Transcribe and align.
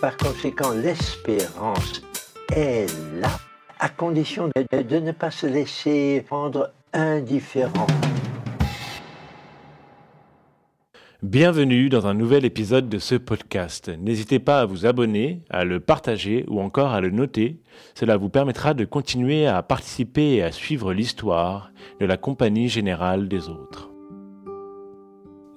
Par 0.00 0.16
conséquent, 0.16 0.72
l'espérance 0.72 2.00
est 2.56 2.86
là, 3.20 3.38
à 3.78 3.90
condition 3.90 4.48
de, 4.48 4.98
ne 4.98 5.12
pas 5.12 5.30
se 5.30 5.46
laisser 5.46 6.24
rendre 6.30 6.72
indifférent. 6.94 7.86
Bienvenue 11.22 11.90
dans 11.90 12.06
un 12.06 12.14
nouvel 12.14 12.46
épisode 12.46 12.88
de 12.88 12.98
ce 12.98 13.14
podcast. 13.14 13.90
N'hésitez 13.98 14.38
pas 14.38 14.62
à 14.62 14.64
vous 14.64 14.86
abonner, 14.86 15.42
à 15.50 15.66
le 15.66 15.80
partager 15.80 16.46
ou 16.48 16.62
encore 16.62 16.92
à 16.92 17.02
le 17.02 17.10
noter. 17.10 17.60
Cela 17.94 18.16
vous 18.16 18.30
permettra 18.30 18.72
de 18.72 18.86
continuer 18.86 19.46
à 19.46 19.62
participer 19.62 20.36
et 20.36 20.42
à 20.42 20.50
suivre 20.50 20.94
l'histoire 20.94 21.72
de 22.00 22.06
la 22.06 22.16
compagnie 22.16 22.70
générale 22.70 23.28
des 23.28 23.50
autres. 23.50 23.89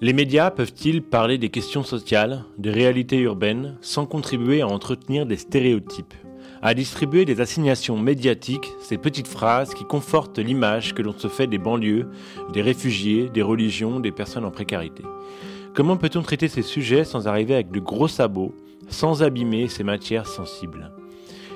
Les 0.04 0.12
médias 0.12 0.52
peuvent-ils 0.52 1.02
parler 1.02 1.38
des 1.38 1.48
questions 1.48 1.82
sociales, 1.82 2.44
des 2.58 2.72
réalités 2.72 3.20
urbaines, 3.20 3.78
sans 3.80 4.06
contribuer 4.06 4.60
à 4.60 4.68
entretenir 4.68 5.26
des 5.26 5.38
stéréotypes? 5.38 6.14
À 6.62 6.74
distribuer 6.74 7.24
des 7.24 7.40
assignations 7.40 7.98
médiatiques, 7.98 8.70
ces 8.82 8.98
petites 8.98 9.30
phrases 9.30 9.74
qui 9.74 9.86
confortent 9.86 10.40
l'image 10.40 10.94
que 10.94 11.02
l'on 11.02 11.18
se 11.18 11.30
fait 11.30 11.48
des 11.48 11.58
banlieues, 11.58 12.10
des 12.52 12.62
réfugiés, 12.62 13.30
des 13.34 13.42
religions, 13.42 14.02
des 14.02 14.12
personnes 14.12 14.44
en 14.44 14.52
précarité. 14.52 15.04
Comment 15.74 15.96
peut-on 15.96 16.22
traiter 16.22 16.50
ces 16.50 16.64
sujets 16.64 17.06
sans 17.06 17.30
arriver 17.30 17.54
avec 17.54 17.72
de 17.72 17.80
gros 17.80 18.10
sabots, 18.10 18.54
sans 18.90 19.24
abîmer 19.24 19.70
ces 19.70 19.86
matières 19.86 20.28
sensibles? 20.28 20.92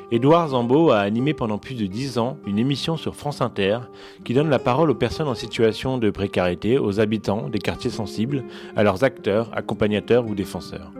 Édouard 0.09 0.49
Zambeau 0.49 0.91
a 0.91 0.99
animé 0.99 1.33
pendant 1.33 1.57
plus 1.57 1.75
de 1.75 1.85
dix 1.85 2.17
ans 2.17 2.37
une 2.47 2.59
émission 2.59 2.95
sur 2.95 3.13
France 3.13 3.41
Inter 3.41 3.79
qui 4.23 4.33
donne 4.33 4.49
la 4.49 4.57
parole 4.57 4.89
aux 4.89 4.95
personnes 4.95 5.27
en 5.27 5.35
situation 5.35 5.97
de 5.97 6.09
précarité, 6.11 6.77
aux 6.77 7.01
habitants 7.01 7.49
des 7.49 7.59
quartiers 7.59 7.89
sensibles, 7.89 8.45
à 8.77 8.83
leurs 8.83 9.03
acteurs, 9.03 9.49
accompagnateurs 9.53 10.25
ou 10.25 10.33
défenseurs. 10.33 10.93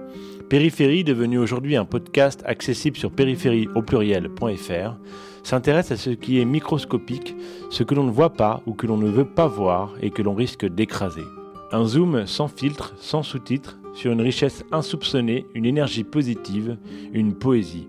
Périphérie, 0.50 1.06
devenu 1.06 1.38
aujourd'hui 1.38 1.78
un 1.78 1.86
podcast 1.86 2.44
accessible 2.46 2.98
sur 2.98 3.12
périphérie 3.12 3.70
au 3.76 3.82
pluriel.fr, 3.82 4.98
s'intéresse 5.42 5.92
à 5.92 5.98
ce 5.98 6.10
qui 6.10 6.42
est 6.42 6.46
microscopique, 6.46 7.34
ce 7.70 7.84
que 7.84 7.96
l'on 7.96 8.04
ne 8.04 8.12
voit 8.12 8.34
pas 8.34 8.62
ou 8.66 8.74
que 8.74 8.88
l'on 8.88 8.98
ne 8.98 9.10
veut 9.10 9.26
pas 9.26 9.48
voir 9.48 9.94
et 10.02 10.10
que 10.10 10.22
l'on 10.22 10.36
risque 10.36 10.66
d'écraser. 10.66 11.24
Un 11.72 11.86
zoom 11.86 12.28
sans 12.28 12.50
filtre, 12.50 12.94
sans 12.98 13.24
sous-titres, 13.24 13.78
sur 13.94 14.12
une 14.12 14.22
richesse 14.22 14.66
insoupçonnée, 14.74 15.46
une 15.56 15.66
énergie 15.66 16.04
positive, 16.04 16.78
une 17.14 17.34
poésie. 17.34 17.88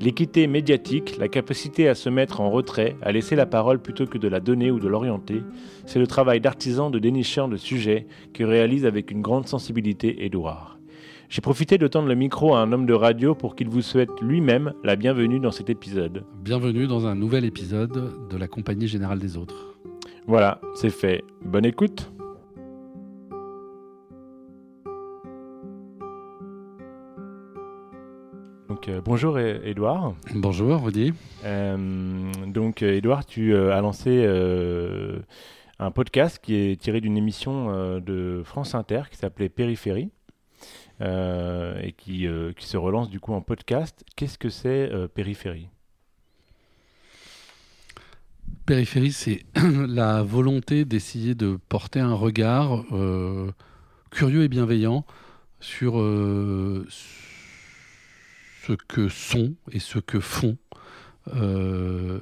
L'équité 0.00 0.46
médiatique, 0.46 1.18
la 1.18 1.26
capacité 1.26 1.88
à 1.88 1.96
se 1.96 2.08
mettre 2.08 2.40
en 2.40 2.50
retrait, 2.50 2.96
à 3.02 3.10
laisser 3.10 3.34
la 3.34 3.46
parole 3.46 3.80
plutôt 3.80 4.06
que 4.06 4.16
de 4.16 4.28
la 4.28 4.38
donner 4.38 4.70
ou 4.70 4.78
de 4.78 4.86
l'orienter, 4.86 5.42
c'est 5.86 5.98
le 5.98 6.06
travail 6.06 6.40
d'artisan 6.40 6.88
de 6.90 7.00
dénicheur 7.00 7.48
de 7.48 7.56
sujets 7.56 8.06
que 8.32 8.44
réalise 8.44 8.86
avec 8.86 9.10
une 9.10 9.22
grande 9.22 9.48
sensibilité 9.48 10.24
Édouard. 10.24 10.78
J'ai 11.28 11.40
profité 11.40 11.78
de 11.78 11.88
tendre 11.88 12.06
le 12.06 12.14
micro 12.14 12.54
à 12.54 12.60
un 12.60 12.72
homme 12.72 12.86
de 12.86 12.94
radio 12.94 13.34
pour 13.34 13.56
qu'il 13.56 13.68
vous 13.68 13.82
souhaite 13.82 14.22
lui-même 14.22 14.72
la 14.84 14.94
bienvenue 14.94 15.40
dans 15.40 15.50
cet 15.50 15.68
épisode. 15.68 16.24
Bienvenue 16.42 16.86
dans 16.86 17.06
un 17.06 17.16
nouvel 17.16 17.44
épisode 17.44 18.28
de 18.30 18.36
la 18.36 18.46
Compagnie 18.46 18.86
Générale 18.86 19.18
des 19.18 19.36
Autres. 19.36 19.78
Voilà, 20.28 20.60
c'est 20.76 20.90
fait. 20.90 21.24
Bonne 21.44 21.66
écoute 21.66 22.12
Donc, 28.78 28.88
euh, 28.90 29.00
bonjour 29.04 29.40
Édouard. 29.40 30.14
Bonjour, 30.36 30.84
Rudy. 30.84 31.12
Euh, 31.44 32.32
donc 32.46 32.84
euh, 32.84 32.94
Édouard, 32.94 33.26
tu 33.26 33.52
euh, 33.52 33.76
as 33.76 33.80
lancé 33.80 34.22
euh, 34.24 35.18
un 35.80 35.90
podcast 35.90 36.38
qui 36.40 36.54
est 36.54 36.80
tiré 36.80 37.00
d'une 37.00 37.16
émission 37.16 37.70
euh, 37.74 37.98
de 37.98 38.42
France 38.44 38.76
Inter 38.76 39.02
qui 39.10 39.16
s'appelait 39.16 39.48
Périphérie 39.48 40.12
euh, 41.00 41.76
et 41.82 41.90
qui, 41.90 42.28
euh, 42.28 42.52
qui 42.52 42.68
se 42.68 42.76
relance 42.76 43.10
du 43.10 43.18
coup 43.18 43.32
en 43.32 43.40
podcast. 43.40 44.04
Qu'est-ce 44.14 44.38
que 44.38 44.48
c'est 44.48 44.92
euh, 44.92 45.08
Périphérie? 45.08 45.66
Périphérie, 48.64 49.10
c'est 49.10 49.44
la 49.88 50.22
volonté 50.22 50.84
d'essayer 50.84 51.34
de 51.34 51.58
porter 51.68 51.98
un 51.98 52.14
regard 52.14 52.84
euh, 52.92 53.50
curieux 54.12 54.44
et 54.44 54.48
bienveillant 54.48 55.04
sur 55.58 55.98
euh, 55.98 56.86
ce 58.68 58.72
que 58.74 59.08
sont 59.08 59.54
et 59.72 59.78
ce 59.78 59.98
que 59.98 60.20
font 60.20 60.56
euh, 61.34 62.20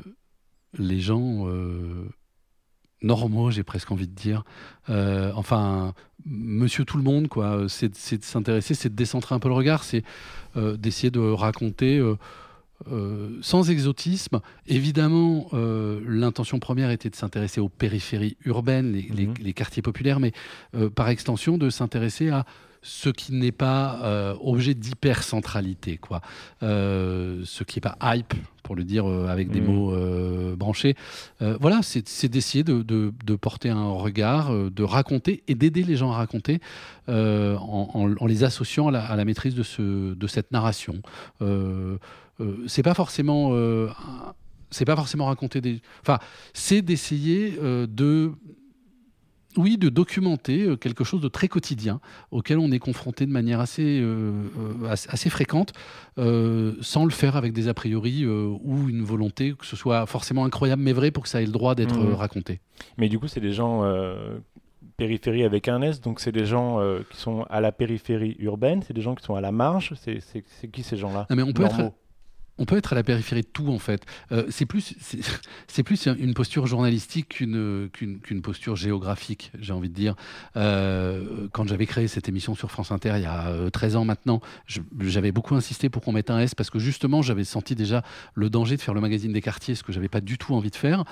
les 0.78 1.00
gens 1.00 1.48
euh, 1.48 2.08
normaux, 3.02 3.50
j'ai 3.50 3.62
presque 3.64 3.90
envie 3.90 4.06
de 4.06 4.14
dire. 4.14 4.44
Euh, 4.88 5.32
enfin, 5.34 5.94
monsieur 6.24 6.84
tout 6.84 6.96
le 6.98 7.02
monde, 7.02 7.26
quoi. 7.28 7.66
C'est 7.68 7.88
de 7.88 8.24
s'intéresser, 8.24 8.74
c'est 8.74 8.88
de 8.90 8.94
décentrer 8.94 9.34
un 9.34 9.38
peu 9.40 9.48
le 9.48 9.54
regard, 9.54 9.82
c'est 9.84 10.02
d'essayer 10.56 11.10
de 11.10 11.20
raconter. 11.20 12.00
sans 13.42 13.70
exotisme, 13.70 14.40
évidemment, 14.66 15.48
l'intention 16.06 16.58
première 16.58 16.90
était 16.90 17.10
de 17.10 17.16
s'intéresser 17.16 17.60
aux 17.60 17.68
périphéries 17.68 18.36
urbaines, 18.44 18.92
les, 18.92 19.02
les- 19.02 19.26
Mhm. 19.26 19.34
les 19.40 19.52
quartiers 19.52 19.82
populaires, 19.82 20.20
mais 20.20 20.32
par 20.94 21.08
extension 21.08 21.58
de 21.58 21.70
s'intéresser 21.70 22.30
à 22.30 22.44
ce 22.88 23.08
qui 23.10 23.32
n'est 23.34 23.50
pas 23.52 23.98
euh, 24.04 24.34
objet 24.40 24.74
d'hypercentralité, 24.74 25.96
quoi. 25.96 26.20
Euh, 26.62 27.42
ce 27.44 27.64
qui 27.64 27.78
n'est 27.78 27.80
pas 27.80 27.98
hype, 28.14 28.32
pour 28.62 28.76
le 28.76 28.84
dire 28.84 29.08
euh, 29.08 29.26
avec 29.28 29.50
des 29.50 29.60
Mhm. 29.60 29.66
mots 29.66 29.92
euh, 29.92 30.54
branchés. 30.56 30.94
Voilà, 31.40 31.80
c'est 31.82 32.28
d'essayer 32.28 32.62
de, 32.64 32.82
de- 32.82 33.12
de 33.24 33.34
porter 33.36 33.70
un 33.70 33.90
regard, 33.90 34.52
de 34.70 34.82
raconter 34.82 35.42
et 35.48 35.54
d'aider 35.54 35.82
les 35.82 35.96
gens 35.96 36.12
à 36.12 36.16
raconter 36.16 36.60
en, 37.08 37.90
en- 37.94 38.14
en 38.18 38.26
les 38.26 38.44
associant 38.44 38.88
à 38.88 38.90
la, 38.92 39.04
à 39.04 39.16
la 39.16 39.24
maîtrise 39.24 39.54
de, 39.54 39.62
ce, 39.62 40.14
de 40.14 40.26
cette 40.26 40.52
narration. 40.52 40.94
C'est 42.66 42.82
pas 42.82 42.94
forcément 42.94 43.52
c'est 44.70 44.84
pas 44.84 44.96
forcément 44.96 45.26
raconter 45.26 45.60
des 45.60 45.80
enfin 46.02 46.18
c'est 46.52 46.82
d'essayer 46.82 47.56
euh, 47.62 47.86
de 47.88 48.32
oui, 49.56 49.78
de 49.78 49.88
documenter 49.88 50.62
euh, 50.62 50.76
quelque 50.76 51.04
chose 51.04 51.20
de 51.20 51.28
très 51.28 51.48
quotidien 51.48 52.00
auquel 52.30 52.58
on 52.58 52.70
est 52.70 52.78
confronté 52.78 53.26
de 53.26 53.32
manière 53.32 53.60
assez, 53.60 54.00
euh, 54.00 54.32
euh, 54.58 54.94
assez, 55.08 55.30
fréquente, 55.30 55.72
euh, 56.18 56.74
sans 56.80 57.04
le 57.04 57.10
faire 57.10 57.36
avec 57.36 57.52
des 57.52 57.68
a 57.68 57.74
priori 57.74 58.24
euh, 58.24 58.54
ou 58.62 58.88
une 58.88 59.02
volonté 59.02 59.54
que 59.58 59.66
ce 59.66 59.76
soit 59.76 60.06
forcément 60.06 60.44
incroyable 60.44 60.82
mais 60.82 60.92
vrai 60.92 61.10
pour 61.10 61.22
que 61.22 61.28
ça 61.28 61.42
ait 61.42 61.46
le 61.46 61.52
droit 61.52 61.74
d'être 61.74 61.98
euh, 61.98 62.14
raconté. 62.14 62.60
Mais 62.98 63.08
du 63.08 63.18
coup, 63.18 63.28
c'est 63.28 63.40
des 63.40 63.52
gens 63.52 63.82
périphérie 64.96 65.44
avec 65.44 65.68
un 65.68 65.82
S, 65.82 66.00
donc 66.00 66.20
c'est 66.20 66.32
des 66.32 66.46
gens 66.46 66.80
euh, 66.80 67.00
qui 67.10 67.18
sont 67.18 67.44
à 67.50 67.60
la 67.60 67.72
périphérie 67.72 68.36
urbaine, 68.38 68.82
c'est 68.82 68.94
des 68.94 69.02
gens 69.02 69.14
qui 69.14 69.24
sont 69.24 69.34
à 69.34 69.40
la 69.40 69.52
marge. 69.52 69.94
C'est 69.96 70.70
qui 70.70 70.82
ces 70.82 70.96
gens-là? 70.96 71.26
Non, 71.30 71.36
mais 71.36 71.42
on 71.42 71.52
peut 71.52 71.64
être. 71.64 71.92
On 72.58 72.64
peut 72.64 72.76
être 72.76 72.92
à 72.92 72.96
la 72.96 73.02
périphérie 73.02 73.42
de 73.42 73.46
tout 73.46 73.68
en 73.68 73.78
fait. 73.78 74.04
Euh, 74.32 74.44
c'est 74.50 74.66
plus 74.66 74.94
c'est 75.68 75.82
plus 75.84 76.06
une 76.06 76.34
posture 76.34 76.66
journalistique 76.66 77.28
qu'une 77.28 77.88
qu'une 77.90 78.42
posture 78.42 78.76
géographique, 78.76 79.52
j'ai 79.58 79.72
envie 79.72 79.88
de 79.88 79.94
dire. 79.94 80.14
Euh, 80.56 81.48
quand 81.52 81.68
j'avais 81.68 81.86
créé 81.86 82.08
cette 82.08 82.28
émission 82.28 82.54
sur 82.54 82.70
France 82.70 82.90
Inter 82.90 83.14
il 83.16 83.22
y 83.22 83.26
a 83.26 83.48
euh, 83.48 83.70
13 83.70 83.96
ans 83.96 84.04
maintenant, 84.04 84.40
j'avais 85.00 85.32
beaucoup 85.32 85.54
insisté 85.54 85.88
pour 85.88 86.02
qu'on 86.02 86.12
mette 86.12 86.30
un 86.30 86.40
S 86.40 86.54
parce 86.54 86.70
que 86.70 86.78
justement 86.78 87.22
j'avais 87.22 87.44
senti 87.44 87.74
déjà 87.74 88.02
le 88.34 88.50
danger 88.50 88.76
de 88.76 88.82
faire 88.82 88.94
le 88.94 89.00
magazine 89.00 89.32
des 89.32 89.42
quartiers, 89.42 89.74
ce 89.74 89.82
que 89.82 89.92
j'avais 89.92 90.08
pas 90.08 90.20
du 90.20 90.38
tout 90.38 90.54
envie 90.54 90.70
de 90.70 90.76
faire. 90.76 91.04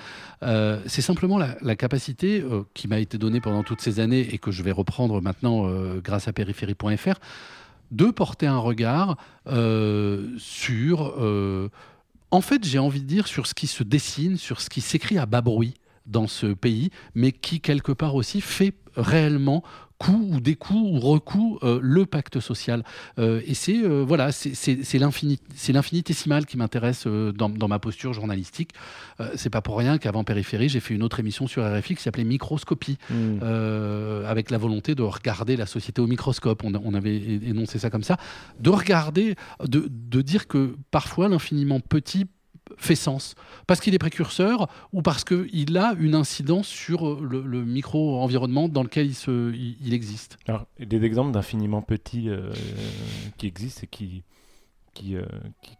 Euh, 0.43 0.81
c'est 0.87 1.01
simplement 1.01 1.37
la, 1.37 1.55
la 1.61 1.75
capacité 1.75 2.41
euh, 2.41 2.63
qui 2.73 2.87
m'a 2.87 2.99
été 2.99 3.17
donnée 3.17 3.41
pendant 3.41 3.63
toutes 3.63 3.81
ces 3.81 3.99
années 3.99 4.27
et 4.33 4.37
que 4.37 4.51
je 4.51 4.63
vais 4.63 4.71
reprendre 4.71 5.21
maintenant 5.21 5.67
euh, 5.67 5.99
grâce 6.01 6.27
à 6.27 6.33
périphérie.fr 6.33 7.19
de 7.91 8.05
porter 8.05 8.47
un 8.47 8.57
regard 8.57 9.17
euh, 9.47 10.29
sur, 10.37 11.15
euh, 11.19 11.69
en 12.31 12.41
fait, 12.41 12.63
j'ai 12.65 12.79
envie 12.79 13.01
de 13.01 13.07
dire, 13.07 13.27
sur 13.27 13.47
ce 13.47 13.53
qui 13.53 13.67
se 13.67 13.83
dessine, 13.83 14.37
sur 14.37 14.61
ce 14.61 14.69
qui 14.69 14.81
s'écrit 14.81 15.17
à 15.17 15.25
bas 15.25 15.41
bruit 15.41 15.75
dans 16.05 16.27
ce 16.27 16.47
pays, 16.47 16.91
mais 17.15 17.31
qui, 17.31 17.61
quelque 17.61 17.91
part 17.91 18.15
aussi, 18.15 18.41
fait 18.41 18.73
réellement 18.95 19.63
coup 19.97 20.29
ou 20.31 20.39
découp 20.39 20.73
ou 20.75 20.99
recoue 20.99 21.59
le 21.63 22.05
pacte 22.05 22.39
social. 22.39 22.83
et 23.17 23.53
c'est 23.53 23.81
voilà, 23.81 24.31
c'est 24.31 24.99
l'infinitésimal 24.99 26.45
qui 26.45 26.57
m'intéresse 26.57 27.07
dans, 27.07 27.49
dans, 27.49 27.67
ma 27.67 27.79
posture 27.79 28.13
journalistique. 28.13 28.71
c'est 29.35 29.49
pas 29.49 29.61
pour 29.61 29.77
rien 29.77 29.97
qu'avant 29.97 30.23
Périphérie, 30.23 30.69
j'ai 30.69 30.79
fait 30.79 30.93
une 30.93 31.03
autre 31.03 31.19
émission 31.19 31.47
sur 31.47 31.63
RFI 31.63 31.95
qui 31.95 32.03
s'appelait 32.03 32.23
Microscopie, 32.23 32.97
mmh. 33.09 33.43
avec 34.25 34.51
la 34.51 34.57
volonté 34.57 34.95
de 34.95 35.03
regarder 35.03 35.55
la 35.55 35.65
société 35.65 36.01
au 36.01 36.07
microscope. 36.07 36.63
On, 36.63 36.73
on, 36.75 36.93
avait 36.93 37.17
énoncé 37.17 37.79
ça 37.79 37.89
comme 37.89 38.03
ça, 38.03 38.17
de 38.59 38.69
regarder, 38.69 39.35
de, 39.63 39.87
de 39.89 40.21
dire 40.21 40.47
que 40.47 40.75
parfois 40.91 41.29
l'infiniment 41.29 41.79
petit 41.79 42.25
fait 42.77 42.95
sens. 42.95 43.35
Parce 43.67 43.79
qu'il 43.79 43.93
est 43.93 43.99
précurseur 43.99 44.67
ou 44.93 45.01
parce 45.01 45.23
qu'il 45.23 45.77
a 45.77 45.93
une 45.99 46.15
incidence 46.15 46.67
sur 46.67 47.07
euh, 47.07 47.43
le, 47.45 47.65
micro-environnement 47.65 48.69
dans 48.69 48.83
lequel 48.83 49.07
il, 49.07 49.15
se, 49.15 49.53
il, 49.53 49.93
existe. 49.93 50.37
Alors, 50.47 50.65
des 50.79 51.03
exemples 51.03 51.31
d'infiniment 51.31 51.81
petits 51.81 52.29
euh, 52.29 52.51
qui 53.37 53.47
existent 53.47 53.81
et 53.83 53.87
qui, 53.87 54.23
qui, 54.95 55.15
euh, 55.15 55.25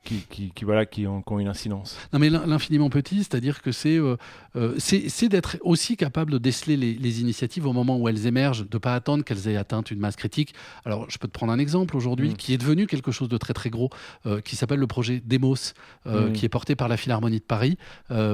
qui, 0.03 0.51
qui, 0.53 0.65
voilà, 0.65 0.85
qui 0.85 1.07
ont, 1.07 1.23
une 1.39 1.47
incidence. 1.47 1.97
Non, 2.13 2.19
mais 2.19 2.29
l'infiniment 2.29 2.89
petit, 2.89 3.19
c'est-à-dire 3.19 3.62
que 3.62 3.71
c'est 3.71 3.97
euh, 3.97 4.17
euh, 4.56 4.75
c'est 4.77 5.29
d'être 5.29 5.57
aussi 5.62 5.97
capable 5.97 6.33
de 6.33 6.38
déceler 6.38 6.77
les, 6.77 7.21
initiatives 7.21 7.65
au 7.65 7.73
moment 7.73 7.97
où 7.97 8.09
elles 8.09 8.27
émergent, 8.27 8.67
de 8.67 8.75
ne 8.75 8.79
pas 8.79 8.94
attendre 8.94 9.23
qu'elles 9.23 9.47
aient 9.47 9.56
atteint 9.56 9.81
une 9.81 10.00
masse 10.00 10.17
critique. 10.17 10.53
Alors, 10.83 11.09
je 11.09 11.17
peux 11.17 11.27
te 11.27 11.33
prendre 11.33 11.53
un 11.53 11.59
exemple 11.59 11.95
aujourd'hui 11.95 12.31
mm. 12.31 12.33
qui 12.33 12.53
est 12.53 12.57
devenu 12.57 12.88
quelque 12.88 13.12
chose 13.12 13.29
de 13.29 13.38
très 13.38 13.53
très 13.53 13.69
gros, 13.69 13.89
qui 14.44 14.56
s'appelle 14.56 14.79
le 14.79 14.88
projet 14.88 15.21
Demos, 15.25 15.73
mm. 16.06 16.33
qui 16.33 16.45
est 16.45 16.50
porté 16.50 16.75
par 16.75 16.89
la 16.89 16.97
Philharmonie 16.97 17.39
de 17.39 17.45
Paris 17.45 17.77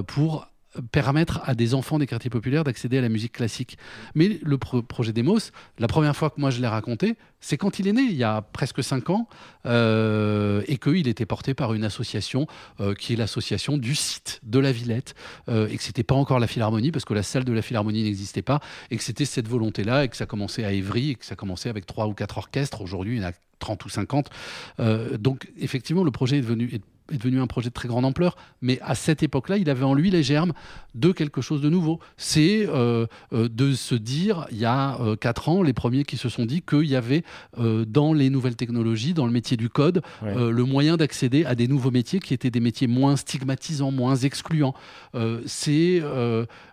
pour 0.07 0.47
permettre 0.91 1.41
à 1.43 1.53
des 1.53 1.73
enfants 1.73 1.99
des 1.99 2.07
quartiers 2.07 2.29
populaires 2.29 2.63
d'accéder 2.63 2.97
à 2.97 3.01
la 3.01 3.09
musique 3.09 3.33
classique. 3.33 3.77
Mais 4.15 4.39
le 4.41 4.57
projet 4.57 5.13
Demos, 5.13 5.51
la 5.77 5.87
première 5.87 6.15
fois 6.15 6.29
que 6.29 6.39
moi 6.39 6.49
je 6.49 6.61
l'ai 6.61 6.67
raconté, 6.67 7.17
c'est 7.41 7.57
quand 7.57 7.79
il 7.79 7.87
est 7.87 7.93
né, 7.93 8.03
il 8.03 8.15
y 8.15 8.23
a 8.23 8.41
presque 8.41 8.83
cinq 8.83 9.09
ans, 9.09 9.27
euh, 9.65 10.61
et 10.67 10.77
qu'il 10.77 11.07
était 11.07 11.25
porté 11.25 11.53
par 11.53 11.73
une 11.73 11.83
association 11.83 12.47
euh, 12.79 12.93
qui 12.93 13.13
est 13.13 13.15
l'association 13.15 13.77
du 13.77 13.95
site 13.95 14.39
de 14.43 14.59
la 14.59 14.71
Villette, 14.71 15.15
euh, 15.49 15.67
et 15.67 15.77
que 15.77 15.83
c'était 15.83 16.03
pas 16.03 16.15
encore 16.15 16.39
la 16.39 16.47
Philharmonie, 16.47 16.91
parce 16.91 17.03
que 17.03 17.13
la 17.13 17.23
salle 17.23 17.43
de 17.43 17.51
la 17.51 17.61
Philharmonie 17.61 18.03
n'existait 18.03 18.43
pas, 18.43 18.61
et 18.91 18.97
que 18.97 19.03
c'était 19.03 19.25
cette 19.25 19.47
volonté-là, 19.47 20.05
et 20.05 20.07
que 20.07 20.15
ça 20.15 20.27
commençait 20.27 20.63
à 20.63 20.71
Évry, 20.71 21.11
et 21.11 21.15
que 21.15 21.25
ça 21.25 21.35
commençait 21.35 21.69
avec 21.69 21.85
trois 21.85 22.07
ou 22.07 22.13
quatre 22.13 22.37
orchestres. 22.37 22.81
Aujourd'hui, 22.81 23.17
il 23.17 23.21
y 23.21 23.25
en 23.25 23.29
a 23.29 23.33
30 23.59 23.85
ou 23.85 23.89
50. 23.89 24.29
donc, 25.19 25.51
effectivement, 25.59 26.03
le 26.03 26.09
projet 26.09 26.37
est 26.37 26.41
devenu, 26.41 26.81
est 27.11 27.17
devenu 27.17 27.39
un 27.39 27.47
projet 27.47 27.69
de 27.69 27.73
très 27.73 27.87
grande 27.87 28.05
ampleur, 28.05 28.35
mais 28.61 28.79
à 28.81 28.95
cette 28.95 29.23
époque-là, 29.23 29.57
il 29.57 29.69
avait 29.69 29.83
en 29.83 29.93
lui 29.93 30.09
les 30.09 30.23
germes 30.23 30.53
de 30.95 31.11
quelque 31.11 31.41
chose 31.41 31.61
de 31.61 31.69
nouveau. 31.69 31.99
C'est 32.17 32.67
euh, 32.67 33.05
euh, 33.33 33.49
de 33.49 33.73
se 33.73 33.95
dire, 33.95 34.47
il 34.51 34.57
y 34.57 34.65
a 34.65 34.99
euh, 35.01 35.15
ans, 35.45 35.63
les 35.63 35.73
premiers 35.73 36.03
qui 36.03 36.17
se 36.17 36.29
sont 36.29 36.45
dit 36.45 36.61
qu'il 36.61 36.85
y 36.85 36.95
avait 36.95 37.23
dans 37.57 38.13
les 38.13 38.29
nouvelles 38.29 38.55
technologies, 38.55 39.13
dans 39.13 39.25
le 39.25 39.31
métier 39.31 39.57
du 39.57 39.69
code, 39.69 40.01
le 40.23 40.63
moyen 40.63 40.97
d'accéder 40.97 41.45
à 41.45 41.55
des 41.55 41.67
nouveaux 41.67 41.91
métiers 41.91 42.19
qui 42.19 42.33
étaient 42.33 42.51
des 42.51 42.59
métiers 42.59 42.87
moins 42.87 43.15
stigmatisants, 43.15 43.91
moins 43.91 44.15
excluants. 44.15 44.73
C'est 45.45 46.01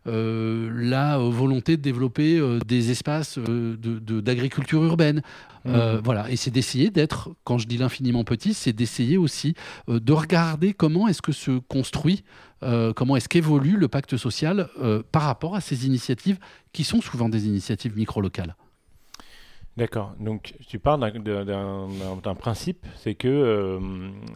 la 0.07 1.19
volonté 1.19 1.77
de 1.77 1.83
développer 1.83 2.41
des 2.67 2.91
espaces 2.91 3.39
d'agriculture 3.39 4.83
de, 4.83 4.87
urbaine. 4.87 5.23
Mmh. 5.65 6.01
voilà, 6.05 6.31
et 6.31 6.37
c'est 6.37 6.53
d'essayer 6.53 6.89
d'être, 6.89 7.31
quand 7.45 7.59
je 7.59 7.67
dis 7.67 7.77
l'infiniment 7.77 8.25
petit, 8.25 8.55
c'est 8.55 8.73
d'essayer 8.73 9.19
aussi 9.19 9.55
de 9.89 10.13
regarder 10.13 10.73
comment 10.73 11.09
est-ce 11.09 11.21
que 11.21 11.33
se 11.33 11.59
construit, 11.59 12.23
euh, 12.63 12.93
comment 12.93 13.17
est-ce 13.17 13.29
qu'évolue 13.29 13.77
le 13.77 13.89
pacte 13.89 14.17
social 14.17 14.69
euh, 14.81 15.03
par 15.13 15.23
rapport 15.23 15.55
à 15.55 15.61
ces 15.61 15.87
initiatives 15.87 16.39
qui 16.73 16.85
sont 16.85 17.01
souvent 17.01 17.29
des 17.29 17.47
initiatives 17.47 17.97
micro-locales. 17.97 18.57
D'accord. 19.79 20.15
Donc, 20.21 20.55
tu 20.67 20.79
parles 20.79 21.01
d'un 21.01 22.35
principe, 22.35 22.87
c'est 22.97 23.15
que 23.15 23.29
euh, 23.29 23.79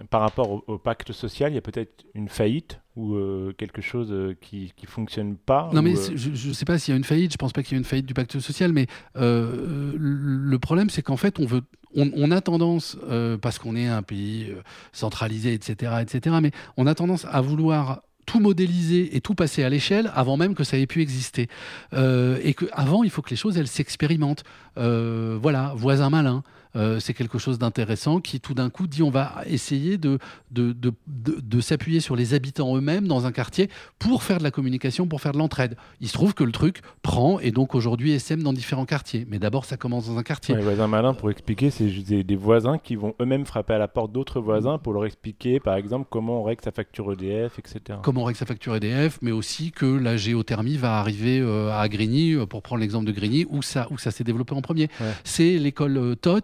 par 0.08 0.20
rapport 0.20 0.62
au, 0.68 0.78
pacte 0.78 1.12
social, 1.12 1.52
il 1.52 1.56
y 1.56 1.58
a 1.58 1.62
peut-être 1.62 2.04
une 2.14 2.28
faillite 2.28 2.80
ou 2.96 3.16
quelque 3.56 3.80
chose 3.80 4.14
qui 4.40 4.72
ne 4.82 4.86
fonctionne 4.86 5.36
pas 5.36 5.70
Non, 5.72 5.80
mais 5.82 5.94
je 6.14 6.48
ne 6.48 6.52
sais 6.52 6.64
pas 6.64 6.78
s'il 6.78 6.92
y 6.92 6.94
a 6.94 6.98
une 6.98 7.04
faillite, 7.04 7.32
je 7.32 7.36
ne 7.36 7.38
pense 7.38 7.52
pas 7.52 7.62
qu'il 7.62 7.72
y 7.72 7.74
ait 7.76 7.78
une 7.78 7.84
faillite 7.84 8.06
du 8.06 8.14
pacte 8.14 8.38
social, 8.38 8.72
mais 8.72 8.86
le 9.14 10.56
problème, 10.58 10.90
c'est 10.90 11.02
qu'en 11.02 11.16
fait, 11.16 11.38
on 11.38 11.46
veut 11.46 11.62
on, 11.94 12.30
a 12.30 12.40
tendance, 12.40 12.96
euh, 13.08 13.36
parce 13.38 13.58
qu'on 13.58 13.76
est 13.76 13.86
un 13.86 14.02
pays 14.02 14.48
euh, 14.50 14.62
centralisé, 14.92 15.52
etc., 15.52 15.92
etc., 16.00 16.36
mais 16.40 16.50
on 16.76 16.86
a 16.86 16.94
tendance 16.94 17.26
à 17.30 17.40
vouloir 17.40 18.02
tout 18.26 18.40
modéliser 18.40 19.16
et 19.16 19.20
tout 19.20 19.34
passer 19.34 19.64
à 19.64 19.68
l'échelle 19.68 20.10
avant 20.14 20.36
même 20.36 20.54
que 20.54 20.64
ça 20.64 20.78
ait 20.78 20.86
pu 20.86 21.02
exister. 21.02 21.48
Euh, 21.92 22.38
et 22.42 22.54
qu'avant, 22.54 23.02
il 23.02 23.10
faut 23.10 23.22
que 23.22 23.30
les 23.30 23.36
choses, 23.36 23.58
elles 23.58 23.68
s'expérimentent. 23.68 24.44
voilà, 24.76 25.72
voisin 25.76 26.10
malin. 26.10 26.42
Euh, 26.74 27.00
c'est 27.00 27.14
quelque 27.14 27.38
chose 27.38 27.58
d'intéressant 27.58 28.20
qui 28.20 28.40
tout 28.40 28.54
d'un 28.54 28.70
coup 28.70 28.86
dit 28.86 29.02
on 29.02 29.10
va 29.10 29.42
essayer 29.46 29.98
de, 29.98 30.18
de, 30.50 30.72
de, 30.72 30.92
de, 31.06 31.60
s'appuyer 31.60 32.00
sur 32.00 32.16
les 32.16 32.34
habitants 32.34 32.74
eux-mêmes 32.76 33.06
dans 33.06 33.26
un 33.26 33.32
quartier 33.32 33.68
pour 33.98 34.22
faire 34.22 34.38
de 34.38 34.42
la 34.42 34.50
communication, 34.50 35.06
pour 35.06 35.20
faire 35.20 35.32
de 35.32 35.38
l'entraide. 35.38 35.76
Il 36.00 36.08
se 36.08 36.14
trouve 36.14 36.34
que 36.34 36.44
le 36.44 36.52
truc 36.52 36.80
prend 37.02 37.38
et 37.40 37.50
donc 37.50 37.74
aujourd'hui 37.74 38.12
SM 38.12 38.42
dans 38.42 38.52
différents 38.52 38.86
quartiers. 38.86 39.26
Mais 39.28 39.38
d'abord, 39.38 39.64
ça 39.64 39.76
commence 39.76 40.06
dans 40.06 40.18
un 40.18 40.22
quartier. 40.22 40.54
les 40.54 40.62
voisins 40.62 40.86
malins, 40.86 41.14
pour 41.14 41.30
expliquer, 41.30 41.70
c'est 41.70 41.86
des, 41.86 42.36
voisins 42.36 42.78
qui 42.78 42.96
vont 42.96 43.14
eux-mêmes 43.20 43.44
frapper 43.44 43.74
à 43.74 43.78
la 43.78 43.88
porte 43.88 44.12
d'autres 44.12 44.40
voisins 44.40 44.78
pour 44.78 44.92
leur 44.92 45.04
expliquer, 45.04 45.60
par 45.60 45.76
exemple, 45.76 46.06
comment 46.08 46.40
on 46.40 46.42
règle 46.42 46.62
sa 46.62 46.72
facture 46.72 47.12
EDF, 47.12 47.58
etc. 47.58 47.98
Comment 48.02 48.22
on 48.22 48.24
règle 48.24 48.38
sa 48.38 48.46
facture 48.46 48.74
EDF, 48.74 49.18
mais 49.22 49.30
aussi 49.30 49.70
que 49.70 49.86
la 49.86 50.16
géothermie 50.16 50.76
va 50.76 50.98
arriver 50.98 51.40
euh, 51.40 51.70
à 51.70 51.88
Grigny, 51.88 52.34
euh, 52.34 52.46
pour 52.46 52.62
prendre 52.62 52.80
l'exemple 52.80 53.06
de 53.06 53.12
Grigny, 53.12 53.46
où 53.50 53.62
ça, 53.62 53.86
où 53.90 53.98
ça 53.98 54.10
s'est 54.10 54.24
développé 54.24 54.54
en 54.54 54.62
premier. 54.62 54.88
C'est 55.24 55.58
l'école 55.58 56.16
TOT 56.20 56.32
euh, 56.32 56.40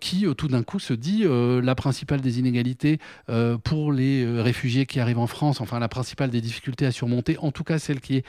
qui 0.00 0.26
euh, 0.26 0.34
tout 0.34 0.48
d'un 0.48 0.62
coup 0.62 0.78
se 0.78 0.92
dit 0.92 1.22
euh, 1.24 1.60
la 1.60 1.74
principale 1.74 2.20
des 2.20 2.38
inégalités 2.38 2.98
pour 3.64 3.92
les 3.92 4.40
réfugiés 4.40 4.86
qui 4.86 5.00
arrivent 5.00 5.18
en 5.18 5.26
France, 5.26 5.60
enfin 5.60 5.78
la 5.78 5.88
principale 5.88 6.30
des 6.30 6.40
difficultés 6.40 6.86
à 6.86 6.92
surmonter, 6.92 7.36
en 7.38 7.50
tout 7.50 7.64
cas 7.64 7.78
celle 7.78 8.00
qui 8.00 8.16
est 8.16 8.24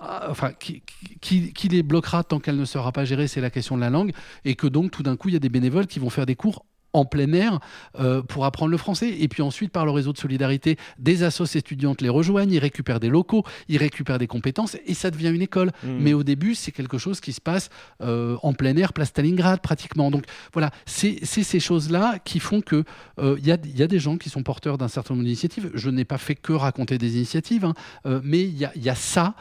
enfin, 0.00 0.52
qui, 0.52 0.82
qui, 1.20 1.52
qui, 1.52 1.68
les 1.68 1.82
bloquera 1.82 2.22
tant 2.24 2.38
qu'elle 2.38 2.56
ne 2.56 2.64
sera 2.64 2.92
pas 2.92 3.04
gérée, 3.04 3.28
c'est 3.28 3.40
la 3.40 3.50
question 3.50 3.76
de 3.76 3.80
la 3.80 3.90
langue, 3.90 4.12
et 4.44 4.54
que 4.54 4.66
donc 4.66 4.90
tout 4.90 5.02
d'un 5.02 5.16
coup, 5.16 5.28
il 5.28 5.32
y 5.32 5.36
a 5.36 5.40
des 5.40 5.48
bénévoles 5.48 5.86
qui 5.86 5.98
vont 5.98 6.10
faire 6.10 6.26
des 6.26 6.36
cours 6.36 6.64
en 6.92 7.04
plein 7.04 7.32
air 7.32 7.60
euh, 7.98 8.22
pour 8.22 8.44
apprendre 8.44 8.70
le 8.70 8.76
français. 8.76 9.16
Et 9.20 9.28
puis 9.28 9.42
ensuite, 9.42 9.72
par 9.72 9.84
le 9.84 9.90
réseau 9.90 10.12
de 10.12 10.18
solidarité, 10.18 10.76
des 10.98 11.22
assos 11.22 11.44
étudiantes 11.44 12.00
les 12.00 12.08
rejoignent, 12.08 12.52
ils 12.52 12.58
récupèrent 12.58 13.00
des 13.00 13.08
locaux, 13.08 13.44
ils 13.68 13.76
récupèrent 13.76 14.18
des 14.18 14.26
compétences 14.26 14.76
et 14.86 14.94
ça 14.94 15.10
devient 15.10 15.30
une 15.34 15.42
école. 15.42 15.70
Mmh. 15.82 15.88
Mais 16.00 16.12
au 16.14 16.22
début, 16.22 16.54
c'est 16.54 16.72
quelque 16.72 16.98
chose 16.98 17.20
qui 17.20 17.32
se 17.32 17.40
passe 17.40 17.70
euh, 18.02 18.36
en 18.42 18.52
plein 18.52 18.76
air, 18.76 18.92
place 18.92 19.08
Stalingrad 19.08 19.60
pratiquement. 19.60 20.10
Donc 20.10 20.24
voilà, 20.52 20.70
c'est 20.86 21.24
ces 21.24 21.60
choses-là 21.60 22.18
qui 22.24 22.40
font 22.40 22.60
que 22.60 22.84
il 23.18 23.24
euh, 23.24 23.38
y, 23.40 23.52
a, 23.52 23.86
des 23.86 23.98
gens 23.98 24.16
qui 24.16 24.30
sont 24.30 24.42
porteurs 24.42 24.78
d'un 24.78 24.88
certain 24.88 25.14
nombre 25.14 25.24
d'initiatives. 25.24 25.70
Je 25.74 25.90
n'ai 25.90 26.04
pas 26.04 26.18
fait 26.18 26.34
que 26.34 26.52
raconter 26.52 26.98
des 26.98 27.16
initiatives, 27.16 27.64
hein, 27.64 27.74
mais 28.22 28.42
il 28.42 28.54
y, 28.54 28.68
y, 28.80 28.88
a 28.88 28.94
ça 28.94 29.34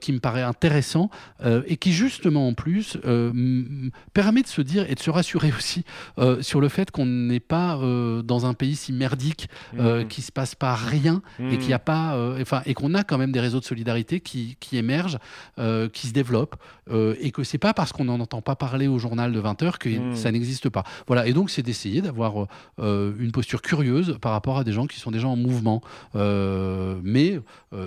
qui 0.00 0.12
me 0.12 0.18
paraît 0.18 0.42
intéressant 0.42 1.10
et 1.66 1.76
qui 1.76 1.92
justement 1.92 2.48
en 2.48 2.54
plus 2.54 2.98
permet 4.12 4.42
de 4.42 4.46
se 4.46 4.62
dire 4.62 4.88
et 4.90 4.94
de 4.94 5.00
se 5.00 5.10
rassurer 5.10 5.52
aussi 5.56 5.84
sur 6.40 6.60
le 6.60 6.68
fait 6.68 6.91
qu'on 6.92 7.06
n'est 7.06 7.40
pas 7.40 7.76
euh, 7.78 8.22
dans 8.22 8.46
un 8.46 8.54
pays 8.54 8.76
si 8.76 8.92
merdique, 8.92 9.48
euh, 9.78 10.04
mmh. 10.04 10.08
qui 10.08 10.22
se 10.22 10.30
passe 10.30 10.54
pas 10.54 10.74
rien 10.74 11.22
et 11.40 11.58
qui 11.58 11.72
a 11.72 11.78
mmh. 11.78 11.80
pas, 11.80 12.14
euh, 12.14 12.40
enfin, 12.40 12.62
et 12.66 12.74
qu'on 12.74 12.94
a 12.94 13.02
quand 13.02 13.18
même 13.18 13.32
des 13.32 13.40
réseaux 13.40 13.58
de 13.58 13.64
solidarité 13.64 14.20
qui, 14.20 14.56
qui 14.60 14.76
émergent, 14.76 15.18
qui 15.92 16.06
se 16.06 16.12
développent, 16.12 16.56
et 16.90 17.30
que 17.30 17.42
c'est 17.42 17.58
pas 17.58 17.74
parce 17.74 17.92
qu'on 17.92 18.04
n'en 18.04 18.20
entend 18.20 18.42
pas 18.42 18.56
parler 18.56 18.86
au 18.86 18.98
journal 18.98 19.32
de 19.32 19.40
20 19.40 19.62
heures 19.62 19.78
que 19.78 19.88
mmh. 19.88 20.16
ça 20.16 20.30
n'existe 20.30 20.68
pas. 20.68 20.84
Voilà. 21.06 21.26
Et 21.26 21.32
donc 21.32 21.50
c'est 21.50 21.62
d'essayer 21.62 22.02
d'avoir 22.02 22.46
une 22.78 23.32
posture 23.32 23.62
curieuse 23.62 24.18
par 24.20 24.32
rapport 24.32 24.58
à 24.58 24.64
des 24.64 24.72
gens 24.72 24.86
qui 24.86 25.00
sont 25.00 25.10
déjà 25.10 25.28
en 25.28 25.36
mouvement. 25.36 25.80
mais 26.14 27.40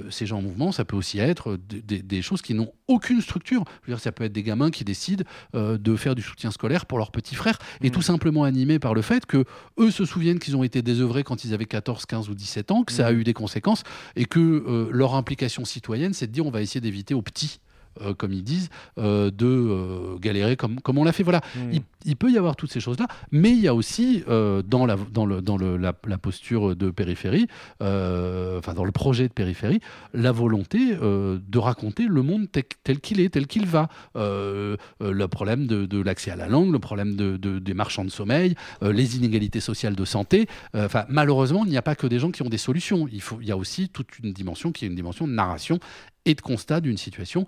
ces 0.10 0.26
gens 0.26 0.40
en 0.40 0.42
mouvement, 0.42 0.72
ça 0.72 0.84
peut 0.84 0.96
aussi 0.96 1.20
être 1.20 1.58
des 1.58 2.22
choses 2.22 2.42
qui 2.42 2.54
n'ont 2.54 2.72
aucune 2.88 3.22
structure. 3.22 3.64
Je 3.84 3.92
veux 3.92 3.96
dire, 3.96 4.04
ça 4.04 4.12
peut 4.12 4.24
être 4.24 4.34
des 4.34 4.44
gamins 4.44 4.72
qui 4.72 4.84
décident 4.84 5.24
de 5.54 5.96
faire 5.96 6.16
du 6.16 6.22
soutien 6.22 6.52
scolaire 6.52 6.86
pour 6.86 6.98
leurs 6.98 7.12
petits 7.12 7.36
frères 7.36 7.60
et 7.82 7.92
tout 7.92 8.02
simplement 8.02 8.44
animés 8.44 8.80
par 8.80 8.95
le 8.96 9.02
fait 9.02 9.26
que 9.26 9.46
eux 9.78 9.92
se 9.92 10.06
souviennent 10.06 10.40
qu'ils 10.40 10.56
ont 10.56 10.64
été 10.64 10.82
désœuvrés 10.82 11.24
quand 11.24 11.44
ils 11.46 11.54
avaient 11.54 11.66
14, 11.66 12.06
15 12.06 12.30
ou 12.30 12.34
17 12.34 12.72
ans, 12.72 12.84
que 12.84 12.94
ça 12.94 13.06
a 13.08 13.12
mmh. 13.12 13.20
eu 13.20 13.24
des 13.24 13.34
conséquences 13.34 13.84
et 14.16 14.26
que 14.26 14.40
euh, 14.40 14.90
leur 14.92 15.14
implication 15.14 15.66
citoyenne, 15.66 16.14
c'est 16.14 16.28
de 16.28 16.32
dire 16.32 16.46
on 16.46 16.52
va 16.52 16.62
essayer 16.62 16.82
d'éviter 16.82 17.14
aux 17.14 17.22
petits 17.22 17.60
euh, 18.02 18.14
comme 18.14 18.34
ils 18.34 18.44
disent, 18.44 18.70
euh, 18.98 19.32
de 19.32 19.46
euh, 19.46 20.18
galérer 20.18 20.58
comme, 20.58 20.82
comme 20.82 20.98
on 20.98 21.04
l'a 21.04 21.14
fait. 21.14 21.24
Voilà, 21.24 21.42
hmm. 21.56 21.80
il, 22.06 22.16
peut 22.16 22.32
y 22.32 22.38
avoir 22.38 22.56
toutes 22.56 22.72
ces 22.72 22.80
choses-là, 22.80 23.08
mais 23.32 23.52
il 23.52 23.60
y 23.60 23.68
a 23.68 23.76
aussi 23.76 24.24
dans, 24.28 24.86
la, 24.86 24.96
dans, 25.12 25.26
le, 25.26 25.42
dans 25.42 25.58
le, 25.58 25.78
la, 25.78 25.94
posture 26.18 26.76
de 26.76 26.90
périphérie, 26.92 27.48
enfin 27.80 28.74
dans 28.74 28.86
le 28.86 28.92
projet 28.92 29.28
de 29.28 29.34
périphérie, 29.34 29.80
la 30.14 30.32
volonté 30.32 30.96
de 30.96 31.58
raconter 31.58 32.08
le 32.08 32.22
monde 32.22 32.48
tel, 32.52 33.00
qu'il 33.00 33.20
est, 33.20 33.30
tel 33.30 33.48
qu'il 33.48 33.66
va. 33.66 33.90
le 34.16 35.26
problème 35.28 35.68
de, 35.68 35.86
de 35.86 36.02
l'accès 36.02 36.32
à 36.32 36.36
la 36.36 36.48
langue, 36.48 36.72
le 36.72 36.80
problème 36.80 37.16
de, 37.16 37.38
des 37.38 37.74
marchands 37.74 38.06
de 38.06 38.10
sommeil, 38.10 38.56
les 38.82 39.18
inégalités 39.18 39.60
sociales 39.60 39.96
de 39.96 40.06
santé. 40.06 40.48
Enfin, 40.74 41.06
malheureusement, 41.10 41.66
il 41.66 41.72
n'y 41.72 41.78
a 41.78 41.82
pas 41.82 41.96
que 41.96 42.08
des 42.08 42.20
gens 42.20 42.32
qui 42.32 42.42
ont 42.44 42.50
des 42.50 42.58
solutions. 42.58 43.08
Il, 43.12 43.22
faut, 43.22 43.40
il 43.42 43.48
y 43.48 43.52
a 43.52 43.58
aussi 43.58 43.90
toute 43.90 44.20
une 44.20 44.32
dimension 44.32 44.72
qui 44.72 44.86
est 44.86 44.88
une 44.88 44.96
dimension 44.96 45.28
de 45.28 45.34
narration 45.34 45.80
et 46.26 46.34
de 46.34 46.42
constat 46.42 46.82
d'une 46.82 46.98
situation 46.98 47.46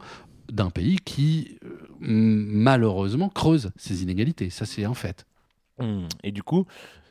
d'un 0.52 0.70
pays 0.70 0.98
qui, 0.98 1.58
euh, 1.64 1.88
malheureusement, 2.00 3.30
creuse 3.30 3.72
ces 3.76 4.04
inégalités. 4.04 4.50
Ça, 4.50 4.66
c'est 4.66 4.84
un 4.86 4.94
fait. 4.94 5.26
Hum, 5.80 6.08
Et 6.24 6.32
du 6.32 6.44
coup, 6.44 6.66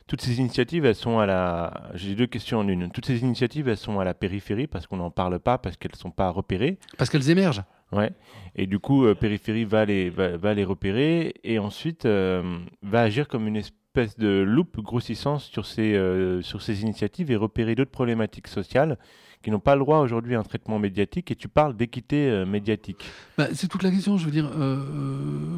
toutes 0.07 0.21
ces 0.21 0.39
initiatives, 0.39 0.85
elles 0.85 0.95
sont 0.95 1.19
à 1.19 1.25
la. 1.25 1.91
J'ai 1.93 2.15
deux 2.15 2.27
questions 2.27 2.59
en 2.59 2.67
une. 2.67 2.89
Toutes 2.91 3.05
ces 3.05 3.19
initiatives, 3.19 3.67
elles 3.67 3.77
sont 3.77 3.99
à 3.99 4.05
la 4.05 4.13
périphérie 4.13 4.67
parce 4.67 4.87
qu'on 4.87 4.97
n'en 4.97 5.11
parle 5.11 5.39
pas, 5.39 5.57
parce 5.57 5.77
qu'elles 5.77 5.91
ne 5.93 5.97
sont 5.99 6.11
pas 6.11 6.29
repérées. 6.29 6.77
Parce 6.97 7.09
qu'elles 7.09 7.29
émergent. 7.29 7.63
Ouais. 7.91 8.11
Et 8.55 8.67
du 8.67 8.79
coup, 8.79 9.05
euh, 9.05 9.15
périphérie 9.15 9.65
va 9.65 9.85
les, 9.85 10.09
va, 10.09 10.35
va 10.37 10.53
les 10.53 10.63
repérer 10.65 11.35
et 11.43 11.59
ensuite 11.59 12.05
euh, 12.05 12.59
va 12.81 13.01
agir 13.01 13.27
comme 13.27 13.47
une 13.47 13.55
espèce 13.55 14.17
de 14.17 14.41
loupe 14.41 14.81
grossissante 14.81 15.41
sur 15.41 15.65
ces, 15.65 15.93
euh, 15.95 16.41
sur 16.41 16.61
ces 16.61 16.81
initiatives 16.81 17.31
et 17.31 17.35
repérer 17.35 17.75
d'autres 17.75 17.91
problématiques 17.91 18.47
sociales 18.47 18.97
qui 19.43 19.51
n'ont 19.51 19.59
pas 19.59 19.75
le 19.75 19.79
droit 19.81 19.99
aujourd'hui 19.99 20.35
à 20.35 20.39
un 20.39 20.43
traitement 20.43 20.79
médiatique. 20.79 21.31
Et 21.31 21.35
tu 21.35 21.47
parles 21.47 21.75
d'équité 21.75 22.29
euh, 22.29 22.45
médiatique. 22.45 23.05
Bah, 23.37 23.47
c'est 23.53 23.67
toute 23.67 23.83
la 23.83 23.91
question. 23.91 24.17
Je 24.17 24.25
veux 24.25 24.31
dire, 24.31 24.49
euh, 24.55 24.81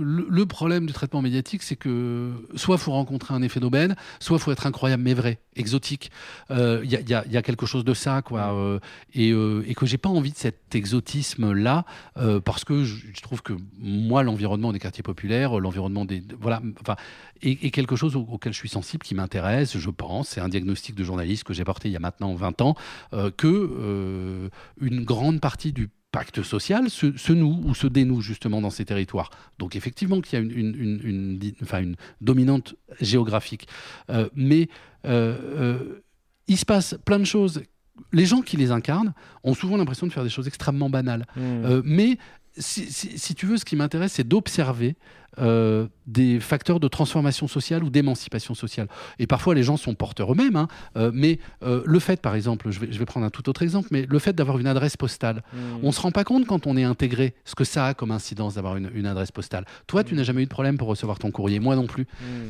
le, 0.02 0.46
problème 0.46 0.86
du 0.86 0.94
traitement 0.94 1.22
médiatique, 1.22 1.64
c'est 1.64 1.76
que 1.76 2.32
soit 2.56 2.76
il 2.76 2.82
faut 2.82 2.92
rencontrer 2.92 3.34
un 3.34 3.42
effet 3.42 3.60
d'aubaine, 3.60 3.96
soit 4.20 4.38
faut 4.40 4.52
être 4.52 4.66
incroyable 4.68 5.04
mais 5.04 5.14
vrai, 5.14 5.40
exotique. 5.56 6.12
Euh, 6.52 6.82
Il 6.84 6.92
y, 6.92 6.96
a, 6.96 7.00
il 7.26 7.32
y 7.32 7.38
a- 7.38 7.42
quelque 7.42 7.66
chose 7.66 7.86
de 7.86 7.94
ça, 7.94 8.22
quoi. 8.22 8.54
euh, 8.54 8.80
et, 9.14 9.32
euh, 9.32 9.64
et 9.68 9.74
que 9.76 9.86
j'ai 9.86 9.98
pas 9.98 10.10
envie 10.10 10.32
de 10.32 10.38
cet 10.38 10.76
exotisme-là, 10.76 11.86
euh, 12.18 12.40
parce 12.40 12.64
que 12.66 12.84
je, 12.84 13.22
trouve 13.22 13.42
que 13.42 13.54
moi, 13.80 14.24
l'environnement 14.24 14.72
des 14.74 14.80
quartiers 14.80 15.04
populaires, 15.04 15.58
euh, 15.58 15.62
l'environnement 15.62 16.06
des. 16.06 16.22
Voilà, 16.40 16.62
enfin, 16.82 16.96
est 17.42 17.72
quelque 17.72 17.96
chose 17.96 18.16
au- 18.18 18.28
auquel 18.30 18.52
je 18.52 18.58
suis 18.58 18.68
sensible, 18.70 19.04
qui 19.04 19.16
m'intéresse, 19.16 19.78
je 19.78 19.90
pense. 19.90 20.30
C'est 20.30 20.42
un 20.42 20.50
diagnostic 20.50 20.94
de 20.96 21.04
journaliste 21.06 21.44
que 21.46 21.54
j'ai 21.54 21.64
porté 21.64 21.88
il 21.88 21.94
y 21.94 21.96
a 21.96 22.00
maintenant 22.00 22.34
20 22.36 22.62
ans, 22.62 22.76
euh, 23.14 23.32
que 23.36 23.69
euh, 23.70 24.50
une 24.82 25.04
grande 25.04 25.40
partie 25.42 25.72
du 25.74 25.90
pacte 26.12 26.42
social 26.42 26.90
se, 26.90 27.16
se 27.18 27.34
noue 27.34 27.62
ou 27.66 27.76
se 27.76 27.86
dénoue 27.86 28.22
justement 28.22 28.62
dans 28.62 28.72
ces 28.72 28.84
territoires. 28.86 29.30
Donc 29.60 29.76
effectivement 29.76 30.22
qu'il 30.22 30.40
y 30.40 30.42
a 30.42 30.46
une, 30.46 30.76
une- 30.76 31.40
enfin, 31.62 31.82
une 31.82 31.96
dominante 32.20 32.76
géographique. 33.00 33.68
Euh, 34.10 34.28
mais 34.36 34.70
euh, 35.06 35.38
euh, 35.56 36.02
il 36.48 36.58
se 36.58 36.66
passe 36.66 36.96
plein 37.06 37.20
de 37.20 37.26
choses. 37.26 37.62
Les 38.12 38.26
gens 38.26 38.42
qui 38.42 38.58
les 38.58 38.72
incarnent 38.72 39.14
ont 39.44 39.54
souvent 39.54 39.78
l'impression 39.78 40.08
de 40.08 40.12
faire 40.12 40.24
des 40.24 40.30
choses 40.30 40.48
extrêmement 40.48 40.90
banales. 40.90 41.26
Euh, 41.38 41.82
mais 41.86 42.18
si, 42.58 42.92
si- 42.92 43.18
si 43.20 43.36
tu 43.36 43.46
veux, 43.46 43.58
ce 43.58 43.66
qui 43.66 43.76
m'intéresse, 43.76 44.14
c'est 44.14 44.28
d'observer 44.28 44.96
euh, 45.40 45.88
des 46.08 46.40
facteurs 46.40 46.80
de 46.80 46.88
transformation 46.88 47.48
sociale 47.48 47.84
ou 47.84 47.90
d'émancipation 47.90 48.56
sociale. 48.56 48.88
Et 49.20 49.28
parfois, 49.28 49.54
les 49.56 49.62
gens 49.64 49.78
sont 49.78 49.94
porteurs 49.94 50.32
eux-mêmes. 50.32 50.56
hein, 50.56 50.68
euh, 50.98 51.12
mais 51.14 51.40
euh, 51.64 51.84
le 51.86 52.00
fait, 52.00 52.20
par 52.22 52.36
exemple, 52.36 52.72
je 52.72 52.80
vais, 52.80 52.92
je 52.92 52.98
vais 52.98 53.06
prendre 53.06 53.26
un 53.26 53.30
tout 53.30 53.48
autre 53.50 53.62
exemple, 53.62 53.88
mais 53.92 54.06
le 54.10 54.20
fait 54.20 54.34
d'avoir 54.34 54.58
une 54.58 54.68
adresse 54.68 54.98
postale, 54.98 55.44
on 55.84 55.88
ne 55.88 55.92
se 55.92 56.02
rend 56.02 56.12
pas 56.12 56.24
compte 56.24 56.46
quand 56.48 56.66
on 56.68 56.76
est 56.78 56.84
intégré 56.84 57.36
ce 57.46 57.54
que 57.56 57.64
ça 57.64 57.88
a 57.88 57.94
comme 57.94 58.12
incidence 58.12 58.56
d'avoir 58.56 58.76
une, 58.78 58.90
une 58.96 59.06
adresse 59.06 59.32
postale. 59.32 59.66
Toi, 59.88 60.04
tu 60.04 60.16
n'as 60.16 60.24
jamais 60.24 60.42
eu 60.42 60.46
de 60.46 60.50
problème 60.50 60.78
pour 60.78 60.88
recevoir 60.88 61.20
ton 61.20 61.32
courrier, 61.32 61.60
moi 61.60 61.76
non 61.76 61.86
plus. 61.88 62.08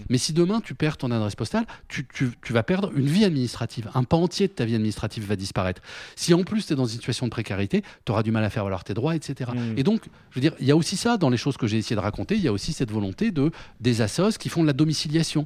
Mais 0.10 0.18
si 0.18 0.34
demain 0.34 0.62
tu 0.62 0.74
perds 0.74 0.98
ton 0.98 1.12
adresse 1.12 1.36
postale, 1.36 1.66
tu, 1.90 2.08
tu- 2.14 2.32
tu 2.42 2.54
vas 2.54 2.64
perdre 2.64 2.92
une 2.96 3.06
vie 3.08 3.26
administrative. 3.26 3.90
Un 3.94 4.04
pan 4.04 4.22
entier 4.24 4.48
de 4.48 4.54
ta 4.54 4.66
vie 4.66 4.76
administrative 4.76 5.26
va 5.28 5.36
disparaître. 5.36 5.82
Si 6.16 6.34
en 6.34 6.44
plus 6.44 6.66
tu 6.66 6.74
es 6.74 6.76
dans 6.76 6.86
une 6.86 6.92
situation 6.98 7.26
de 7.26 7.32
précarité, 7.32 7.84
tu 8.06 8.12
auras 8.12 8.24
du 8.24 8.32
mal 8.32 8.44
à 8.44 8.50
faire 8.50 8.64
valoir 8.64 8.84
tes 8.84 8.94
droits, 8.94 9.16
etc. 9.16 9.52
Et 9.78 9.84
donc, 9.84 10.04
je 10.32 10.36
veux 10.36 10.42
dire, 10.42 10.54
il 10.60 10.66
y 10.68 10.72
a 10.72 10.76
aussi 10.76 10.96
ça 10.98 11.18
dans 11.18 11.30
les 11.30 11.38
choses 11.38 11.58
que 11.58 11.68
j'ai 11.68 11.78
essayé 11.78 11.96
de 11.96 12.02
raconter. 12.02 12.36
Il 12.36 12.42
y 12.42 12.48
a 12.48 12.52
aussi 12.54 12.69
cette 12.74 12.92
volonté 12.92 13.32
de 13.32 13.52
des 13.80 14.02
assos 14.02 14.38
qui 14.40 14.50
font 14.50 14.62
de 14.62 14.68
la 14.68 14.74
domiciliation. 14.74 15.46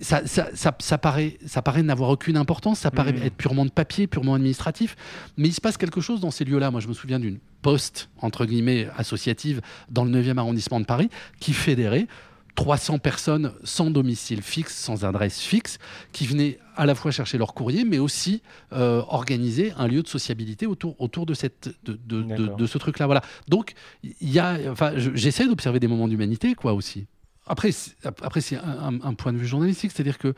Ça, 0.00 0.26
ça, 0.26 0.48
ça- 0.54 0.74
ça 0.80 0.98
paraît, 0.98 1.38
ça 1.46 1.62
paraît 1.62 1.82
n'avoir 1.84 2.10
aucune 2.10 2.36
importance, 2.36 2.80
ça 2.80 2.90
paraît 2.90 3.12
Mm. 3.12 3.22
être 3.22 3.34
purement 3.36 3.64
de 3.64 3.70
papier, 3.70 4.08
purement 4.08 4.34
administratif, 4.34 4.96
mais 5.36 5.46
il 5.48 5.52
se 5.52 5.60
passe 5.60 5.76
quelque 5.76 6.00
chose 6.00 6.20
dans 6.20 6.32
ces 6.32 6.44
lieux-là. 6.44 6.72
Moi, 6.72 6.80
je 6.80 6.88
me 6.88 6.92
souviens 6.92 7.20
d'une 7.20 7.38
poste, 7.62 8.08
entre 8.20 8.44
guillemets, 8.44 8.88
associative 8.96 9.60
dans 9.90 10.04
le 10.04 10.10
9e 10.10 10.38
arrondissement 10.38 10.80
de 10.80 10.86
Paris, 10.86 11.08
qui 11.38 11.52
fédérait 11.52 12.08
300 12.54 12.98
personnes 12.98 13.52
sans 13.64 13.90
domicile 13.90 14.42
fixe, 14.42 14.76
sans 14.76 15.04
adresse 15.04 15.40
fixe, 15.40 15.78
qui 16.12 16.26
venaient 16.26 16.58
à 16.76 16.84
la 16.86 16.94
fois 16.94 17.10
chercher 17.10 17.38
leur 17.38 17.54
courrier, 17.54 17.84
mais 17.84 17.98
aussi 17.98 18.42
euh, 18.72 19.02
organiser 19.08 19.72
un 19.78 19.88
lieu 19.88 20.02
de 20.02 20.08
sociabilité 20.08 20.66
autour, 20.66 21.00
autour 21.00 21.24
de, 21.26 21.34
cette, 21.34 21.74
de, 21.84 21.92
de- 22.04 22.22
de- 22.22 22.36
D'accord. 22.36 22.56
de 22.56 22.66
ce 22.66 22.78
truc-là. 22.78 23.06
Voilà. 23.06 23.22
Donc, 23.48 23.72
il 24.04 24.30
y 24.30 24.38
a, 24.38 24.58
enfin, 24.70 24.92
je- 24.96 25.10
j'essaie 25.14 25.46
d'observer 25.46 25.80
des 25.80 25.88
moments 25.88 26.08
d'humanité, 26.08 26.54
quoi, 26.54 26.74
aussi. 26.74 27.06
Après, 27.46 27.72
c'est- 27.72 27.96
après 28.04 28.40
c'est 28.40 28.56
un, 28.56 29.14
point 29.14 29.32
de 29.32 29.38
vue 29.38 29.46
journalistique, 29.46 29.90
c'est-à-dire 29.92 30.18
que 30.18 30.34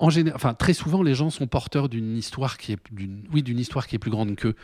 en 0.00 0.10
général, 0.10 0.36
enfin 0.36 0.54
très 0.54 0.74
souvent, 0.74 1.02
les 1.02 1.14
gens 1.14 1.30
sont 1.30 1.46
porteurs 1.46 1.88
d'une 1.88 2.16
histoire 2.16 2.58
qui 2.58 2.72
est 2.72 2.78
d'une, 2.90 3.24
oui, 3.32 3.42
d'une 3.42 3.58
histoire 3.60 3.86
qui 3.86 3.94
est 3.96 3.98
plus 3.98 4.10
grande 4.10 4.34
qu'eux. 4.36 4.54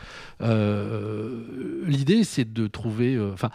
Euh, 0.43 1.85
L'idée, 1.87 2.25
c'est 2.25 2.53
de 2.53 2.67
trouver, 2.67 3.15
euh, 3.15 3.33
enfin. 3.33 3.51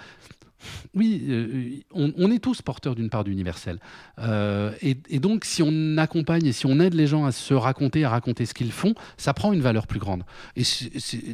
Oui, 0.94 1.24
euh, 1.30 1.70
on, 1.94 2.14
on 2.18 2.32
est 2.32 2.40
tous 2.40 2.62
porteurs 2.62 2.96
d'une 2.96 3.10
part 3.10 3.24
d'universel. 3.24 3.80
Euh, 4.20 4.72
et, 4.82 4.98
et 5.10 5.20
donc, 5.20 5.46
si 5.46 5.62
on 5.64 5.98
accompagne 5.98 6.46
et 6.46 6.52
si 6.54 6.66
on 6.66 6.80
aide 6.80 6.94
les 6.94 7.08
gens 7.08 7.26
à 7.26 7.32
se 7.32 7.54
raconter, 7.54 8.04
à 8.06 8.10
raconter 8.10 8.46
ce 8.46 8.54
qu'ils 8.54 8.72
font, 8.72 8.94
ça 9.18 9.34
prend 9.34 9.54
une 9.54 9.62
valeur 9.62 9.88
plus 9.88 10.00
grande. 10.00 10.24
Et 10.56 10.64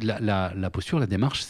la, 0.02 0.18
la- 0.20 0.52
la 0.54 0.70
posture, 0.70 0.98
la 0.98 1.06
démarche, 1.06 1.44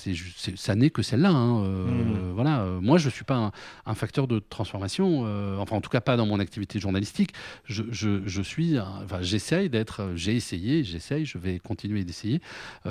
ça 0.56 0.74
n'est 0.74 0.90
que 0.90 1.02
celle-là. 1.02 1.30
hein. 1.30 1.64
Euh, 1.64 1.86
Mhm. 1.86 2.32
Voilà. 2.34 2.64
Moi, 2.80 2.98
je 2.98 3.06
ne 3.06 3.10
suis 3.10 3.24
pas 3.24 3.36
un, 3.36 3.52
un 3.86 3.94
facteur 3.94 4.26
de 4.26 4.38
transformation, 4.38 5.22
enfin, 5.60 5.76
en 5.76 5.80
tout 5.80 5.90
cas, 5.90 6.00
pas 6.00 6.16
dans 6.16 6.26
mon 6.26 6.40
activité 6.40 6.78
journalistique. 6.80 7.32
Je, 7.64 7.82
je- 7.90 8.22
je 8.26 8.42
suis, 8.42 8.76
un- 8.78 9.00
enfin, 9.04 9.18
j'essaye 9.22 9.68
d'être, 9.70 10.12
j'ai 10.14 10.34
essayé, 10.36 10.84
j'essaye, 10.84 11.24
je 11.24 11.38
vais 11.38 11.58
continuer 11.58 12.04
d'essayer, 12.04 12.40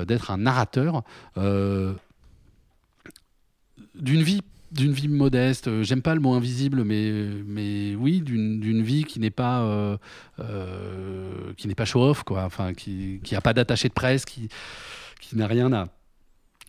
d'être 0.07 0.31
un 0.31 0.37
narrateur 0.37 1.03
d'une 3.95 4.21
vie 4.21 4.41
d'une 4.71 4.93
vie 4.93 5.07
modeste, 5.07 5.67
euh, 5.67 5.83
j'aime 5.83 6.01
pas 6.01 6.15
le 6.15 6.21
mot 6.21 6.33
invisible, 6.33 6.83
mais, 6.83 7.11
mais 7.45 7.95
oui, 7.95 8.21
d'une 8.21 8.59
d'une 8.59 8.81
vie 8.81 9.03
qui 9.03 9.19
n'est 9.19 9.29
pas, 9.29 9.61
euh, 9.61 9.97
euh, 10.39 11.53
qui 11.57 11.67
n'est 11.67 11.75
pas 11.75 11.85
show-off, 11.85 12.23
quoi, 12.23 12.43
enfin, 12.43 12.73
qui 12.73 13.19
n'a 13.31 13.41
pas 13.41 13.53
d'attaché 13.53 13.89
de 13.89 13.93
presse, 13.93 14.25
qui, 14.25 14.49
qui 15.19 15.35
n'a 15.37 15.47
rien 15.47 15.71
à 15.73 15.87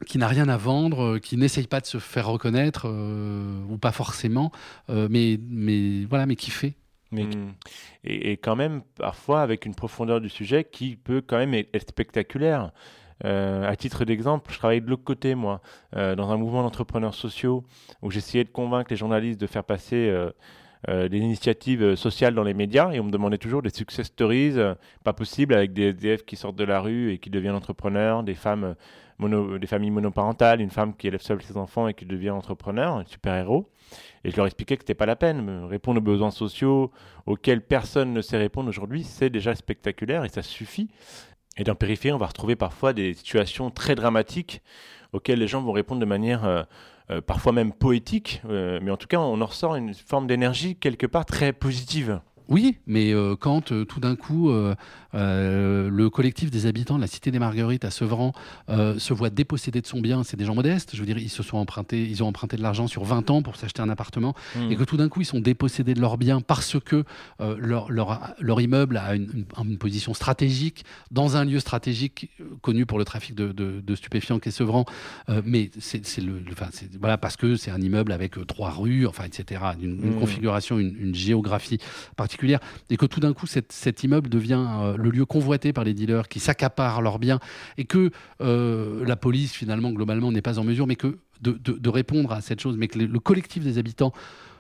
qui 0.07 0.19
n'a 0.19 0.29
rien 0.29 0.49
à 0.49 0.57
vendre, 0.57 1.19
qui 1.19 1.37
n'essaye 1.37 1.67
pas 1.67 1.81
de 1.81 1.87
se 1.87 1.99
faire 1.99 2.27
reconnaître, 2.27 2.87
euh, 2.87 3.63
ou 3.69 3.79
pas 3.79 3.93
forcément, 3.93 4.51
euh, 4.91 5.09
mais, 5.11 5.39
mais 5.49 6.05
voilà, 6.07 6.27
mais 6.27 6.37
qui 6.37 6.51
fait. 6.51 6.75
Mais, 7.11 7.27
et, 8.05 8.33
et 8.33 8.37
quand 8.39 8.57
même, 8.57 8.83
parfois, 8.97 9.43
avec 9.43 9.67
une 9.67 9.75
profondeur 9.75 10.21
du 10.21 10.29
sujet 10.29 10.65
qui 10.65 10.97
peut 10.97 11.23
quand 11.25 11.37
même 11.37 11.55
être 11.55 11.91
spectaculaire. 11.91 12.73
Euh, 13.25 13.69
à 13.69 13.77
titre 13.77 14.05
d'exemple, 14.05 14.53
je 14.53 14.59
travaillais 14.59 14.81
de 14.81 14.91
l'autre 14.91 15.05
côté, 15.05 15.35
moi, 15.35 15.61
euh, 15.97 16.15
dans 16.15 16.31
un 16.31 16.37
mouvement 16.37 16.63
d'entrepreneurs 16.63 17.15
sociaux 17.15 17.65
où 18.03 18.11
j'essayais 18.11 18.45
de 18.45 18.51
convaincre 18.51 18.91
les 18.91 18.97
journalistes 18.97 19.41
de 19.41 19.47
faire 19.47 19.65
passer 19.65 20.09
euh, 20.09 20.31
euh, 20.89 21.09
des 21.09 21.19
initiatives 21.19 21.95
sociales 21.95 22.35
dans 22.35 22.43
les 22.43 22.55
médias 22.55 22.91
et 22.93 23.01
on 23.01 23.05
me 23.05 23.11
demandait 23.11 23.39
toujours 23.39 23.63
des 23.63 23.71
success 23.71 24.07
stories, 24.07 24.57
pas 25.05 25.13
possible, 25.13 25.55
avec 25.55 25.73
des 25.73 25.91
SDF 25.91 26.25
qui 26.25 26.37
sortent 26.37 26.57
de 26.57 26.65
la 26.65 26.81
rue 26.81 27.13
et 27.13 27.19
qui 27.19 27.31
deviennent 27.31 27.55
entrepreneurs, 27.55 28.25
des 28.25 28.35
femmes, 28.35 28.75
des 29.21 29.67
familles 29.69 29.93
monoparentales, 29.93 30.61
une 30.61 30.71
femme 30.71 30.97
qui 30.97 31.07
élève 31.07 31.21
seule 31.21 31.41
ses 31.43 31.57
enfants 31.57 31.87
et 31.87 31.95
qui 31.95 32.07
devient 32.07 32.31
entrepreneur, 32.31 32.97
un 32.97 33.05
super-héros. 33.05 33.71
Et 34.25 34.31
je 34.31 34.37
leur 34.37 34.47
expliquais 34.47 34.77
que 34.77 34.83
c'était 34.83 34.95
pas 34.95 35.07
la 35.07 35.17
peine. 35.17 35.65
Répondre 35.65 35.99
aux 35.99 36.05
besoins 36.05 36.31
sociaux 36.31 36.91
auxquels 37.27 37.61
personne 37.61 38.13
ne 38.13 38.21
sait 38.21 38.39
répondre 38.39 38.69
aujourd'hui, 38.69 39.05
c'est 39.05 39.31
déjà 39.31 39.55
spectaculaire 39.55 40.25
et 40.25 40.29
ça 40.29 40.43
suffit. 40.43 40.89
Et 41.59 41.65
dans 41.65 41.75
Périphérie, 41.75 42.15
on 42.15 42.19
va 42.19 42.27
retrouver 42.27 42.57
parfois 42.57 42.93
des 42.93 43.13
situations 43.13 43.71
très 43.71 43.95
dramatiques 43.95 44.63
auxquelles 45.13 45.39
les 45.39 45.49
gens 45.49 45.63
vont 45.63 45.73
répondre 45.73 46.01
de 46.01 46.07
manière 46.07 46.45
euh, 46.45 46.63
euh, 47.11 47.21
parfois 47.21 47.53
même 47.53 47.73
poétique, 47.73 48.41
euh, 48.49 48.81
mais 48.83 48.91
en 48.91 48.97
tout 48.97 49.07
cas, 49.07 49.19
on 49.19 49.41
en 49.41 49.47
ressort 49.47 49.77
une 49.77 49.93
forme 49.93 50.27
d'énergie 50.27 50.77
quelque 50.77 51.07
part 51.07 51.27
très 51.27 51.53
positive. 51.53 52.21
Oui, 52.49 52.79
mais 52.87 53.15
quand 53.41 53.73
tout 53.87 54.01
d'un 54.01 54.17
coup 54.17 54.53
euh, 55.15 55.89
le 55.91 56.11
collectif 56.11 56.51
des 56.51 56.67
habitants 56.67 56.97
de 56.97 57.01
la 57.01 57.07
cité 57.07 57.31
des 57.31 57.39
Marguerites 57.39 57.85
à 57.85 57.91
Sevran 57.91 58.33
euh, 58.71 58.99
se 58.99 59.13
voit 59.13 59.31
dépossédé 59.31 59.81
de 59.81 59.87
son 59.87 60.01
bien, 60.01 60.23
c'est 60.25 60.37
des 60.37 60.45
gens 60.45 60.55
modestes. 60.55 60.91
Je 60.95 61.01
veux 61.01 61.07
dire, 61.07 61.19
ils 61.19 61.29
se 61.29 61.43
sont 61.43 61.59
empruntés, 61.59 62.03
ils 62.09 62.23
ont 62.23 62.29
emprunté 62.29 62.57
de 62.57 62.63
l'argent 62.63 62.87
sur 62.87 63.05
20 63.05 63.31
ans 63.31 63.43
pour 63.43 63.57
s'acheter 63.57 63.83
un 63.83 63.89
appartement, 63.89 64.35
Mm. 64.57 64.73
et 64.73 64.77
que 64.77 64.85
tout 64.85 64.97
d'un 64.97 65.09
coup 65.09 65.21
ils 65.21 65.25
sont 65.27 65.41
dépossédés 65.41 65.95
de 65.95 66.01
leur 66.01 66.17
bien 66.19 66.41
parce 66.41 66.77
que 66.79 67.05
euh, 67.41 67.57
leur, 67.59 67.91
leur, 67.91 68.35
leur 68.41 68.61
immeuble 68.61 68.97
a 68.97 69.15
une, 69.15 69.29
une- 69.35 69.71
une 69.71 69.79
position 69.79 70.15
stratégique 70.15 70.85
dans 71.11 71.37
un 71.37 71.45
lieu 71.45 71.61
stratégique 71.61 72.31
connu 72.61 72.87
pour 72.87 72.99
le 72.99 73.05
trafic 73.05 73.35
de, 73.35 73.53
de- 73.53 73.81
de 73.81 73.95
stupéfiants 73.95 74.39
qu'est 74.39 74.51
Sevran. 74.51 74.85
Mais 75.45 75.71
c'est 75.79 76.03
le, 76.19 76.39
le- 76.39 76.53
enfin, 76.53 76.69
voilà 77.01 77.19
parce 77.19 77.37
que 77.37 77.57
c'est 77.57 77.71
un 77.71 77.81
immeuble 77.81 78.13
avec 78.13 78.35
trois 78.47 78.71
rues, 78.71 79.07
enfin 79.07 79.25
etc. 79.25 79.61
Une, 79.81 80.03
une 80.05 80.17
Mm. 80.17 80.21
configuration, 80.21 80.79
une, 80.79 81.15
géographie 81.15 81.79
particulière, 82.17 82.59
et 82.91 82.97
que 82.97 83.07
tout 83.07 83.21
d'un 83.21 83.33
coup 83.33 83.47
cet, 83.47 83.73
cet 83.73 84.03
immeuble 84.05 84.29
devient 84.29 84.65
le 85.03 85.11
lieu 85.11 85.25
convoité 85.25 85.73
par 85.73 85.85
les 85.85 85.95
dealers 85.95 86.29
qui 86.29 86.41
s'accaparent 86.41 87.03
leurs 87.03 87.19
biens, 87.19 87.41
et 87.79 87.85
que 87.85 88.11
euh, 88.41 89.05
la 89.05 89.17
police 89.17 89.53
finalement 89.53 89.91
globalement 89.91 90.33
n'est 90.33 90.43
pas 90.43 90.59
en 90.59 90.65
mesure, 90.65 90.87
de, 91.41 91.89
répondre 91.89 92.33
à 92.33 92.41
cette 92.41 92.61
chose, 92.61 92.77
mais 92.77 92.89
que 92.89 92.99
le 92.99 93.19
collectif 93.19 93.65
des 93.65 93.79
habitants 93.79 94.13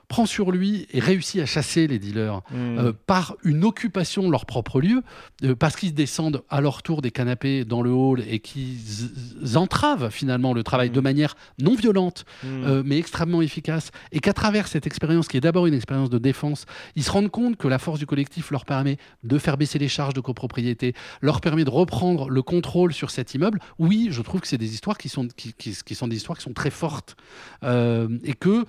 prend 0.08 0.26
sur 0.26 0.50
lui 0.50 0.86
et 0.92 1.00
réussit 1.00 1.40
à 1.40 1.46
chasser 1.46 1.86
les 1.86 1.98
dealers 1.98 2.42
Hmm. 2.50 2.78
euh, 2.78 2.92
par 3.06 3.34
une 3.44 3.64
occupation 3.64 4.24
de 4.26 4.30
leur 4.30 4.44
propre 4.46 4.80
lieu, 4.80 5.02
euh, 5.44 5.54
parce 5.54 5.76
qu'ils 5.76 5.94
descendent 5.94 6.42
à 6.50 6.60
leur 6.60 6.82
tour 6.82 7.00
des 7.02 7.10
canapés 7.10 7.64
dans 7.64 7.82
le 7.82 7.90
hall 7.92 8.22
et 8.28 8.40
qu'ils 8.40 9.56
entravent 9.56 10.10
finalement 10.10 10.52
le 10.54 10.62
travail 10.62 10.90
Mm. 10.90 10.92
de 10.92 11.00
manière 11.00 11.34
non 11.60 11.74
violente, 11.74 12.24
Hmm. 12.42 12.64
euh, 12.64 12.82
mais 12.84 12.98
extrêmement 12.98 13.42
efficace, 13.42 13.90
et 14.12 14.20
qu'à 14.20 14.32
travers 14.32 14.68
cette 14.68 14.86
expérience, 14.86 15.28
qui 15.28 15.36
est 15.36 15.40
d'abord 15.40 15.66
une 15.66 15.74
expérience 15.74 16.10
de 16.10 16.18
défense, 16.18 16.66
ils 16.96 17.02
se 17.04 17.10
rendent 17.10 17.30
compte 17.30 17.56
que 17.56 17.68
la 17.68 17.78
force 17.78 17.98
du 17.98 18.06
collectif 18.06 18.50
leur 18.50 18.64
permet 18.64 18.98
de 19.22 19.38
faire 19.38 19.56
baisser 19.56 19.78
les 19.78 19.88
charges 19.88 20.14
de 20.14 20.20
copropriété, 20.20 20.94
leur 21.20 21.40
permet 21.40 21.64
de 21.64 21.70
reprendre 21.70 22.28
le 22.28 22.42
contrôle 22.42 22.92
sur 22.92 23.10
cet 23.10 23.34
immeuble. 23.34 23.60
Oui, 23.78 24.08
je 24.10 24.20
trouve 24.22 24.40
que 24.40 24.48
c'est 24.48 24.58
des 24.58 24.72
histoires 24.74 24.98
qui 24.98 25.08
sont, 25.08 25.28
qui, 25.28 25.52
qui- 25.54 25.76
qui 25.84 25.94
sont 25.94 26.08
des 26.08 26.16
histoires 26.16 26.36
qui 26.38 26.44
sont 26.44 26.52
très 26.52 26.70
fortes, 26.70 27.16
et 27.62 28.34
que 28.38 28.64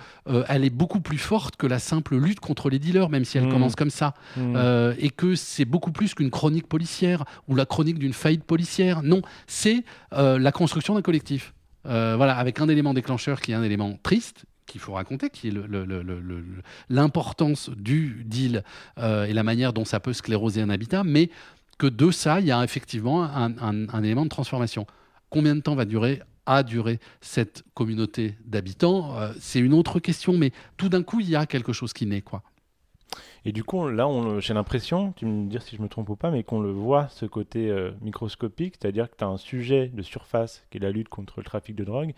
elle 0.47 0.63
est 0.65 0.69
beaucoup 0.69 0.99
plus 1.01 1.17
forte 1.23 1.55
que 1.55 1.65
la 1.67 1.79
simple 1.79 2.15
lutte 2.17 2.39
contre 2.39 2.69
les 2.69 2.79
dealers, 2.79 3.09
même 3.09 3.25
si 3.25 3.37
elle 3.37 3.47
Mm. 3.47 3.51
commence 3.51 3.75
comme 3.75 3.89
ça, 3.89 4.13
Hmm. 4.37 4.53
Euh, 4.55 4.93
et 4.99 5.09
que 5.09 5.35
c'est 5.35 5.65
beaucoup 5.65 5.91
plus 5.91 6.13
qu'une 6.13 6.29
chronique 6.29 6.67
policière 6.67 7.23
ou 7.47 7.55
la 7.55 7.65
chronique 7.65 7.97
d'une 7.99 8.13
faillite 8.13 8.43
policière. 8.43 9.01
Non, 9.03 9.21
c'est 9.47 9.83
euh, 10.13 10.37
la 10.39 10.51
construction 10.51 10.95
d'un 10.95 11.01
collectif. 11.01 11.53
Euh, 11.85 12.13
voilà, 12.15 12.37
avec 12.37 12.59
un 12.61 12.69
élément 12.69 12.93
déclencheur 12.93 13.41
qui 13.41 13.51
est 13.51 13.55
un 13.55 13.63
élément 13.63 13.97
triste 14.03 14.45
qu'il 14.65 14.79
faut 14.79 14.93
raconter, 14.93 15.29
qui 15.29 15.49
est 15.49 15.53
l'importance 16.89 17.69
du 17.75 18.23
deal 18.25 18.63
euh, 18.97 19.25
et 19.25 19.33
la 19.33 19.43
manière 19.43 19.73
dont 19.73 19.85
ça 19.85 19.99
peut 19.99 20.13
scléroser 20.13 20.61
un 20.61 20.69
habitat, 20.69 21.03
mais 21.03 21.29
que 21.77 21.87
de 21.87 22.11
ça, 22.11 22.39
il 22.39 22.45
y 22.45 22.51
a 22.51 22.63
effectivement 22.63 23.23
un, 23.23 23.51
un- 23.59 23.89
un 23.89 24.03
élément 24.03 24.23
de 24.23 24.29
transformation. 24.29 24.85
Combien 25.29 25.55
de 25.55 25.61
temps 25.61 25.75
va 25.75 25.85
durer 25.85 26.21
a 26.45 26.63
duré 26.63 26.99
cette 27.21 27.63
communauté 27.73 28.35
d'habitants 28.45 29.17
Euh, 29.17 29.33
C'est 29.39 29.59
une 29.59 29.73
autre 29.73 29.99
question, 29.99 30.33
mais 30.37 30.51
tout 30.77 30.89
d'un 30.89 31.03
coup, 31.03 31.19
il 31.19 31.29
y 31.29 31.35
a 31.35 31.45
quelque 31.45 31.73
chose 31.73 31.93
qui 31.93 32.05
naît, 32.05 32.21
quoi. 32.21 32.43
Et 33.45 33.51
du 33.51 33.63
coup, 33.63 33.87
là, 33.89 34.07
on 34.07 34.39
j'ai 34.39 34.53
l'impression, 34.53 35.11
tu 35.13 35.25
me 35.25 35.47
dire 35.47 35.61
si 35.61 35.75
je 35.75 35.81
me 35.81 35.87
trompe 35.87 36.09
ou 36.09 36.15
pas, 36.15 36.31
mais 36.31 36.43
qu'on 36.43 36.61
le 36.61 36.71
voit, 36.71 37.09
ce 37.09 37.25
côté 37.25 37.69
euh, 37.69 37.91
microscopique, 38.01 38.75
c'est-à-dire 38.79 39.09
que 39.09 39.15
tu 39.17 39.23
as 39.23 39.27
un 39.27 39.37
sujet 39.37 39.91
de 39.93 40.01
surface 40.01 40.65
qui 40.71 40.77
est 40.77 40.81
la 40.81 40.91
lutte 40.91 41.09
contre 41.09 41.35
le 41.37 41.43
trafic 41.43 41.75
de 41.75 41.83
drogue, 41.83 42.13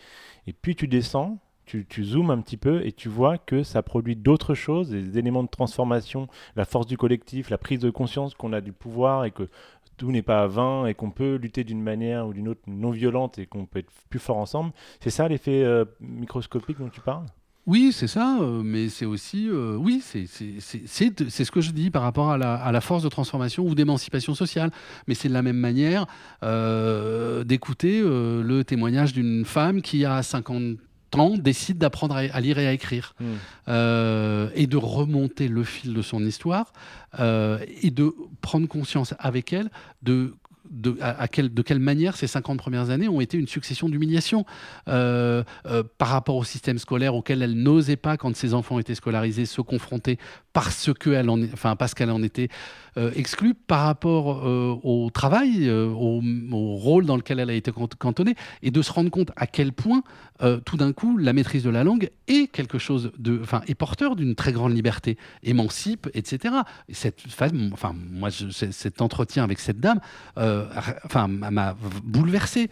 et 0.47 0.53
puis 0.53 0.75
tu 0.75 0.87
descends, 0.87 1.39
tu, 1.65 1.85
tu 1.89 2.03
zoomes 2.05 2.29
un 2.29 2.39
petit 2.41 2.57
peu, 2.57 2.85
et 2.85 2.91
tu 2.91 3.09
vois 3.09 3.39
que 3.39 3.63
ça 3.63 3.81
produit 3.81 4.15
d'autres 4.15 4.53
choses, 4.53 4.91
des 4.91 5.17
éléments 5.17 5.43
de 5.43 5.49
transformation, 5.49 6.27
la 6.55 6.63
force 6.63 6.85
du 6.85 6.95
collectif, 6.95 7.49
la 7.49 7.57
prise 7.57 7.79
de 7.79 7.89
conscience 7.89 8.35
qu'on 8.35 8.53
a 8.53 8.61
du 8.61 8.71
pouvoir, 8.71 9.25
et 9.25 9.31
que 9.31 9.49
tout 9.97 10.11
n'est 10.11 10.21
pas 10.21 10.43
à 10.43 10.47
vain, 10.47 10.85
et 10.85 10.93
qu'on 10.93 11.11
peut 11.11 11.35
lutter 11.35 11.63
d'une 11.63 11.81
manière 11.81 12.27
ou 12.27 12.33
d'une 12.33 12.47
autre 12.47 12.61
non 12.67 12.91
violente, 12.91 13.39
et 13.39 13.45
qu'on 13.45 13.65
peut 13.65 13.79
être 13.79 13.91
plus 14.09 14.19
fort 14.19 14.37
ensemble. 14.37 14.71
C'est 14.99 15.09
ça 15.09 15.27
l'effet 15.27 15.63
euh, 15.63 15.85
microscopique 15.99 16.77
dont 16.79 16.89
tu 16.89 17.01
parles? 17.01 17.25
Oui, 17.67 17.91
c'est 17.91 18.07
ça, 18.07 18.37
euh, 18.41 18.61
mais 18.63 18.89
c'est 18.89 19.05
aussi, 19.05 19.49
euh, 19.49 19.75
oui, 19.75 19.99
c'est 20.03 20.27
ce 20.27 21.51
que 21.51 21.61
je 21.61 21.71
dis 21.71 21.89
par 21.89 22.03
rapport 22.03 22.29
à 22.29 22.37
la, 22.37 22.53
à 22.53 22.71
la 22.71 22.79
force 22.79 23.01
de 23.01 23.09
transformation 23.09 23.65
ou 23.65 23.73
d'émancipation 23.73 24.35
sociale. 24.35 24.69
Mais 25.07 25.15
c'est 25.15 25.29
de 25.29 25.33
la 25.33 25.41
même 25.41 25.57
manière 25.57 26.05
d'écouter 27.43 28.01
le 28.01 28.61
témoignage 28.63 29.13
d'une 29.13 29.45
femme 29.45 29.81
qui, 29.81 30.05
à 30.05 30.21
50 30.21 30.77
décide 31.37 31.77
d'apprendre 31.77 32.15
à, 32.15 32.39
lire 32.41 32.59
et 32.59 32.67
à 32.67 32.73
écrire 32.73 33.13
Hmm. 33.19 33.23
euh, 33.69 34.49
et 34.55 34.67
de 34.67 34.77
remonter 34.77 35.47
le 35.47 35.63
fil 35.63 35.93
de 35.93 36.01
son 36.01 36.25
histoire 36.25 36.73
euh, 37.19 37.59
et 37.81 37.91
de 37.91 38.13
prendre 38.41 38.67
conscience 38.67 39.13
avec 39.19 39.53
elle 39.53 39.69
de 40.03 40.33
de, 40.69 40.97
à, 41.01 41.21
à 41.21 41.27
quelle, 41.27 41.53
de 41.53 41.61
quelle 41.61 41.79
manière 41.79 42.17
ces 42.17 42.27
50 42.27 42.57
premières 42.57 42.89
années 42.89 43.07
ont 43.07 43.21
été 43.21 43.37
une 43.37 43.47
succession 43.47 43.89
d'humiliations 43.89 44.45
euh, 44.87 45.43
euh, 45.65 45.83
par 45.97 46.09
rapport 46.09 46.35
au 46.35 46.43
système 46.43 46.77
scolaire 46.77 47.15
auquel 47.15 47.41
elle 47.41 47.53
n'osait 47.53 47.95
pas, 47.95 48.17
quand 48.17 48.35
ses 48.35 48.53
enfants 48.53 48.79
étaient 48.79 48.95
scolarisés, 48.95 49.45
se 49.45 49.61
confronter 49.61 50.17
parce 50.55 50.89
qu'elle 50.97 51.29
en, 51.29 51.41
enfin, 51.53 51.75
parce 51.75 51.93
qu'elle 51.93 52.09
en 52.11 52.23
était 52.23 52.47
euh, 52.97 53.11
exclue 53.13 53.53
par 53.53 53.81
rapport 53.81 54.47
euh, 54.47 54.73
au 54.83 55.09
travail, 55.09 55.67
euh, 55.67 55.87
au, 55.89 56.21
au 56.53 56.75
rôle 56.75 57.05
dans 57.05 57.17
lequel 57.17 57.39
elle 57.41 57.49
a 57.49 57.53
été 57.53 57.73
cant- 57.73 57.89
cantonnée, 57.99 58.35
et 58.63 58.71
de 58.71 58.81
se 58.81 58.89
rendre 58.91 59.11
compte 59.11 59.31
à 59.35 59.47
quel 59.47 59.73
point, 59.73 60.01
tout 60.65 60.75
d'un 60.77 60.91
coup, 60.93 61.17
la 61.17 61.31
maîtrise 61.33 61.63
de 61.63 61.69
la 61.69 61.83
langue 61.83 62.09
est 62.27 62.47
quelque 62.51 62.77
chose 62.77 63.11
de, 63.17 63.39
enfin, 63.41 63.61
est 63.67 63.75
porteur 63.75 64.15
d'une 64.15 64.33
très 64.35 64.51
grande 64.53 64.73
liberté, 64.73 65.17
émancipe, 65.43 66.07
etc. 66.13 66.55
Et 66.89 66.93
cette 66.93 67.21
femme, 67.21 67.69
enfin, 67.73 67.93
moi, 68.11 68.29
je- 68.29 68.49
cet 68.49 69.01
entretien 69.01 69.43
avec 69.43 69.59
cette 69.59 69.79
dame, 69.79 69.99
enfin, 70.37 71.27
m'a- 71.27 71.75
bouleversé 72.03 72.69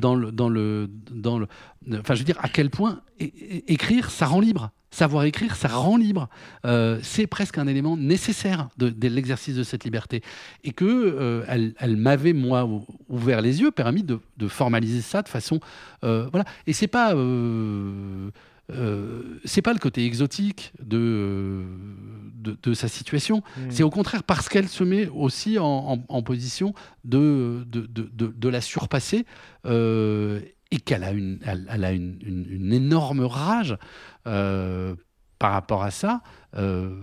dans 0.00 0.14
le, 0.14 0.30
dans 0.32 0.48
le, 0.48 0.90
dans 1.10 1.38
le, 1.38 1.46
enfin, 1.92 2.14
je 2.14 2.20
veux 2.20 2.24
dire, 2.24 2.38
à 2.42 2.48
quel 2.48 2.70
point 2.70 3.00
écrire, 3.18 4.10
ça 4.10 4.26
rend 4.26 4.40
libre. 4.40 4.70
Savoir 4.90 5.24
écrire, 5.24 5.56
ça 5.56 5.66
rend 5.66 5.96
libre. 5.96 6.28
Euh, 6.64 7.00
c'est 7.02 7.26
presque 7.26 7.58
un 7.58 7.66
élément 7.66 7.96
nécessaire 7.96 8.68
de, 8.78 8.90
de 8.90 9.08
l'exercice 9.08 9.56
de 9.56 9.64
cette 9.64 9.82
liberté. 9.82 10.22
Et 10.62 10.70
que 10.72 10.84
euh, 10.84 11.44
elle, 11.48 11.74
elle 11.80 11.96
m'avait, 11.96 12.32
moi, 12.32 12.64
ou- 12.64 12.86
ouvert 13.08 13.40
les 13.40 13.60
yeux, 13.60 13.72
permis 13.72 14.04
de, 14.04 14.20
de 14.36 14.46
formaliser 14.46 15.00
ça 15.02 15.22
de 15.22 15.28
façon. 15.28 15.58
euh, 16.04 16.28
voilà. 16.30 16.44
Et 16.68 16.72
c'est 16.72 16.86
pas. 16.86 17.12
c'est 19.44 19.62
pas 19.62 19.72
le 19.72 19.78
côté 19.78 20.06
exotique 20.06 20.72
de, 20.82 21.64
de, 22.34 22.56
de 22.62 22.72
sa 22.74 22.88
situation. 22.88 23.42
Hmm. 23.56 23.70
C'est 23.70 23.82
au 23.82 23.90
contraire 23.90 24.22
parce 24.22 24.48
qu'elle 24.48 24.68
se 24.68 24.84
met 24.84 25.08
aussi 25.08 25.58
en, 25.58 25.64
en- 25.66 26.04
en 26.08 26.22
position 26.22 26.72
de, 27.04 27.64
de, 27.66 28.48
la 28.48 28.60
surpasser 28.60 29.26
et 30.74 30.78
qu'elle 30.78 31.04
a 31.04 31.12
une, 31.12 31.38
elle, 31.44 31.84
a 31.84 31.92
une, 31.92 32.18
une- 32.24 32.72
énorme 32.72 33.20
rage 33.20 33.76
euh, 34.26 34.94
par 35.38 35.52
rapport 35.52 35.82
à 35.84 35.90
ça. 35.90 36.22
euh, 36.56 37.00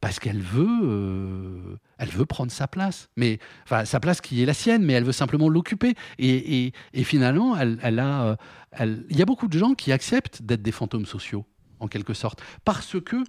parce 0.00 0.20
qu'elle 0.20 0.42
veut, 0.42 0.80
euh, 0.82 1.76
veut 1.98 2.26
prendre 2.26 2.52
sa 2.52 2.68
place, 2.68 3.08
mais 3.16 3.38
enfin 3.62 3.86
sa 3.86 4.00
place 4.00 4.20
qui 4.20 4.42
est 4.42 4.44
la 4.44 4.52
sienne, 4.52 4.84
mais 4.84 4.92
elle 4.92 5.04
veut 5.04 5.12
simplement 5.12 5.48
l'occuper. 5.48 5.94
Et, 6.18 6.72
finalement, 7.04 7.56
il 7.58 8.36
y 9.16 9.22
a 9.22 9.24
beaucoup 9.24 9.48
de 9.48 9.58
gens 9.58 9.72
qui 9.72 9.92
acceptent 9.92 10.42
d'être 10.42 10.60
des 10.60 10.72
fantômes 10.72 11.06
sociaux 11.06 11.46
en 11.80 11.88
quelque 11.88 12.12
sorte, 12.12 12.42
parce 12.64 12.98
que, 13.00 13.24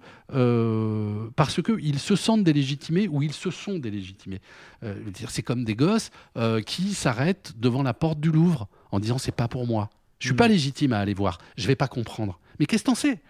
ils 1.80 1.98
se 1.98 2.14
sentent 2.14 2.44
délégitimés 2.44 3.08
ou 3.08 3.22
ils 3.22 3.32
se 3.32 3.50
sont 3.50 3.78
délégitimés. 3.78 4.42
C'est 5.28 5.42
comme 5.42 5.64
des 5.64 5.76
gosses 5.76 6.10
qui 6.66 6.92
s'arrêtent 6.92 7.54
devant 7.56 7.84
la 7.84 7.94
porte 7.94 8.20
du 8.20 8.30
Louvre 8.30 8.68
en 8.96 9.00
disant 9.00 9.18
c'est 9.18 9.34
pas 9.34 9.48
pour 9.48 9.66
moi. 9.66 9.90
Je 10.18 10.26
suis 10.28 10.34
Mm. 10.34 10.38
pas 10.38 10.48
légitime 10.48 10.92
à 10.92 10.98
aller 10.98 11.14
voir. 11.14 11.38
Je 11.56 11.66
vais 11.66 11.76
pas 11.76 11.88
comprendre. 11.88 12.38
Mais 12.58 12.66
qu'est-ce 12.66 12.82
que 12.82 12.88
t'en 12.90 12.94
sais? 12.94 13.20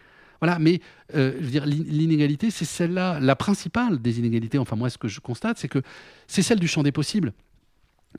Voilà. 0.41 0.59
Mais 0.59 0.81
euh, 1.15 1.33
je 1.41 1.45
veux 1.45 1.51
dire, 1.51 1.67
l'in- 1.67 1.85
l'inégalité, 1.87 2.51
c'est 2.51 2.65
celle-là, 2.65 3.19
la 3.21 3.37
principale 3.37 4.01
des 4.01 4.19
inégalités. 4.19 4.59
Enfin 4.59 4.77
moi, 4.77 4.89
ce 4.91 4.99
que 4.99 5.09
je 5.09 5.21
constate, 5.21 5.59
c'est 5.59 5.69
que 5.69 5.83
c'est 6.27 6.43
celle 6.43 6.61
du 6.61 6.69
champ 6.69 6.83
des 6.83 6.93
possibles 6.93 7.33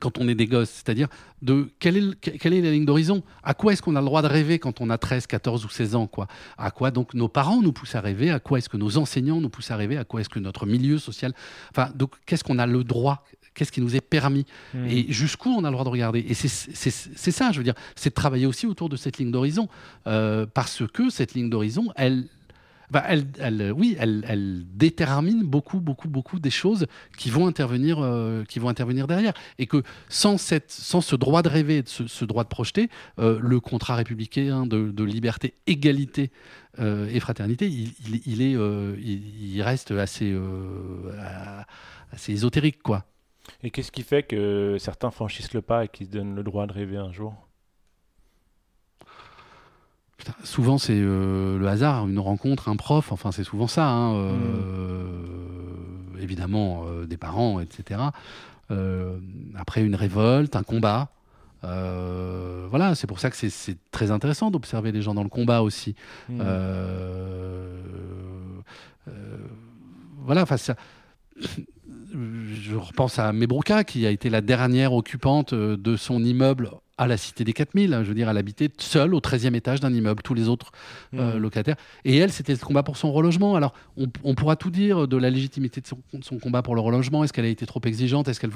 quand 0.00 0.16
on 0.18 0.28
est 0.28 0.36
des 0.36 0.46
gosses, 0.46 0.70
c'est-à-dire 0.70 1.08
de 1.42 1.70
quelle 1.80 1.96
est, 1.96 2.00
le- 2.00 2.14
quelle 2.14 2.52
est 2.54 2.60
la 2.60 2.70
ligne 2.70 2.84
d'horizon? 2.84 3.22
À 3.42 3.54
quoi 3.54 3.72
est-ce 3.72 3.82
qu'on 3.82 3.96
a 3.96 4.00
le 4.00 4.06
droit 4.06 4.22
de 4.22 4.28
rêver 4.28 4.60
quand 4.60 4.80
on 4.80 4.90
a 4.90 4.98
13, 4.98 5.26
14 5.26 5.64
ou 5.64 5.68
16 5.70 5.96
ans 5.96 6.06
quoi? 6.06 6.28
À 6.56 6.70
quoi 6.70 6.92
donc 6.92 7.14
nos 7.14 7.28
parents 7.28 7.60
nous 7.62 7.72
poussent 7.72 7.96
à 7.96 8.00
rêver? 8.00 8.30
À 8.30 8.38
quoi 8.38 8.58
est-ce 8.58 8.68
que 8.68 8.76
nos 8.76 8.96
enseignants 8.96 9.40
nous 9.40 9.48
poussent 9.48 9.72
à 9.72 9.76
rêver? 9.76 9.96
À 9.96 10.04
quoi 10.04 10.20
est-ce 10.20 10.28
que 10.28 10.38
notre 10.38 10.66
milieu 10.66 10.98
social? 10.98 11.32
Enfin, 11.72 11.90
donc 11.96 12.12
qu'est-ce 12.26 12.44
qu'on 12.44 12.58
a 12.60 12.66
le 12.66 12.84
droit 12.84 13.24
Qu'est-ce 13.58 13.72
qui 13.72 13.80
nous 13.80 13.96
est 13.96 14.00
permis. 14.00 14.46
Hmm. 14.72 14.86
Et 14.88 15.06
jusqu'où 15.12 15.50
on 15.50 15.64
a 15.64 15.68
le 15.68 15.72
droit 15.72 15.84
de 15.84 15.88
regarder. 15.90 16.20
Et 16.20 16.34
c'est 16.34 17.30
ça, 17.32 17.50
je 17.50 17.58
veux 17.58 17.64
dire, 17.64 17.74
c'est 17.96 18.10
de 18.10 18.14
travailler 18.14 18.46
aussi 18.46 18.66
autour 18.66 18.88
de 18.88 18.96
cette 18.96 19.18
ligne 19.18 19.32
d'horizon, 19.32 19.68
euh, 20.06 20.46
parce 20.46 20.84
que 20.94 21.10
cette 21.10 21.34
ligne 21.34 21.50
d'horizon, 21.50 21.92
elle, 21.96 22.26
bah, 22.92 23.02
elle, 23.08 23.26
elle, 23.40 23.72
oui, 23.76 23.96
elle, 23.98 24.24
elle 24.28 24.64
détermine 24.74 25.42
beaucoup, 25.42 25.80
beaucoup, 25.80 26.08
beaucoup 26.08 26.38
des 26.38 26.50
choses 26.50 26.86
qui 27.18 27.30
vont 27.30 27.46
intervenir, 27.48 27.98
euh, 28.00 28.44
qui 28.44 28.60
vont 28.60 28.68
intervenir 28.68 29.06
derrière, 29.08 29.34
et 29.58 29.66
que 29.66 29.82
sans 30.08 30.38
cette, 30.38 30.70
sans 30.70 31.00
ce 31.00 31.16
droit 31.16 31.42
de 31.42 31.48
rêver, 31.48 31.82
ce, 31.84 32.06
ce 32.06 32.24
droit 32.24 32.44
de 32.44 32.48
projeter, 32.48 32.88
euh, 33.18 33.38
le 33.42 33.58
contrat 33.60 33.96
républicain 33.96 34.66
de, 34.66 34.90
de 34.90 35.04
liberté, 35.04 35.52
égalité 35.66 36.30
euh, 36.78 37.10
et 37.12 37.18
fraternité, 37.20 37.66
il, 37.66 37.88
il- 38.08 38.22
il 38.24 38.40
est, 38.40 38.54
euh, 38.56 38.94
il, 39.02 39.20
il 39.56 39.62
reste 39.62 39.90
assez, 39.90 40.30
euh, 40.32 41.12
assez 42.12 42.32
ésotérique, 42.32 42.82
quoi. 42.82 43.04
Et 43.62 43.70
qu'est-ce 43.70 43.90
qui 43.92 44.02
fait 44.02 44.22
que 44.22 44.76
certains 44.78 45.10
franchissent 45.10 45.52
le 45.54 45.62
pas 45.62 45.84
et 45.84 45.88
qu'ils 45.88 46.06
se 46.06 46.12
donnent 46.12 46.34
le 46.34 46.42
droit 46.42 46.66
de 46.66 46.72
rêver 46.72 46.96
un 46.96 47.12
jour? 47.12 47.34
Putain, 50.16 50.34
souvent, 50.42 50.78
c'est 50.78 50.98
euh, 50.98 51.58
le 51.58 51.68
hasard, 51.68 52.08
une 52.08 52.18
rencontre, 52.18 52.68
un 52.68 52.76
prof, 52.76 53.12
enfin, 53.12 53.30
c'est 53.32 53.44
souvent 53.44 53.68
ça. 53.68 53.88
hein, 53.88 54.14
euh, 54.16 55.22
Évidemment, 56.20 56.84
euh, 56.86 57.06
des 57.06 57.16
parents, 57.16 57.60
etc. 57.60 58.00
Après, 59.56 59.82
une 59.84 59.94
révolte, 59.94 60.56
un 60.56 60.62
combat. 60.64 61.10
Voilà, 61.62 62.94
c'est 62.94 63.06
pour 63.06 63.18
ça 63.20 63.30
que 63.30 63.36
c'est- 63.36 63.78
très 63.92 64.10
intéressant 64.10 64.50
d'observer 64.50 64.92
les 64.92 65.00
gens 65.02 65.14
dans 65.14 65.22
le 65.22 65.28
combat 65.30 65.62
aussi. 65.62 65.94
Euh, 66.30 67.80
voilà, 70.18 70.42
enfin, 70.42 70.56
ça- 70.58 70.76
je 72.52 72.74
repense 72.76 73.18
à 73.18 73.32
Mebrouka, 73.32 73.84
qui 73.84 74.06
a 74.06 74.10
été 74.10 74.30
la 74.30 74.40
dernière 74.40 74.92
occupante 74.92 75.52
euh, 75.52 75.76
de 75.76 75.96
son 75.96 76.22
immeuble 76.22 76.70
à 76.96 77.06
la 77.06 77.16
Cité 77.16 77.44
des 77.44 77.52
4000. 77.52 77.94
Hein, 77.94 78.02
je 78.02 78.08
veux 78.08 78.14
dire, 78.14 78.28
elle 78.28 78.36
habitait 78.36 78.70
seule 78.78 79.14
au 79.14 79.20
13e 79.20 79.54
étage 79.54 79.78
d'un 79.80 79.92
immeuble, 79.94 80.22
tous 80.22 80.34
les 80.34 80.48
autres 80.48 80.72
euh, 81.14 81.34
Mhm. 81.34 81.38
locataires. 81.38 81.76
Et 82.04 82.16
elle, 82.16 82.32
c'était 82.32 82.52
le 82.52 82.58
combat 82.58 82.82
pour 82.82 82.96
son 82.96 83.12
relogement. 83.12 83.54
Alors, 83.54 83.72
on, 83.96 84.06
on 84.24 84.34
pourra 84.34 84.56
tout 84.56 84.70
dire 84.70 85.06
de 85.06 85.16
la 85.16 85.30
légitimité 85.30 85.80
de 85.80 85.86
son, 85.86 85.98
de 86.12 86.24
son 86.24 86.38
combat 86.38 86.62
pour 86.62 86.74
le 86.74 86.80
relogement. 86.80 87.22
Est-ce 87.22 87.32
qu'elle 87.32 87.44
a 87.44 87.48
été 87.48 87.66
trop 87.66 87.80
exigeante? 87.84 88.26
Est-ce 88.28 88.40
qu'elle 88.40 88.50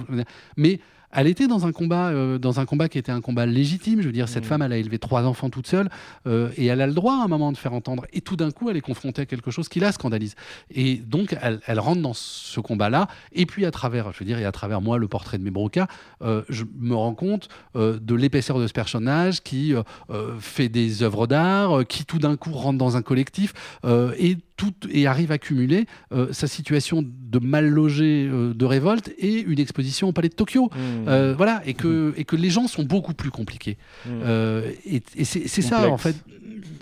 Mais 0.56 0.80
elle 1.12 1.26
était 1.26 1.46
dans 1.46 1.66
un 1.66 1.72
combat, 1.72 2.08
euh, 2.08 2.38
dans 2.38 2.60
un 2.60 2.64
combat 2.66 2.88
qui 2.88 2.98
était 2.98 3.12
un 3.12 3.20
combat 3.20 3.46
légitime. 3.46 4.00
Je 4.00 4.06
veux 4.06 4.12
dire, 4.12 4.28
cette 4.28 4.44
Mhm. 4.44 4.48
femme, 4.48 4.62
elle 4.62 4.72
a 4.72 4.76
élevé 4.76 4.98
trois 4.98 5.22
enfants 5.24 5.50
toute 5.50 5.66
seule 5.66 5.88
euh, 6.26 6.48
et 6.56 6.66
elle 6.66 6.80
a 6.80 6.86
le 6.86 6.94
droit 6.94 7.14
à 7.14 7.24
un 7.24 7.28
moment 7.28 7.52
de 7.52 7.56
faire 7.56 7.72
entendre. 7.74 8.04
Et 8.12 8.20
tout 8.20 8.36
d'un 8.36 8.50
coup, 8.50 8.70
elle 8.70 8.76
est 8.76 8.80
confrontée 8.82 9.22
à 9.22 9.26
quelque 9.26 9.50
chose 9.50 9.68
qui 9.68 9.80
la 9.80 9.92
scandalise. 9.92 10.34
Et 10.74 10.96
donc, 10.96 11.36
elle, 11.40 11.60
elle 11.66 11.80
rentre 11.80 12.00
dans 12.02 12.14
ce 12.14 12.60
combat-là. 12.60 13.08
Et 13.32 13.46
puis, 13.46 13.64
à 13.66 13.70
travers, 13.70 14.12
je 14.12 14.18
veux 14.18 14.24
dire, 14.24 14.38
et 14.38 14.44
à 14.44 14.52
travers 14.52 14.80
moi, 14.80 14.98
le 14.98 15.08
portrait 15.08 15.38
de 15.38 15.44
mes 15.44 15.50
brocas, 15.50 15.86
euh, 16.22 16.42
je 16.48 16.64
me 16.78 16.94
rends 16.94 17.14
compte 17.14 17.48
euh, 17.76 17.98
de 18.00 18.14
l'épaisseur 18.14 18.58
de 18.58 18.66
ce 18.66 18.72
personnage 18.72 19.42
qui 19.42 19.74
euh, 19.74 19.82
euh, 20.10 20.36
fait 20.40 20.68
des 20.68 21.02
œuvres 21.02 21.26
d'art, 21.26 21.80
euh, 21.80 21.84
qui 21.84 22.04
tout 22.04 22.18
d'un 22.18 22.36
coup 22.36 22.52
rentre 22.52 22.78
dans 22.78 22.96
un 22.96 23.02
collectif 23.02 23.52
euh, 23.84 24.12
et, 24.18 24.38
tout, 24.56 24.72
et 24.90 25.06
arrive 25.06 25.32
à 25.32 25.38
cumuler 25.38 25.86
euh, 26.12 26.28
sa 26.32 26.46
situation 26.46 27.02
de 27.04 27.38
mal 27.38 27.68
logé, 27.68 28.28
euh, 28.30 28.52
de 28.54 28.64
révolte 28.64 29.10
et 29.18 29.40
une 29.40 29.58
exposition 29.58 30.08
au 30.08 30.12
Palais 30.12 30.28
de 30.28 30.34
Tokyo. 30.34 30.64
Mhm. 30.74 31.08
Euh, 31.08 31.34
voilà, 31.36 31.62
et 31.66 31.74
que, 31.74 32.12
et 32.16 32.24
que 32.24 32.36
les 32.36 32.50
gens 32.50 32.66
sont 32.68 32.82
beaucoup 32.84 33.14
plus 33.14 33.30
compliqués. 33.30 33.78
Euh, 34.06 34.70
et 34.86 35.02
et 35.16 35.24
c'est 35.24 35.62
ça, 35.62 35.88
en 35.90 35.96
fait. 35.98 36.16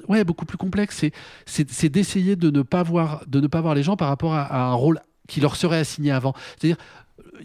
Ouais, 0.08 0.24
beaucoup 0.24 0.44
plus 0.44 0.58
complexe. 0.58 1.04
C'est 1.46 1.88
d'essayer 1.88 2.34
de, 2.36 2.50
ne 2.50 2.62
pas 2.62 2.82
voir- 2.82 3.22
de 3.28 3.40
ne 3.40 3.46
pas 3.46 3.60
voir 3.60 3.74
les 3.74 3.82
gens 3.84 3.96
par 3.96 4.08
rapport 4.08 4.34
à, 4.34 4.42
à 4.42 4.60
un 4.62 4.74
rôle 4.74 4.98
qui 5.28 5.40
leur 5.40 5.54
serait 5.54 5.78
assigné 5.78 6.10
avant. 6.10 6.34
C'est-à-dire, 6.58 6.76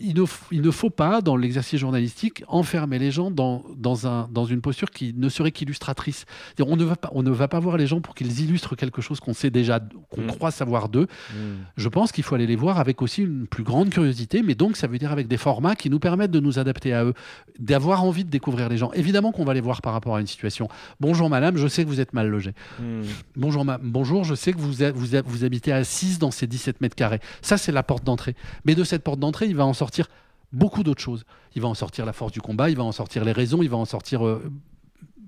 il 0.02 0.16
ne, 0.16 0.22
f- 0.24 0.42
il 0.52 0.62
ne 0.62 0.72
faut 0.72 0.90
pas, 0.90 1.22
dans 1.22 1.36
l'exercice 1.36 1.80
journalistique, 1.80 2.44
enfermer 2.48 3.00
les 3.00 3.12
gens 3.12 3.32
dans, 3.32 3.64
dans, 3.78 4.08
un, 4.08 4.28
dans 4.32 4.46
une 4.46 4.62
posture 4.62 4.92
qui 4.92 5.14
ne 5.16 5.30
serait 5.30 5.52
qu'illustratrice. 5.52 6.26
On 6.60 6.76
ne, 6.76 6.84
va 6.84 6.96
pas, 6.96 7.10
on 7.14 7.24
ne 7.24 7.32
va 7.32 7.48
pas 7.48 7.60
voir 7.60 7.78
les 7.78 7.88
gens 7.88 8.02
pour 8.02 8.16
qu'ils 8.16 8.42
illustrent 8.42 8.76
quelque 8.76 9.02
chose 9.02 9.20
qu'on 9.20 9.34
sait 9.34 9.50
déjà, 9.50 9.80
qu'on 10.10 10.22
Mm. 10.22 10.28
croit 10.28 10.52
savoir 10.52 10.90
d'eux. 10.90 11.08
Mhm. 11.34 11.58
Je 11.78 11.90
pense 11.90 12.12
qu'il 12.12 12.24
faut 12.24 12.36
aller 12.36 12.48
les 12.48 12.56
voir 12.56 12.80
avec 12.80 13.02
aussi 13.02 13.22
une 13.24 13.48
plus 13.48 13.64
grande 13.64 13.90
curiosité, 13.90 14.42
mais 14.44 14.56
donc 14.56 14.76
ça 14.78 14.88
veut 14.88 14.98
dire 14.98 15.12
avec 15.12 15.28
des 15.28 15.38
formats 15.38 15.76
qui 15.76 15.90
nous 15.90 16.00
permettent 16.00 16.32
de 16.32 16.40
nous 16.40 16.58
adapter 16.60 16.94
à 16.94 17.04
eux, 17.06 17.14
d'avoir 17.60 18.04
envie 18.04 18.24
de 18.26 18.30
découvrir 18.30 18.70
les 18.70 18.78
gens. 18.78 18.92
Évidemment 18.94 19.32
qu'on 19.32 19.46
va 19.46 19.54
les 19.54 19.62
voir 19.62 19.82
par 19.82 19.94
rapport 19.94 20.16
à 20.16 20.22
une 20.22 20.28
situation. 20.28 20.68
Bonjour 21.00 21.30
madame, 21.30 21.58
je 21.58 21.68
sais 21.68 21.84
que 21.84 21.90
vous 21.90 22.00
êtes 22.00 22.14
mal 22.14 22.28
logé. 22.28 22.54
Mhm. 22.80 23.04
Bonjour, 23.36 23.66
ma- 23.66 23.78
bonjour, 23.82 24.24
je 24.24 24.36
sais 24.36 24.54
que 24.54 24.58
vous, 24.60 24.84
a- 24.84 24.92
vous, 24.92 25.16
a- 25.16 25.22
vous 25.22 25.44
habitez 25.44 25.72
à 25.72 25.84
6 25.84 26.20
dans 26.20 26.32
ces 26.32 26.48
17 26.48 26.82
mètres 26.82 26.96
carrés. 26.96 27.20
Ça, 27.42 27.58
c'est 27.58 27.72
la 27.72 27.84
porte 27.84 28.04
d'entrée. 28.04 28.36
Mais 28.66 28.76
de 28.76 28.84
cette 28.84 29.04
porte 29.04 29.20
d'entrée, 29.20 29.46
il 29.48 29.56
va 29.56 29.66
en 29.66 29.74
sortir 29.86 30.08
beaucoup 30.52 30.84
d'autres 30.84 31.02
choses. 31.02 31.26
Il 31.56 31.62
va 31.62 31.68
en 31.68 31.74
sortir 31.74 32.06
la 32.06 32.14
force 32.14 32.32
du 32.32 32.42
combat, 32.42 32.70
il 32.70 32.78
va 32.78 32.84
en 32.84 32.92
sortir 32.92 33.24
les 33.24 33.32
raisons, 33.32 33.62
il 33.62 33.70
va 33.70 33.78
en 33.78 33.86
sortir 33.86 34.26
euh, 34.26 34.52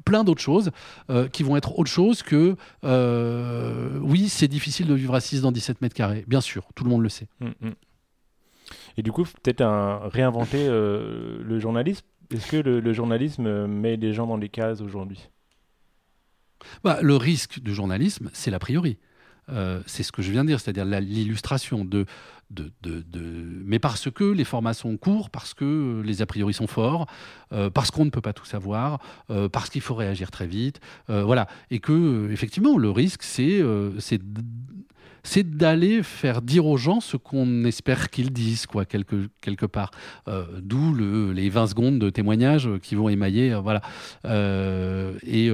plein 0.05 0.23
d'autres 0.23 0.41
choses 0.41 0.71
euh, 1.09 1.27
qui 1.27 1.43
vont 1.43 1.57
être 1.57 1.77
autre 1.77 1.89
chose 1.89 2.23
que 2.23 2.55
euh, 2.83 3.99
oui, 4.01 4.29
c'est 4.29 4.47
difficile 4.47 4.87
de 4.87 4.93
vivre 4.93 5.15
à 5.15 5.19
6 5.19 5.41
dans 5.41 5.51
17 5.51 5.81
mètres 5.81 5.95
carrés. 5.95 6.25
Bien 6.27 6.41
sûr, 6.41 6.67
tout 6.75 6.83
le 6.83 6.89
monde 6.89 7.03
le 7.03 7.09
sait. 7.09 7.27
Mhm. 7.39 7.73
Et 8.97 9.03
du 9.03 9.11
coup, 9.11 9.23
peut-être 9.23 9.61
un, 9.61 10.07
réinventer 10.09 10.67
le 10.67 11.59
journalisme? 11.59 12.05
Est-ce 12.33 12.51
que 12.51 12.57
le, 12.57 12.79
le 12.79 12.93
journalisme 12.93 13.67
met 13.67 13.95
les 13.95 14.11
gens 14.11 14.27
dans 14.27 14.37
des 14.37 14.49
cases 14.49 14.81
aujourd'hui? 14.81 15.29
Bah, 16.83 16.99
le 17.01 17.15
risque 17.15 17.59
du 17.59 17.73
journalisme, 17.73 18.29
c'est 18.33 18.51
l'a 18.51 18.59
priori. 18.59 18.97
Euh, 19.49 19.81
c'est 19.85 20.03
ce 20.03 20.11
que 20.11 20.21
je 20.21 20.31
viens 20.31 20.43
de 20.43 20.49
dire, 20.49 20.59
c'est-à-dire 20.59 20.85
l'illustration 21.01 21.85
de, 21.85 22.05
de, 22.51 22.71
de- 22.81 23.03
Mais 23.65 23.79
parce 23.79 24.09
que 24.11 24.23
les 24.23 24.43
formats 24.43 24.73
sont 24.73 24.97
courts, 24.97 25.29
parce 25.29 25.53
que 25.53 26.01
les 26.05 26.21
a 26.21 26.25
priori 26.25 26.53
sont 26.53 26.67
forts, 26.67 27.07
euh, 27.53 27.69
parce 27.69 27.91
qu'on 27.91 28.05
ne 28.05 28.09
peut 28.09 28.21
pas 28.21 28.33
tout 28.33 28.45
savoir, 28.45 28.99
euh, 29.29 29.49
parce 29.49 29.69
qu'il 29.69 29.81
faut 29.81 29.95
réagir 29.95 30.31
très 30.31 30.47
vite, 30.47 30.79
voilà. 31.07 31.47
Et 31.71 31.79
que, 31.79 32.29
effectivement, 32.31 32.77
le 32.77 32.89
risque, 32.91 33.23
c'est 33.23 33.61
c'est 35.27 35.57
d'aller 35.57 36.03
faire 36.03 36.41
dire 36.41 36.65
aux 36.65 36.77
gens 36.77 37.01
ce 37.01 37.17
qu'on 37.17 37.65
espère 37.65 38.09
qu'ils 38.09 38.31
disent, 38.31 38.65
quoi, 38.65 38.85
quelque, 38.85 39.27
quelque 39.41 39.65
part. 39.65 39.91
Euh, 40.27 40.45
D'où 40.61 40.93
le- 40.93 41.33
les 41.33 41.49
20 41.49 41.67
secondes 41.67 41.99
de 41.99 42.09
témoignage 42.09 42.69
qui 42.81 42.95
vont 42.95 43.09
émailler, 43.09 43.51
euh, 43.53 43.59
voilà. 43.59 43.81
Euh, 44.25 45.13
et, 45.23 45.47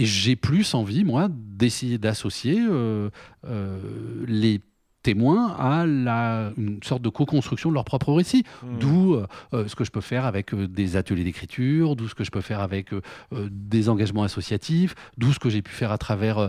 et 0.00 0.04
j'ai 0.04 0.36
plus 0.36 0.74
envie, 0.74 1.04
moi, 1.04 1.28
d'essayer 1.30 1.96
d'associer 1.98 2.58
les 4.26 4.60
témoins 5.06 5.44
à 5.58 5.86
la, 5.86 6.50
une 6.58 6.80
sorte 6.82 7.02
de 7.02 7.08
co-construction 7.18 7.68
de 7.70 7.74
leur 7.74 7.84
propre 7.84 8.12
récit. 8.12 8.42
Mhm. 8.62 8.78
D'où 8.80 9.14
euh, 9.14 9.26
euh, 9.54 9.68
ce 9.68 9.74
que 9.78 9.84
je 9.84 9.92
peux 9.96 10.00
faire 10.12 10.24
avec 10.32 10.52
euh, 10.52 10.66
des 10.80 10.96
ateliers 10.96 11.24
d'écriture, 11.24 11.94
d'où 11.96 12.08
ce 12.08 12.14
que 12.18 12.24
je 12.24 12.30
peux 12.36 12.40
faire 12.50 12.60
avec 12.60 12.92
euh, 12.92 13.00
des 13.50 13.88
engagements 13.88 14.24
associatifs, 14.24 14.94
d'où 15.18 15.32
ce 15.32 15.38
que 15.38 15.48
j'ai 15.50 15.62
pu 15.62 15.72
faire 15.72 15.92
à 15.92 15.98
travers 15.98 16.38
euh, 16.38 16.48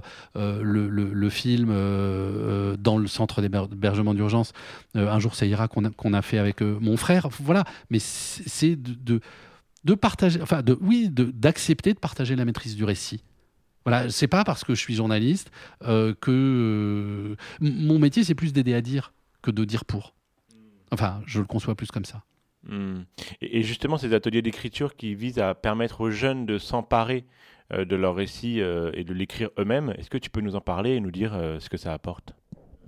le, 0.63 0.89
le- 0.89 1.13
le 1.13 1.29
film 1.29 1.69
dans 2.87 2.97
le 2.97 3.07
centre 3.07 3.41
d'héber- 3.41 3.67
d'hébergement 3.69 4.13
d'urgence, 4.13 4.53
Un 4.95 5.19
jour 5.19 5.33
ça 5.35 5.45
ira, 5.45 5.67
qu'on 5.67 6.13
a, 6.19 6.21
fait 6.21 6.39
avec 6.39 6.61
mon 6.61 6.97
frère. 6.97 7.27
Voilà, 7.39 7.63
mais 7.91 7.99
c'est 7.99 8.75
de, 8.75 8.93
de, 9.09 9.19
de 9.83 9.93
partager, 9.95 10.41
enfin, 10.41 10.61
de, 10.63 10.77
oui, 10.81 11.09
de- 11.09 11.31
d'accepter 11.45 11.93
de, 11.93 11.99
partager 11.99 12.35
la 12.35 12.45
maîtrise 12.45 12.75
du 12.75 12.83
récit. 12.83 13.21
Voilà, 13.87 14.09
c'est 14.09 14.27
pas 14.27 14.43
parce 14.43 14.65
que 14.65 14.75
je 14.75 14.81
suis 14.81 14.95
journaliste 14.95 15.49
euh, 15.83 16.13
que 16.19 16.29
euh, 16.29 17.35
mon 17.61 17.99
métier 17.99 18.25
c'est 18.25 18.35
plus 18.35 18.51
d'aider 18.51 18.73
à 18.73 18.81
dire 18.81 19.13
que 19.41 19.49
de 19.49 19.63
dire 19.63 19.85
pour. 19.85 20.13
Enfin, 20.91 21.21
je 21.25 21.39
le 21.39 21.45
conçois 21.45 21.73
plus 21.73 21.89
comme 21.89 22.03
ça. 22.03 22.21
Hmm. 22.67 23.03
Et 23.39 23.63
justement, 23.63 23.97
ces 23.97 24.13
ateliers 24.13 24.41
d'écriture 24.41 24.97
qui 24.97 25.15
visent 25.15 25.39
à 25.39 25.55
permettre 25.55 26.01
aux 26.01 26.11
jeunes 26.11 26.45
de 26.45 26.57
s'emparer 26.57 27.23
euh, 27.71 27.85
de 27.85 27.95
leur 27.95 28.15
récit 28.15 28.59
et 28.59 29.05
de 29.05 29.13
l'écrire 29.13 29.51
eux-mêmes, 29.57 29.93
est-ce 29.97 30.09
que 30.09 30.17
tu 30.17 30.29
peux 30.29 30.41
nous 30.41 30.57
en 30.57 30.61
parler 30.61 30.95
et 30.95 30.99
nous 30.99 31.11
dire 31.11 31.31
ce 31.59 31.69
que 31.69 31.77
ça 31.77 31.93
apporte? 31.93 32.35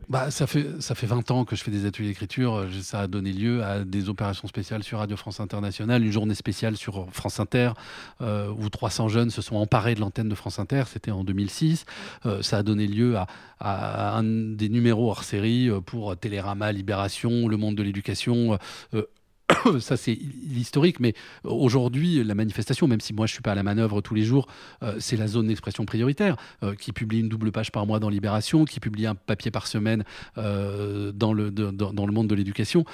Bah, 0.09 0.31
ça, 0.31 0.47
fait, 0.47 0.81
ça 0.81 0.95
fait 0.95 1.05
20 1.05 1.29
ans 1.29 1.45
que 1.45 1.55
je 1.55 1.63
fais 1.63 1.69
des 1.69 1.85
ateliers 1.85 2.07
d'écriture. 2.07 2.55
Euh, 2.55 2.67
Ça 2.81 3.01
a 3.01 3.07
donné 3.07 3.31
lieu 3.31 3.63
à 3.63 3.83
des 3.85 4.09
opérations 4.09 4.47
spéciales 4.47 4.83
sur 4.83 4.97
Radio 4.97 5.15
France 5.15 5.39
Internationale, 5.39 6.03
une 6.03 6.11
journée 6.11 6.33
spéciale 6.33 6.77
sur 6.77 7.07
France 7.11 7.39
Inter, 7.39 7.73
euh, 8.21 8.49
où 8.49 8.69
300 8.69 9.07
jeunes 9.07 9.29
se 9.29 9.43
sont 9.43 9.57
emparés 9.57 9.93
de 9.93 9.99
l'antenne 9.99 10.27
de 10.27 10.33
France 10.33 10.57
Inter. 10.57 10.83
C'était 10.87 11.11
en 11.11 11.23
2006. 11.23 11.85
Euh, 12.25 12.41
ça 12.41 12.57
a 12.57 12.63
donné 12.63 12.87
lieu 12.87 13.17
à, 13.17 13.27
à 13.59 14.17
un 14.17 14.23
des 14.23 14.69
numéros 14.69 15.11
hors 15.11 15.23
série 15.23 15.69
pour 15.85 16.17
Télérama, 16.17 16.71
Libération, 16.71 17.47
Le 17.47 17.57
Monde 17.57 17.75
de 17.75 17.83
l'éducation. 17.83 18.57
ça 19.79 19.97
c'est 19.97 20.17
l'historique, 20.47 20.99
mais 20.99 21.13
aujourd'hui 21.43 22.23
la 22.23 22.35
manifestation, 22.35 22.87
même 22.87 23.01
si 23.01 23.13
moi 23.13 23.25
je 23.27 23.33
suis 23.33 23.41
pas 23.41 23.51
à 23.51 23.55
la 23.55 23.63
manœuvre 23.63 24.01
tous 24.01 24.15
les 24.15 24.23
jours, 24.23 24.47
euh, 24.83 24.95
c'est 24.99 25.17
la 25.17 25.27
zone 25.27 25.47
d'expression 25.47 25.85
prioritaire 25.85 26.35
euh, 26.63 26.75
qui 26.75 26.91
publie 26.93 27.19
une 27.19 27.29
double 27.29 27.51
page 27.51 27.71
par 27.71 27.85
mois 27.85 27.99
dans 27.99 28.09
Libération, 28.09 28.65
qui 28.65 28.79
publie 28.79 29.05
un 29.05 29.15
papier 29.15 29.51
par 29.51 29.67
semaine 29.67 30.03
euh, 30.37 31.11
dans, 31.11 31.33
le, 31.33 31.51
de- 31.51 31.71
dans, 31.71 31.93
dans 31.93 32.05
le 32.05 32.11
monde 32.13 32.27
de 32.27 32.35
l'éducation, 32.35 32.85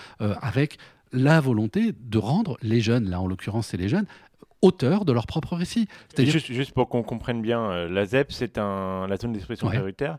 avec 0.41 0.77
la 1.11 1.39
volonté 1.39 1.93
de 1.99 2.17
rendre 2.17 2.57
les 2.61 2.81
jeunes, 2.81 3.09
là 3.09 3.19
en 3.21 3.27
l'occurrence 3.27 3.67
c'est 3.67 3.77
les 3.77 3.89
jeunes, 3.89 4.05
auteurs 4.61 5.05
de 5.05 5.11
leur 5.11 5.27
propre 5.27 5.55
récit. 5.55 5.87
Juste, 6.17 6.51
juste 6.51 6.71
pour 6.71 6.89
qu'on 6.89 7.03
comprenne 7.03 7.41
bien, 7.41 7.87
la 7.87 8.05
ZEP, 8.05 8.31
c'est 8.31 8.57
un, 8.57 9.07
la 9.07 9.17
zone 9.17 9.33
d'expression 9.33 9.67
Ouais. 9.67 9.73
prioritaire, 9.75 10.17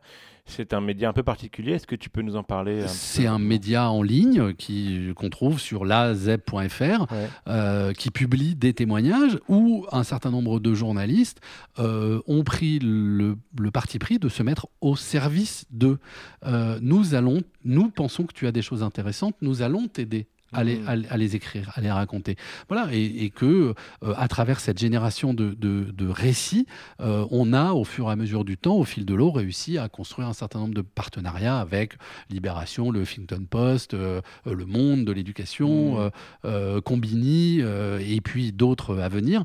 c'est 0.49 0.73
un 0.73 0.81
média 0.81 1.09
un 1.09 1.13
peu 1.13 1.23
particulier. 1.25 1.73
Est-ce 1.73 1.87
que 1.87 1.97
tu 1.97 2.09
peux 2.09 2.23
nous 2.23 2.37
en 2.37 2.43
parler 2.45 2.87
c'est 2.87 3.27
un 3.27 3.39
média 3.39 3.91
en 3.91 4.03
ligne 4.03 4.55
qui 4.55 5.11
qu'on 5.17 5.29
trouve 5.29 5.59
sur 5.61 5.85
lazeb.fr 5.85 7.07
Ouais. 7.13 7.29
euh, 7.49 7.93
qui 7.93 8.11
publie 8.11 8.55
des 8.55 8.73
témoignages 8.73 9.39
où 9.49 9.87
un 9.93 10.03
certain 10.05 10.31
nombre 10.31 10.61
de 10.61 10.75
journalistes 10.75 11.41
euh, 11.79 12.21
ont 12.27 12.45
pris 12.45 12.79
le, 12.79 13.37
le 13.59 13.71
parti 13.71 13.99
pris 13.99 14.19
de 14.19 14.29
se 14.29 14.43
mettre 14.43 14.69
au 14.81 14.97
service 14.97 15.67
de 15.71 15.99
euh, 16.47 16.79
nous 16.81 17.15
allons 17.15 17.43
nous 17.65 17.89
pensons 17.91 18.25
que 18.25 18.33
tu 18.33 18.47
as 18.47 18.53
des 18.53 18.63
choses 18.63 18.83
intéressantes 18.83 19.35
nous 19.43 19.63
allons 19.63 19.89
t'aider 19.89 20.27
à 20.57 20.64
les, 20.64 20.77
Mhm. 20.79 20.88
à, 21.11 21.14
à 21.14 21.16
les 21.16 21.37
écrire, 21.37 21.71
à 21.75 21.81
les 21.81 21.90
raconter. 21.90 22.37
Voilà, 22.69 22.88
et, 22.92 23.25
et 23.25 23.31
que 23.31 23.75
euh, 24.03 24.14
à 24.16 24.29
travers 24.29 24.59
cette 24.61 24.79
génération 24.79 25.35
de, 25.35 25.51
de- 25.55 25.90
de 25.92 26.07
récits, 26.09 26.66
euh, 27.01 27.27
on 27.31 27.53
a 27.53 27.73
au 27.73 27.85
fur 27.85 28.09
et 28.09 28.12
à 28.12 28.16
mesure 28.16 28.45
du 28.45 28.57
temps, 28.57 28.77
au 28.77 28.85
fil 28.85 29.05
de 29.05 29.14
l'eau, 29.14 29.31
réussi 29.31 29.79
à 29.79 29.88
construire 29.88 30.29
un 30.29 30.33
certain 30.33 30.59
nombre 30.61 30.75
de 30.75 30.83
partenariats 30.83 31.59
avec 31.61 31.95
Libération, 32.31 32.90
le 32.90 33.01
Huffington 33.03 33.45
Post, 33.49 33.95
euh, 33.95 34.21
Le 34.47 34.64
Monde 34.66 35.05
de 35.05 35.12
l'éducation, 35.12 36.11
euh, 36.45 36.81
Combini, 36.81 37.61
et 37.61 38.21
puis 38.23 38.53
d'autres 38.53 38.99
à 38.99 39.09
venir, 39.09 39.42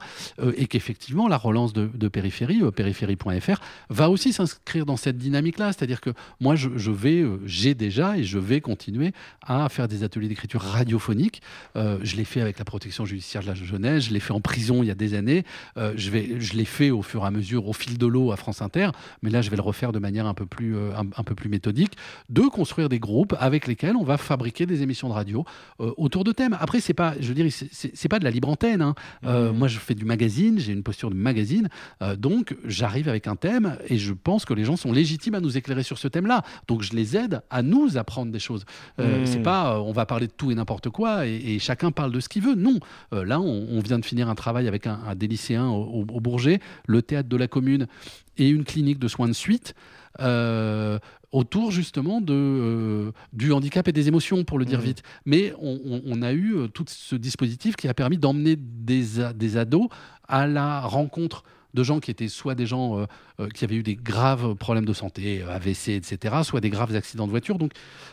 et 0.56 0.68
qu'effectivement 0.68 1.28
la 1.28 1.38
relance 1.38 1.74
de, 1.74 1.90
de 1.94 2.08
Périphérie, 2.08 2.62
périphérie.fr, 2.76 3.60
va 3.90 4.10
aussi 4.10 4.34
s'inscrire 4.34 4.86
dans 4.86 4.98
cette 4.98 5.18
dynamique-là. 5.18 5.68
C'est-à-dire 5.74 6.02
que 6.02 6.12
moi, 6.40 6.56
je, 6.56 6.70
je 6.76 6.92
vais, 6.92 7.26
j'ai 7.46 7.74
déjà 7.76 8.18
et 8.18 8.24
je 8.24 8.40
vais 8.40 8.62
continuer 8.62 9.12
à 9.46 9.68
faire 9.70 9.88
des 9.88 10.04
ateliers 10.04 10.28
d'écriture 10.28 10.62
radiophonique 10.62 11.01
radiophonique. 11.02 11.42
Euh, 11.76 11.98
je 12.04 12.16
l'ai 12.16 12.26
fait 12.26 12.42
avec 12.42 12.60
la 12.60 12.66
protection 12.66 13.06
judiciaire 13.06 13.42
de 13.42 13.48
la 13.48 13.54
jeunesse, 13.56 14.06
je 14.06 14.14
l'ai 14.14 14.20
fait 14.20 14.34
en 14.34 14.42
prison 14.42 14.84
il 14.84 14.88
y 14.88 14.92
a 14.92 14.96
des 14.96 15.14
années, 15.14 15.44
euh, 15.78 15.94
je, 15.96 16.10
vais, 16.10 16.40
je 16.40 16.54
l'ai 16.54 16.66
fait 16.66 16.92
au 16.92 17.02
fur 17.02 17.24
et 17.24 17.28
à 17.28 17.32
mesure, 17.32 17.68
au 17.68 17.74
fil 17.74 17.98
de 17.98 18.06
l'eau 18.06 18.32
à 18.32 18.38
France 18.38 18.62
Inter, 18.62 18.90
mais 19.22 19.30
là 19.30 19.42
je 19.42 19.50
vais 19.50 19.56
le 19.56 19.62
refaire 19.62 19.92
de 19.92 20.00
manière 20.00 20.26
un 20.26 20.34
peu 20.34 20.46
plus, 20.46 20.76
euh, 20.76 20.92
un, 20.96 21.06
un 21.18 21.24
peu 21.24 21.36
plus 21.36 21.50
méthodique, 21.50 21.94
de 22.30 22.42
construire 22.42 22.90
des 22.90 23.00
groupes 23.00 23.36
avec 23.40 23.68
lesquels 23.68 23.96
on 23.96 24.04
va 24.04 24.18
fabriquer 24.18 24.66
des 24.66 24.84
émissions 24.84 25.10
de 25.10 25.14
radio 25.14 25.46
autour 25.80 26.24
de 26.24 26.32
thèmes. 26.32 26.56
Après, 26.60 26.80
c'est 26.80 26.94
pas, 26.94 27.16
je 27.20 27.28
veux 27.28 27.34
dire, 27.34 27.48
c'est, 27.72 28.08
pas 28.10 28.20
de 28.20 28.24
la 28.24 28.32
libre 28.32 28.50
antenne. 28.50 28.82
hein. 28.82 28.96
Euh, 29.26 29.52
Moi, 29.54 29.68
je 29.68 29.80
fais 29.80 29.96
du 29.96 30.06
magazine, 30.06 30.60
j'ai 30.60 30.74
une 30.74 30.84
posture 30.84 31.10
de 31.10 31.16
magazine, 31.16 31.70
donc 32.18 32.56
j'arrive 32.66 33.10
avec 33.10 33.28
un 33.28 33.36
thème 33.36 33.78
et 33.88 33.98
je 33.98 34.14
pense 34.14 34.46
que 34.46 34.54
les 34.54 34.64
gens 34.66 34.76
sont 34.78 34.92
légitimes 34.92 35.36
à 35.36 35.40
nous 35.40 35.58
éclairer 35.58 35.84
sur 35.84 35.98
ce 35.98 36.08
thème-là. 36.08 36.44
Donc 36.68 36.82
je 36.82 36.94
les 36.94 37.16
aide 37.18 37.42
à 37.50 37.62
nous 37.62 37.98
apprendre 37.98 38.32
des 38.32 38.40
choses. 38.40 38.66
Euh, 39.00 39.22
Mm. 39.22 39.26
C'est 39.26 39.44
pas, 39.44 39.80
on 39.82 39.92
va 39.92 40.06
parler 40.06 40.28
de 40.28 40.32
tout 40.32 40.52
et 40.52 40.56
n'importe 40.56 40.81
quoi 40.90 41.28
et, 41.28 41.36
et 41.56 41.60
chacun 41.60 41.92
parle 41.92 42.12
de 42.12 42.20
ce 42.20 42.30
qu'il 42.30 42.42
veut. 42.44 42.56
Non, 42.56 42.80
Euh, 43.14 43.24
là, 43.26 43.40
on, 43.40 43.68
on 43.72 43.80
vient 43.80 44.00
de 44.00 44.06
finir 44.06 44.30
un 44.30 44.36
travail 44.36 44.68
avec 44.68 44.88
un, 44.88 45.00
un 45.08 45.16
des 45.16 45.28
lycéens 45.28 45.68
au, 45.70 46.06
au 46.10 46.20
Bourget, 46.20 46.60
le 46.88 47.02
théâtre 47.02 47.30
de 47.30 47.38
la 47.38 47.48
commune 47.48 47.88
et 48.38 48.50
une 48.50 48.64
clinique 48.64 49.00
de 49.00 49.08
soins 49.08 49.28
de 49.28 49.34
suite. 49.34 49.74
euh, 50.20 51.00
autour 51.32 51.72
justement 51.72 52.20
de, 52.20 52.34
euh, 52.34 53.12
du 53.32 53.54
handicap 53.54 53.88
et 53.88 53.94
des 53.94 54.10
émotions, 54.10 54.44
pour 54.44 54.60
le 54.60 54.66
dire 54.66 54.80
Mhm. 54.80 54.86
vite. 54.86 55.04
Mais 55.26 55.54
on, 55.62 55.80
on- 55.86 56.02
on 56.06 56.22
a 56.22 56.34
eu 56.34 56.68
tout 56.74 56.84
ce 56.90 57.16
dispositif 57.16 57.78
qui 57.78 57.88
a 57.88 57.94
permis 57.94 58.18
d'emmener 58.18 58.58
des 58.58 59.56
ados 59.58 59.88
à 60.28 60.48
la 60.48 60.82
rencontre 60.82 61.44
de 61.74 61.84
gens 61.84 62.00
qui 62.00 62.12
étaient 62.12 62.28
soit 62.28 62.56
des 62.56 62.66
gens 62.66 63.00
euh, 63.00 63.06
euh, 63.40 63.50
qui 63.50 63.64
avaient 63.64 63.76
eu 63.76 63.84
des 63.84 63.96
graves 63.96 64.56
problèmes 64.56 64.86
de 64.86 64.94
santé, 64.94 65.42
euh, 65.42 65.56
AVC, 65.56 65.90
etc., 65.90 66.36
soit 66.44 66.62
des 66.62 66.70
graves 66.70 66.96
accidents 66.96 67.26
de 67.26 67.32
voiture. 67.32 67.58
Donc, 67.58 67.72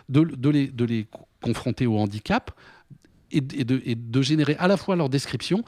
de, 0.08 0.48
les, 0.48 1.06
confronter 1.40 1.86
au 1.86 1.98
handicap 1.98 2.50
et 3.30 3.40
de, 3.40 3.82
et 3.84 3.94
de 3.94 4.22
générer 4.22 4.56
à 4.58 4.68
la 4.68 4.76
fois 4.76 4.96
leur 4.96 5.08
description 5.08 5.62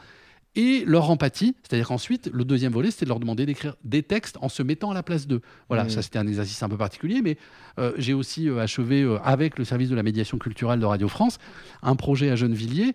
et 0.57 0.85
leur 0.87 1.11
empathie. 1.11 1.55
C'est-à-dire 1.63 1.89
qu'ensuite, 1.89 2.29
le 2.33 2.45
deuxième 2.45 2.73
volet, 2.73 2.91
c'était 2.91 3.05
de 3.05 3.11
leur 3.11 3.21
demander 3.21 3.47
d'écrire 3.47 3.77
des 3.85 4.03
textes 4.03 4.37
en 4.41 4.49
se 4.49 4.63
mettant 4.63 4.91
à 4.91 4.95
la 4.95 5.03
place 5.03 5.27
d'eux. 5.27 5.41
Voilà, 5.69 5.85
Mhm. 5.85 5.91
ça 5.91 6.03
c'était 6.03 6.19
un 6.19 6.27
exercice 6.27 6.63
un 6.63 6.69
peu 6.69 6.77
particulier, 6.77 7.21
mais 7.23 7.37
euh, 7.79 7.93
j'ai 7.99 8.15
aussi 8.15 8.49
euh, 8.49 8.59
achevé 8.61 9.03
euh, 9.03 9.19
avec 9.23 9.59
le 9.59 9.65
service 9.65 9.89
de 9.91 9.95
la 9.95 10.03
médiation 10.03 10.39
culturelle 10.39 10.81
de 10.81 10.85
Radio 10.87 11.07
France 11.09 11.39
un 11.83 11.95
projet 11.97 12.31
à 12.31 12.37
Gennevilliers 12.37 12.95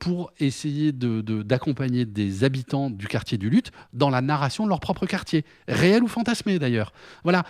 pour 0.00 0.32
essayer 0.38 0.92
de- 0.92 1.22
de- 1.22 1.42
d'accompagner 1.42 2.04
des 2.04 2.44
habitants 2.44 2.90
du 2.90 3.06
quartier 3.08 3.38
du 3.38 3.48
Lutte 3.48 3.72
dans 3.94 4.10
la 4.10 4.20
narration 4.20 4.64
de 4.64 4.68
leur 4.68 4.80
propre 4.80 5.06
quartier, 5.06 5.46
réel 5.66 6.02
ou 6.02 6.08
fantasmé 6.08 6.58
d'ailleurs. 6.58 6.92
Voilà, 7.24 7.42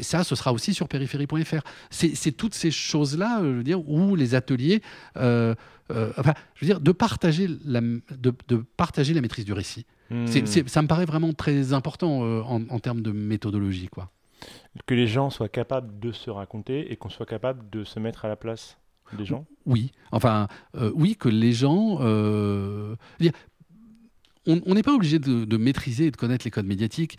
ça, 0.00 0.22
ce 0.22 0.36
sera 0.36 0.52
aussi 0.52 0.74
sur 0.74 0.86
périphérie.fr. 0.86 1.62
C'est 1.90 2.32
toutes 2.36 2.54
ces 2.54 2.70
choses-là, 2.70 3.40
je 3.42 3.48
veux 3.48 3.64
dire, 3.64 3.80
où 3.88 4.14
les 4.14 4.36
ateliers, 4.36 4.80
euh, 5.90 6.12
enfin, 6.16 6.34
je 6.54 6.64
veux 6.64 6.66
dire, 6.66 6.80
de 6.80 6.92
partager 6.92 7.48
la, 7.64 7.80
de, 7.80 8.32
de 8.48 8.56
partager 8.76 9.14
la 9.14 9.20
maîtrise 9.20 9.44
du 9.44 9.52
récit. 9.52 9.86
Hmm. 10.10 10.26
Ça 10.26 10.82
me 10.82 10.88
paraît 10.88 11.04
vraiment 11.04 11.32
très 11.32 11.72
important 11.72 12.24
euh, 12.24 12.42
en, 12.42 12.62
en 12.68 12.78
termes 12.78 13.02
de 13.02 13.12
méthodologie, 13.12 13.88
quoi. 13.88 14.10
Que 14.86 14.94
les 14.94 15.06
gens 15.06 15.30
soient 15.30 15.48
capables 15.48 15.98
de 16.00 16.12
se 16.12 16.30
raconter 16.30 16.90
et 16.90 16.96
qu'on 16.96 17.10
soit 17.10 17.26
capable 17.26 17.68
de 17.70 17.84
se 17.84 18.00
mettre 18.00 18.24
à 18.24 18.28
la 18.28 18.36
place 18.36 18.78
des 19.18 19.24
gens? 19.24 19.44
Oui, 19.66 19.92
enfin, 20.12 20.48
euh, 20.76 20.92
oui, 20.94 21.16
que 21.16 21.28
les 21.28 21.52
gens. 21.52 21.98
dire, 23.18 23.32
on 24.46 24.74
n'est 24.74 24.82
pas 24.82 24.94
obligé 24.94 25.18
de, 25.18 25.44
de 25.44 25.56
maîtriser 25.56 26.06
et 26.06 26.10
de 26.10 26.16
connaître 26.16 26.44
les 26.44 26.50
codes 26.50 26.66
médiatiques. 26.66 27.18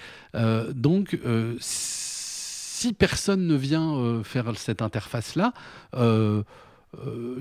Donc, 0.73 1.19
si 1.59 2.93
personne 2.93 3.45
ne 3.45 3.55
vient 3.55 4.23
faire 4.23 4.57
cette 4.57 4.81
interface-là, 4.81 5.53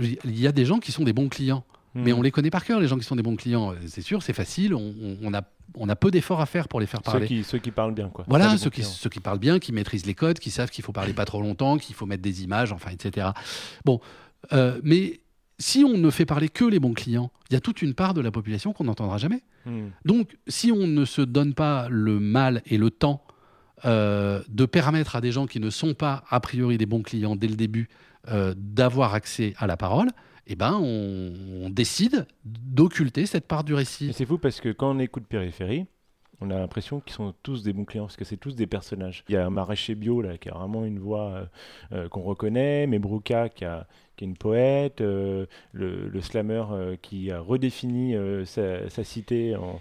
il 0.01 0.39
y 0.39 0.47
a 0.47 0.53
des 0.53 0.65
gens 0.65 0.79
qui 0.79 0.93
sont 0.93 1.05
des 1.05 1.13
bons 1.13 1.29
clients. 1.29 1.65
Mais 1.97 2.13
Hmm. 2.13 2.19
on 2.19 2.23
les 2.23 2.31
connaît 2.31 2.51
par 2.51 2.65
cœur, 2.65 2.79
les 2.79 2.87
gens 2.87 2.99
qui 2.99 3.05
sont 3.05 3.17
des 3.17 3.23
bons 3.23 3.35
clients. 3.35 3.75
C'est 3.89 4.01
sûr, 4.01 4.23
c'est 4.23 4.33
facile. 4.33 4.75
On, 4.77 5.35
a, 5.35 5.43
on 5.75 5.89
a 5.89 5.97
peu 5.97 6.13
d'efforts 6.13 6.41
à 6.41 6.47
faire 6.47 6.69
pour 6.69 6.79
les 6.79 6.87
faire 6.87 7.01
Ceux 7.05 7.11
parler. 7.11 7.27
qui, 7.27 7.43
ceux 7.43 7.59
qui 7.59 7.73
parlent 7.73 7.95
bien, 7.95 8.09
quoi. 8.11 8.25
Voilà, 8.29 8.57
ceux 8.59 8.71
qui, 8.71 8.83
clients. 8.83 8.89
ceux 8.89 9.11
qui 9.11 9.19
parlent 9.19 9.41
bien, 9.41 9.59
qui 9.59 9.73
maîtrisent 9.73 10.07
les 10.07 10.15
codes, 10.15 10.39
qui 10.39 10.53
savent 10.53 10.71
qu'il 10.71 10.85
faut 10.85 10.93
parler 10.93 11.13
pas 11.15 11.25
trop 11.25 11.43
longtemps, 11.43 11.79
qu'il 11.79 11.97
faut 11.97 12.07
mettre 12.07 12.23
des 12.23 12.45
images, 12.45 12.71
enfin, 12.73 12.91
etc. 12.93 13.31
Bon, 13.85 14.01
euh, 14.53 14.81
mais 14.85 15.21
si 15.59 15.83
on 15.85 15.99
ne 15.99 16.11
fait 16.11 16.27
parler 16.27 16.49
que 16.49 16.65
les 16.65 16.79
bons 16.79 16.95
clients, 16.95 17.33
il 17.51 17.55
y 17.55 17.57
a 17.57 17.61
toute 17.61 17.83
une 17.83 17.95
part 17.95 18.15
de 18.15 18.21
la 18.21 18.31
population 18.31 18.73
qu'on 18.73 18.85
n'entendra 18.85 19.19
jamais. 19.19 19.43
Hmm. 19.67 19.89
Donc, 20.05 20.37
si 20.47 20.71
on 20.71 20.87
ne 20.87 21.05
se 21.05 21.23
donne 21.23 21.55
pas 21.55 21.89
le 21.91 22.21
mal 22.21 22.63
et 22.67 22.79
le 22.79 22.91
temps 22.93 23.25
euh, 23.85 24.43
de 24.49 24.65
permettre 24.65 25.17
à 25.17 25.21
des 25.21 25.33
gens 25.33 25.47
qui 25.49 25.59
ne 25.59 25.71
sont 25.71 25.95
pas 25.95 26.23
a 26.31 26.39
priori 26.39 26.79
des 26.79 26.87
bons 26.87 27.03
clients 27.03 27.35
dès 27.35 27.49
le 27.49 27.57
début 27.57 27.89
euh, 28.29 28.55
d'avoir 28.57 29.15
accès 29.15 29.55
à 29.59 29.67
la 29.67 29.77
parole, 29.77 30.09
eh 30.47 30.57
ben, 30.57 30.75
on, 30.81 31.33
on 31.65 31.71
décide 31.71 32.27
d'occulter 32.45 33.27
cette 33.27 33.47
part 33.47 33.65
du 33.65 33.75
récit. 33.75 34.13
c'est 34.13 34.27
fou 34.27 34.39
parce 34.39 34.61
que 34.61 34.71
quand 34.71 34.95
on 34.95 34.99
écoute 34.99 35.25
Périphérie, 35.29 35.87
on 36.41 36.51
a 36.51 36.59
l'impression 36.59 37.01
qu'ils 37.01 37.13
sont 37.13 37.35
tous 37.43 37.63
des 37.63 37.73
bons 37.73 37.85
clients 37.85 38.05
parce 38.05 38.17
que 38.17 38.25
c'est 38.25 38.37
tous 38.37 38.55
des 38.55 38.67
personnages. 38.67 39.25
Il 39.29 39.35
y 39.35 39.37
a 39.37 39.45
un 39.45 39.51
maraîcher 39.51 39.95
bio 39.95 40.23
là 40.23 40.39
qui 40.39 40.49
a 40.49 40.55
vraiment 40.55 40.85
une 40.85 40.99
voix 40.99 41.31
euh, 41.31 41.45
euh, 41.93 42.09
qu'on 42.09 42.23
reconnaît, 42.23 42.87
Mebrouka 42.87 43.51
qui, 43.51 43.65
a, 43.65 43.87
qui 44.17 44.25
est 44.25 44.29
une 44.29 44.37
poète, 44.37 45.03
euh, 45.03 45.47
le, 45.73 46.09
le 46.09 46.21
slammer 46.21 46.65
qui 47.03 47.31
a 47.31 47.41
redéfini 47.41 48.15
sa, 48.47 49.05
cité 49.05 49.57
en 49.57 49.81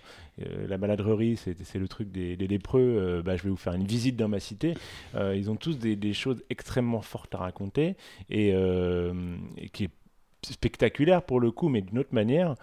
la 0.70 0.78
maladrerie, 0.78 1.36
c'est 1.36 1.80
le 1.80 1.88
truc 1.90 2.12
des, 2.12 2.38
des 2.38 2.48
lépreux. 2.48 3.22
bah, 3.26 3.36
je 3.36 3.44
vais 3.44 3.50
vous 3.50 3.58
faire 3.58 3.74
une 3.74 3.86
visite 3.86 4.16
dans 4.16 4.30
ma 4.30 4.40
cité. 4.40 4.74
Ils 5.16 5.52
ont 5.52 5.58
tous 5.58 5.78
des, 5.78 6.14
choses 6.14 6.44
extrêmement 6.50 7.02
fortes 7.02 7.36
à 7.36 7.40
raconter 7.40 7.96
et, 8.30 8.50
et 8.50 9.70
qui 9.70 9.86
est 9.86 9.92
spectaculaire 10.44 11.24
pour 11.24 11.42
le 11.42 11.52
coup, 11.52 11.68
mais 11.68 11.82
d'une 11.82 12.00
autre 12.00 12.14
manière, 12.14 12.56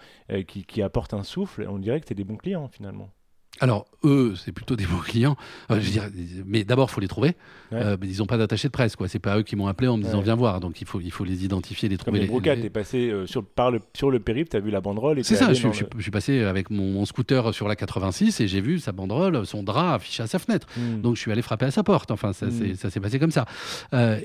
qui, 0.46 0.64
qui 0.64 0.80
apporte 0.80 1.12
un 1.12 1.22
souffle. 1.22 1.66
On 1.68 1.78
dirait 1.78 2.00
que 2.00 2.06
c'est 2.08 2.14
des 2.14 2.24
bons 2.24 2.38
clients 2.38 2.68
finalement. 2.68 3.10
Alors, 3.60 3.86
eux, 4.04 4.34
c'est 4.36 4.52
plutôt 4.52 4.76
des 4.76 4.84
bons 4.84 4.98
clients. 4.98 5.36
Euh, 5.70 5.80
je 5.80 5.86
veux 5.86 5.90
dire, 5.92 6.04
mais 6.46 6.62
d'abord, 6.64 6.88
il 6.90 6.92
faut 6.94 7.00
les 7.00 7.08
trouver. 7.08 7.34
Ouais. 7.72 7.78
Euh, 7.82 7.96
mais 8.00 8.06
ils 8.08 8.18
n'ont 8.18 8.26
pas 8.26 8.36
d'attaché 8.36 8.68
de 8.68 8.72
presse. 8.72 8.96
quoi. 8.96 9.08
C'est 9.08 9.18
pas 9.18 9.38
eux 9.38 9.42
qui 9.42 9.56
m'ont 9.56 9.66
appelé 9.66 9.88
en 9.88 9.96
me 9.96 10.02
disant 10.02 10.18
Ouais. 10.18 10.24
viens 10.24 10.34
voir. 10.34 10.60
Donc, 10.60 10.80
il 10.80 10.86
faut, 10.86 11.00
il 11.00 11.10
faut 11.10 11.24
les 11.24 11.44
identifier, 11.44 11.88
les 11.88 11.96
Comme 11.96 12.04
trouver. 12.04 12.18
les 12.20 12.24
les- 12.26 12.30
brocas, 12.30 12.54
les- 12.54 12.62
t'es 12.62 12.70
passé 12.70 13.08
euh, 13.10 13.26
sur, 13.26 13.44
par 13.44 13.70
le, 13.70 13.80
sur 13.96 14.10
le 14.10 14.20
périple, 14.20 14.50
t'as 14.50 14.60
vu 14.60 14.70
la 14.70 14.80
banderole 14.80 15.24
C'est 15.24 15.36
ça, 15.36 15.48
je, 15.48 15.54
suis- 15.54 15.64
dans 15.64 15.72
je 15.72 15.76
suis- 15.76 15.84
le- 15.86 15.90
je 15.96 16.02
suis 16.02 16.10
passé 16.10 16.42
avec 16.44 16.68
mon, 16.70 16.92
mon 16.92 17.04
scooter 17.06 17.54
sur 17.54 17.66
la 17.66 17.76
86 17.76 18.40
et 18.40 18.46
j'ai 18.48 18.60
vu 18.60 18.78
sa 18.78 18.92
banderole, 18.92 19.46
son 19.46 19.62
drap 19.62 19.94
affiché 19.94 20.22
à 20.22 20.26
sa 20.26 20.38
fenêtre. 20.38 20.66
Hmm. 20.76 21.00
Donc 21.00 21.16
je 21.16 21.20
suis 21.22 21.32
allé 21.32 21.42
frapper 21.42 21.64
à 21.66 21.70
sa 21.70 21.82
porte. 21.82 22.10
Enfin, 22.10 22.32
ça 22.34 22.46
Mm. 22.46 22.74
s'est- 22.76 23.00
passé 23.00 23.18
comme 23.18 23.30
ça. 23.30 23.46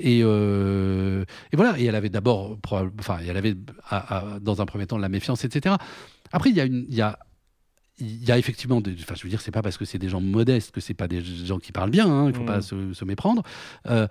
Et, 0.00 0.18
et 0.20 1.56
voilà. 1.56 1.78
Et 1.78 1.84
elle 1.86 1.94
avait 1.96 2.08
d'abord, 2.10 2.58
enfin, 2.98 3.18
elle 3.26 3.36
avait 3.36 3.54
à- 3.88 4.18
à- 4.18 4.40
dans 4.40 4.60
un 4.60 4.66
premier 4.66 4.86
temps 4.86 4.96
de 4.96 5.02
la 5.02 5.08
méfiance, 5.08 5.44
etc. 5.44 5.74
Après, 6.32 6.50
il 6.50 6.56
y 6.56 6.60
a 6.60 6.64
une, 6.64 6.84
il 6.88 6.94
y 6.94 7.00
a 7.02 7.18
il 7.98 8.24
y 8.24 8.32
a 8.32 8.38
effectivement, 8.38 8.80
des, 8.80 8.94
enfin, 9.00 9.14
je 9.16 9.22
veux 9.22 9.28
dire, 9.28 9.40
c'est 9.40 9.50
pas 9.50 9.62
parce 9.62 9.76
que 9.76 9.84
c'est 9.84 9.98
des 9.98 10.08
gens 10.08 10.20
modestes 10.20 10.70
que 10.70 10.80
c'est 10.80 10.94
pas 10.94 11.08
des 11.08 11.20
gens 11.22 11.58
qui 11.58 11.72
parlent 11.72 11.90
bien. 11.90 12.06
hein, 12.08 12.28
il 12.28 12.34
faut 12.34 12.42
Mm. 12.42 12.46
pas 12.46 12.62
se, 12.62 12.92
se 12.92 13.04
méprendre. 13.04 13.42
Euh, 13.88 14.06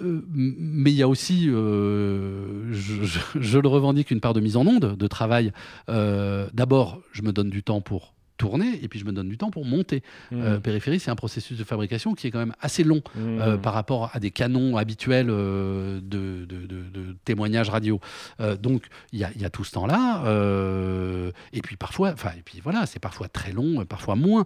euh, 0.00 0.22
mais 0.28 0.90
il 0.90 0.96
y 0.96 1.02
a 1.02 1.08
aussi, 1.08 1.48
euh, 1.48 2.72
je, 2.72 3.04
je- 3.04 3.18
je 3.40 3.58
le 3.58 3.68
revendique, 3.68 4.10
une 4.10 4.20
part 4.20 4.34
de 4.34 4.40
mise 4.40 4.56
en 4.56 4.66
onde, 4.66 4.96
de 4.96 5.06
travail. 5.06 5.52
D'abord, 5.88 7.00
je 7.12 7.22
me 7.22 7.32
donne 7.32 7.50
du 7.50 7.62
temps 7.62 7.80
pour 7.80 8.14
tourner 8.36 8.78
et 8.82 8.88
puis 8.88 8.98
je 8.98 9.04
me 9.04 9.12
donne 9.12 9.28
du 9.28 9.38
temps 9.38 9.50
pour 9.50 9.64
monter. 9.64 10.02
Hmm. 10.30 10.40
Euh, 10.42 10.58
périphérie, 10.60 11.00
c'est 11.00 11.10
un 11.10 11.16
processus 11.16 11.58
de 11.58 11.64
fabrication 11.64 12.14
qui 12.14 12.26
est 12.26 12.30
quand 12.30 12.38
même 12.38 12.54
assez 12.60 12.84
long 12.84 13.02
Hmm. 13.14 13.40
euh, 13.40 13.56
par 13.56 13.72
rapport 13.74 14.10
à 14.12 14.20
des 14.20 14.30
canons 14.30 14.76
habituels 14.76 15.28
euh, 15.30 16.00
de, 16.02 16.44
de- 16.44 16.66
de- 16.66 16.88
de 16.92 17.16
témoignages 17.24 17.68
radio. 17.70 18.00
Donc 18.62 18.84
il 19.12 19.18
y 19.18 19.24
a, 19.24 19.30
il 19.34 19.40
y 19.42 19.44
a 19.44 19.50
tout 19.50 19.64
ce 19.64 19.72
temps-là. 19.72 20.22
et 21.52 21.60
puis 21.62 21.76
parfois, 21.76 22.12
enfin, 22.12 22.30
et 22.38 22.42
puis 22.42 22.60
voilà, 22.62 22.86
c'est 22.86 22.98
parfois 23.00 23.28
très 23.28 23.52
long, 23.52 23.84
parfois 23.84 24.16
moins. 24.16 24.44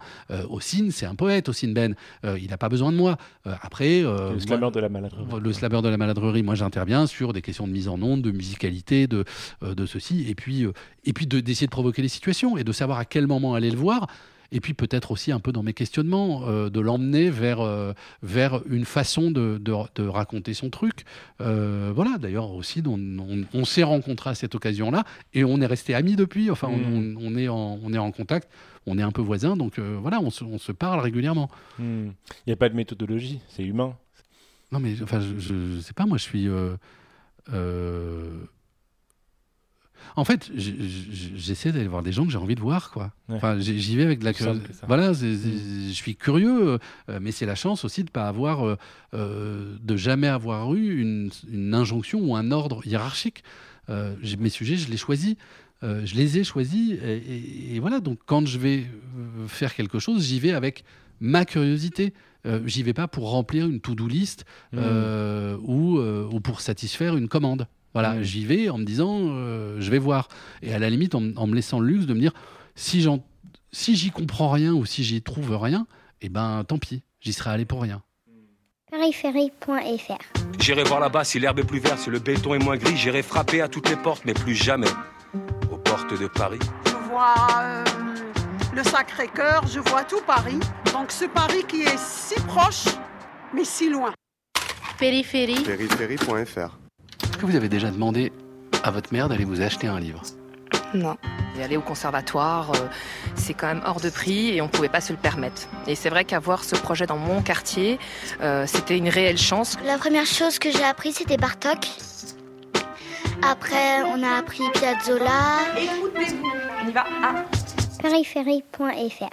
Ossine, 0.49 0.91
c'est 0.91 1.07
un 1.07 1.15
poète, 1.15 1.49
Ossine 1.49 1.75
Ben. 1.75 1.95
Il 2.25 2.49
n'a 2.49 2.59
pas 2.59 2.69
besoin 2.69 2.93
de 2.93 2.97
moi. 2.97 3.17
Après, 3.45 4.03
le 4.03 4.39
slammer 4.39 4.71
de 4.71 4.81
la 4.81 4.89
maladrerie. 4.89 5.41
le 5.43 5.53
slammer 5.53 5.83
de 5.83 5.89
la 5.89 5.97
maladrerie, 5.97 6.43
moi 6.43 6.55
j'interviens 6.55 7.07
sur 7.07 7.33
des 7.33 7.43
questions 7.43 7.67
de 7.67 7.73
mise 7.73 7.89
en 7.89 8.01
onde, 8.03 8.23
de 8.23 8.31
musicalité, 8.31 9.07
de, 9.07 9.25
de 9.63 9.87
ceci, 9.87 10.27
et 10.29 10.35
puis, 10.35 10.67
et 11.05 11.13
puis 11.13 11.27
de- 11.27 11.41
d'essayer 11.41 11.67
de 11.67 11.71
provoquer 11.73 12.03
les 12.03 12.09
situations 12.09 12.57
et 12.57 12.65
de 12.65 12.73
savoir 12.73 12.99
à 12.99 13.05
quel 13.05 13.27
moment 13.27 13.55
aller 13.55 13.71
le 13.71 13.77
voir. 13.79 14.07
Et 14.53 14.59
puis 14.59 14.75
peut-être 14.75 15.13
aussi 15.13 15.31
un 15.31 15.39
peu 15.39 15.53
dans 15.53 15.63
mes 15.63 15.73
questionnements, 15.75 16.43
euh, 16.49 16.71
de 16.71 16.81
l'emmener 16.81 17.31
vers, 17.31 17.61
euh, 17.61 17.93
vers 18.25 18.63
une 18.69 18.85
façon 18.85 19.31
de, 19.31 19.59
de- 19.63 19.75
de 19.95 20.09
raconter 20.09 20.55
son 20.55 20.71
truc. 20.71 21.05
Euh, 21.41 21.93
voilà, 21.95 22.19
d'ailleurs 22.19 22.51
aussi, 22.53 22.83
on, 22.85 22.95
on- 23.21 23.45
on 23.55 23.65
s'est 23.65 23.85
rencontrés 23.85 24.31
à 24.31 24.35
cette 24.35 24.57
occasion-là 24.57 25.05
et 25.35 25.45
on 25.45 25.61
est 25.61 25.67
resté 25.67 25.95
amis 25.95 26.17
depuis. 26.17 26.51
Enfin, 26.51 26.67
on, 26.69 26.79
Mm. 26.79 27.17
on- 27.17 27.27
on 27.29 27.37
est 27.37 27.47
en, 27.49 27.79
on 27.85 27.95
est 27.95 27.99
en 27.99 28.11
contact, 28.11 28.51
on 28.87 28.99
est 28.99 29.03
un 29.03 29.13
peu 29.13 29.23
voisins, 29.23 29.57
donc 29.57 29.79
voilà, 29.79 30.19
on 30.21 30.31
se, 30.31 30.43
on 30.43 30.59
se 30.59 30.73
parle 30.73 30.99
régulièrement. 30.99 31.49
Hmm. 31.79 32.09
Il 32.45 32.49
n'y 32.49 32.53
a 32.53 32.57
pas 32.57 32.69
de 32.71 32.75
méthodologie, 32.75 33.39
c'est 33.51 33.63
humain. 33.63 33.95
Non, 34.73 34.81
mais 34.81 34.95
enfin, 35.01 35.21
je, 35.21 35.39
je 35.39 35.81
sais 35.81 35.93
pas, 35.93 36.07
moi, 36.07 36.19
je 36.19 36.23
suis. 36.25 36.49
En 40.17 40.25
fait, 40.25 40.51
j'essaie 40.55 41.73
d'aller 41.73 41.89
voir 41.89 42.03
des 42.03 42.13
gens 42.13 42.25
que 42.27 42.33
j'ai 42.33 42.39
envie 42.39 42.55
de 42.55 42.61
voir, 42.61 42.91
quoi. 42.91 43.13
Ouais. 43.29 43.37
Enfin, 43.37 43.59
j'y 43.59 43.97
vais 43.97 44.05
avec 44.05 44.19
de 44.21 44.25
la 44.25 44.33
curiosité. 44.45 44.73
Voilà, 44.89 45.15
c'est- 45.15 45.35
je 45.89 45.93
suis 45.93 46.17
curieux, 46.17 46.79
euh, 47.09 47.19
mais 47.21 47.33
c'est 47.33 47.47
la 47.47 47.55
chance 47.55 47.85
aussi 47.85 48.05
de 48.05 48.11
pas 48.11 48.27
avoir, 48.29 48.67
euh, 48.67 48.77
euh, 49.15 49.77
de 49.83 49.97
jamais 49.97 50.27
avoir 50.29 50.75
eu 50.75 51.01
une, 51.01 51.31
une 51.51 51.75
injonction 51.75 52.21
ou 52.21 52.37
un 52.37 52.51
ordre 52.51 52.87
hiérarchique. 52.87 53.43
Mes 54.39 54.51
sujets, 54.51 54.77
je 54.77 54.89
les 54.91 54.97
choisis. 54.97 55.35
Je 55.83 56.15
les 56.15 56.39
ai 56.39 56.45
choisis. 56.45 56.93
Et, 56.93 57.17
et- 57.17 57.77
et 57.77 57.81
voilà, 57.81 58.01
donc 58.01 58.19
quand 58.27 58.47
je 58.47 58.59
vais 58.59 58.85
faire 59.49 59.75
quelque 59.75 59.99
chose, 59.99 60.25
j'y 60.27 60.39
vais 60.39 60.53
avec 60.53 60.85
ma 61.21 61.45
curiosité. 61.45 62.13
Euh, 62.47 62.61
j'y 62.67 62.83
vais 62.83 62.95
pas 62.95 63.07
pour 63.09 63.31
remplir 63.31 63.67
une 63.67 63.81
to-do 63.81 64.07
list 64.09 64.47
euh, 64.75 65.59
ou, 65.63 65.99
euh, 65.99 66.27
ou 66.33 66.41
pour 66.41 66.61
satisfaire 66.63 67.17
une 67.17 67.29
commande. 67.29 67.67
Voilà, 67.93 68.23
j'y 68.23 68.45
vais 68.45 68.69
en 68.69 68.79
me 68.79 68.85
disant, 68.85 69.19
euh, 69.21 69.81
je 69.81 69.91
vais 69.91 69.99
voir. 69.99 70.29
Et 70.63 70.73
à 70.73 70.79
la 70.79 70.91
limite, 70.91 71.15
en, 71.15 71.23
en 71.37 71.47
me 71.47 71.55
laissant 71.55 71.81
le 71.81 71.89
luxe 71.89 72.07
de 72.07 72.15
me 72.15 72.21
dire, 72.21 72.33
si 72.75 73.03
j'en, 73.03 73.25
si 73.73 73.97
j'y 73.97 74.11
comprends 74.11 74.51
rien 74.51 74.73
ou 74.73 74.85
si 74.85 75.03
j'y 75.05 75.23
trouve 75.23 75.57
rien, 75.57 75.87
eh 76.21 76.29
ben 76.29 76.65
tant 76.65 76.79
pis, 76.79 77.03
j'y 77.21 77.33
serais 77.33 77.51
allé 77.51 77.65
pour 77.65 77.83
rien. 77.83 78.03
Périphérie.fr 78.91 80.19
J'irai 80.59 80.83
voir 80.83 81.01
là-bas 81.01 81.25
si 81.25 81.39
l'herbe 81.39 81.61
est 81.61 81.65
plus 81.65 81.79
verte, 81.79 81.99
si 81.99 82.11
le 82.11 82.19
béton 82.19 82.55
est 82.55 82.59
moins 82.59 82.77
gris. 82.77 82.97
J'irai 82.97 83.23
frapper 83.23 83.61
à 83.61 83.69
toutes 83.69 83.89
les 83.89 83.97
portes, 83.97 84.25
mais 84.25 84.35
plus 84.35 84.55
jamais 84.55 84.89
aux 85.71 85.77
portes 85.77 86.19
de 86.21 86.27
Paris. 86.27 86.59
Je 86.87 87.09
vois 87.09 87.35
euh, 87.63 87.85
le 88.75 88.83
Sacré-Cœur, 88.83 89.67
je 89.69 89.79
vois 89.79 90.03
tout 90.05 90.21
Paris. 90.27 90.59
Donc 90.93 91.13
ce 91.13 91.25
Paris 91.27 91.65
qui 91.69 91.83
est 91.83 91.99
si 91.99 92.35
proche, 92.43 92.87
mais 93.55 93.65
si 93.65 93.89
loin. 93.89 94.13
Périphérie. 94.99 95.63
Périphérie.fr 95.63 96.80
que 97.41 97.47
vous 97.47 97.57
avez 97.57 97.69
déjà 97.69 97.91
demandé 97.91 98.33
à 98.85 98.91
votre 98.91 99.13
mère 99.13 99.29
d'aller 99.29 99.45
vous 99.45 99.63
acheter 99.63 99.87
un 99.87 99.99
livre 99.99 100.23
Non. 100.95 101.17
Et 101.59 101.63
aller 101.63 101.77
au 101.77 101.81
conservatoire, 101.81 102.71
euh, 102.73 102.87
c'est 103.35 103.55
quand 103.55 103.67
même 103.67 103.83
hors 103.87 104.01
de 104.01 104.11
prix 104.11 104.51
et 104.51 104.61
on 104.61 104.67
ne 104.67 104.71
pouvait 104.71 104.91
pas 104.91 105.01
se 105.01 105.13
le 105.13 105.19
permettre. 105.19 105.63
Et 105.87 105.95
c'est 105.95 106.11
vrai 106.11 106.25
qu'avoir 106.25 106.65
ce 106.65 106.77
projet 106.77 107.07
dans 107.07 107.17
mon 107.17 107.41
quartier, 107.41 107.99
euh, 108.43 108.67
c'était 108.67 108.99
une 108.99 109.09
réelle 109.09 109.39
chance. 109.39 109.77
La 109.85 109.97
première 109.97 110.27
chose 110.27 110.59
que 110.59 110.71
j'ai 110.71 110.85
appris, 110.85 111.13
c'était 111.13 111.39
Bartok. 111.39 111.89
Après, 113.43 114.03
on 114.03 114.23
a 114.23 114.39
appris 114.39 114.65
Piazzolla. 114.75 115.61
Écoutez-vous, 115.79 116.53
on 116.85 116.89
y 116.89 116.93
va. 116.93 117.05
Ah. 117.23 117.45
Périphérie.fr 118.03 119.31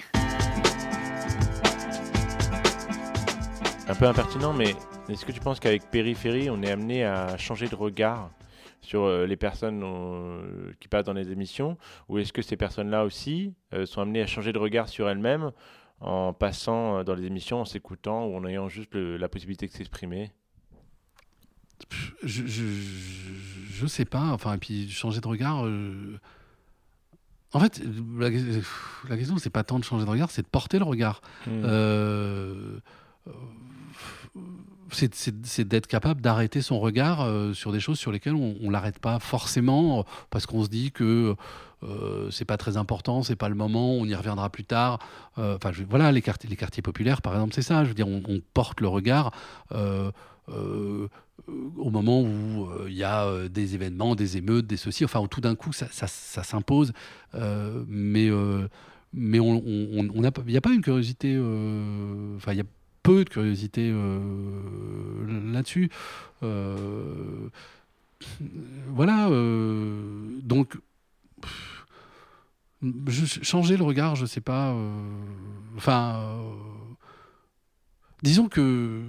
Un 3.90 3.96
peu 3.96 4.06
impertinent, 4.06 4.54
mais 4.54 4.76
est-ce 5.10 5.26
que 5.26 5.32
tu 5.32 5.40
penses 5.40 5.60
qu'avec 5.60 5.90
Périphérie, 5.90 6.50
on 6.50 6.62
est 6.62 6.72
amené 6.72 7.04
à 7.06 7.38
changer 7.38 7.68
de 7.68 7.76
regard 7.76 8.30
sur 8.82 9.04
euh, 9.04 9.26
les 9.26 9.38
personnes 9.38 9.82
euh, 9.84 10.72
qui 10.80 10.88
passent 10.88 11.06
dans 11.06 11.14
les 11.14 11.32
émissions? 11.32 11.78
Ou 12.10 12.18
est-ce 12.20 12.34
que 12.34 12.42
ces 12.42 12.58
personnes-là 12.58 13.06
aussi 13.06 13.54
euh, 13.74 13.86
sont 13.86 14.02
amenées 14.02 14.22
à 14.22 14.28
changer 14.28 14.52
de 14.54 14.60
regard 14.60 14.90
sur 14.90 15.10
elles-mêmes 15.10 15.52
en 16.00 16.34
passant 16.34 17.04
dans 17.04 17.16
les 17.16 17.26
émissions, 17.26 17.62
en 17.62 17.66
s'écoutant 17.66 18.26
ou 18.26 18.36
en 18.38 18.46
ayant 18.46 18.70
juste 18.70 18.94
le- 18.94 19.18
la 19.18 19.30
possibilité 19.30 19.66
de 19.68 19.72
s'exprimer? 19.72 20.32
Je, 22.24 22.44
je, 22.48 23.88
sais 23.88 24.06
pas. 24.06 24.26
Enfin, 24.32 24.56
et 24.56 24.58
puis 24.58 24.90
changer 24.90 25.22
de 25.22 25.28
regard. 25.28 25.66
euh, 25.66 26.20
En 27.54 27.60
fait, 27.60 27.82
la, 28.20 28.30
la 29.10 29.18
question, 29.18 29.38
c'est 29.38 29.50
pas 29.52 29.64
tant 29.64 29.80
de 29.80 29.84
changer 29.84 30.06
de 30.06 30.10
regard, 30.10 30.30
c'est 30.32 30.42
de 30.42 30.48
porter 30.48 30.80
le 30.80 30.86
regard. 30.86 31.22
Hmm. 31.46 31.62
Euh, 31.66 32.80
c'est- 34.92 35.62
d'être 35.68 35.88
capable 35.88 36.22
d'arrêter 36.22 36.62
son 36.62 36.80
regard 36.80 37.22
euh, 37.22 37.54
sur 37.54 37.72
des 37.72 37.80
choses 37.80 38.00
sur 38.00 38.12
lesquelles 38.12 38.36
on, 38.36 38.56
on 38.62 38.70
l'arrête 38.70 39.00
pas 39.00 39.20
forcément 39.20 40.06
parce 40.30 40.46
qu'on 40.46 40.64
se 40.64 40.70
dit 40.70 40.92
que 40.92 41.36
euh, 41.84 42.32
c'est 42.32 42.46
pas 42.46 42.58
très 42.58 42.76
important, 42.78 43.22
c'est 43.22 43.36
pas 43.36 43.50
le 43.50 43.56
moment, 43.56 43.92
on 43.94 44.06
y 44.06 44.16
reviendra 44.16 44.50
plus 44.50 44.64
tard. 44.64 45.00
Euh, 45.38 45.56
Enfin, 45.58 45.72
voilà, 45.90 46.12
les 46.12 46.22
quartiers, 46.22 46.50
les 46.50 46.56
quartiers 46.56 46.82
populaires, 46.82 47.22
par 47.22 47.34
exemple, 47.34 47.54
c'est 47.54 47.62
ça. 47.62 47.84
Je 47.84 47.90
veux 47.90 47.94
dire, 47.96 48.08
on, 48.08 48.22
porte 48.54 48.82
le 48.82 48.88
regard. 48.88 49.32
euh, 49.74 50.12
au 51.78 51.90
moment 51.90 52.22
où 52.22 52.70
il 52.88 52.94
y 52.96 53.04
a 53.04 53.48
des 53.50 53.76
événements, 53.76 54.16
des 54.16 54.38
émeutes, 54.38 54.66
des 54.66 54.78
ceci, 54.78 55.04
enfin 55.06 55.26
tout 55.30 55.42
d'un 55.42 55.56
coup 55.56 55.72
ça, 55.74 55.88
s'impose, 56.44 56.94
mais 57.88 58.30
mais 59.14 59.40
on 59.40 59.58
il 59.58 60.22
n'y 60.48 60.58
a 60.58 60.62
pas 60.62 60.72
une 60.74 60.82
curiosité, 60.82 61.38
enfin 62.38 62.54
peu 63.08 63.24
de 63.24 63.30
curiosité 63.30 63.90
euh, 63.90 64.20
là-dessus. 65.54 65.90
Euh, 66.44 67.48
voilà, 68.90 69.30
euh, 69.30 70.42
donc 70.44 70.78
changer 73.44 73.78
le 73.78 73.84
regard, 73.84 74.18
je 74.18 74.26
sais 74.26 74.42
pas. 74.42 74.76
Enfin, 75.78 76.36
disons 78.24 78.50
que 78.50 79.04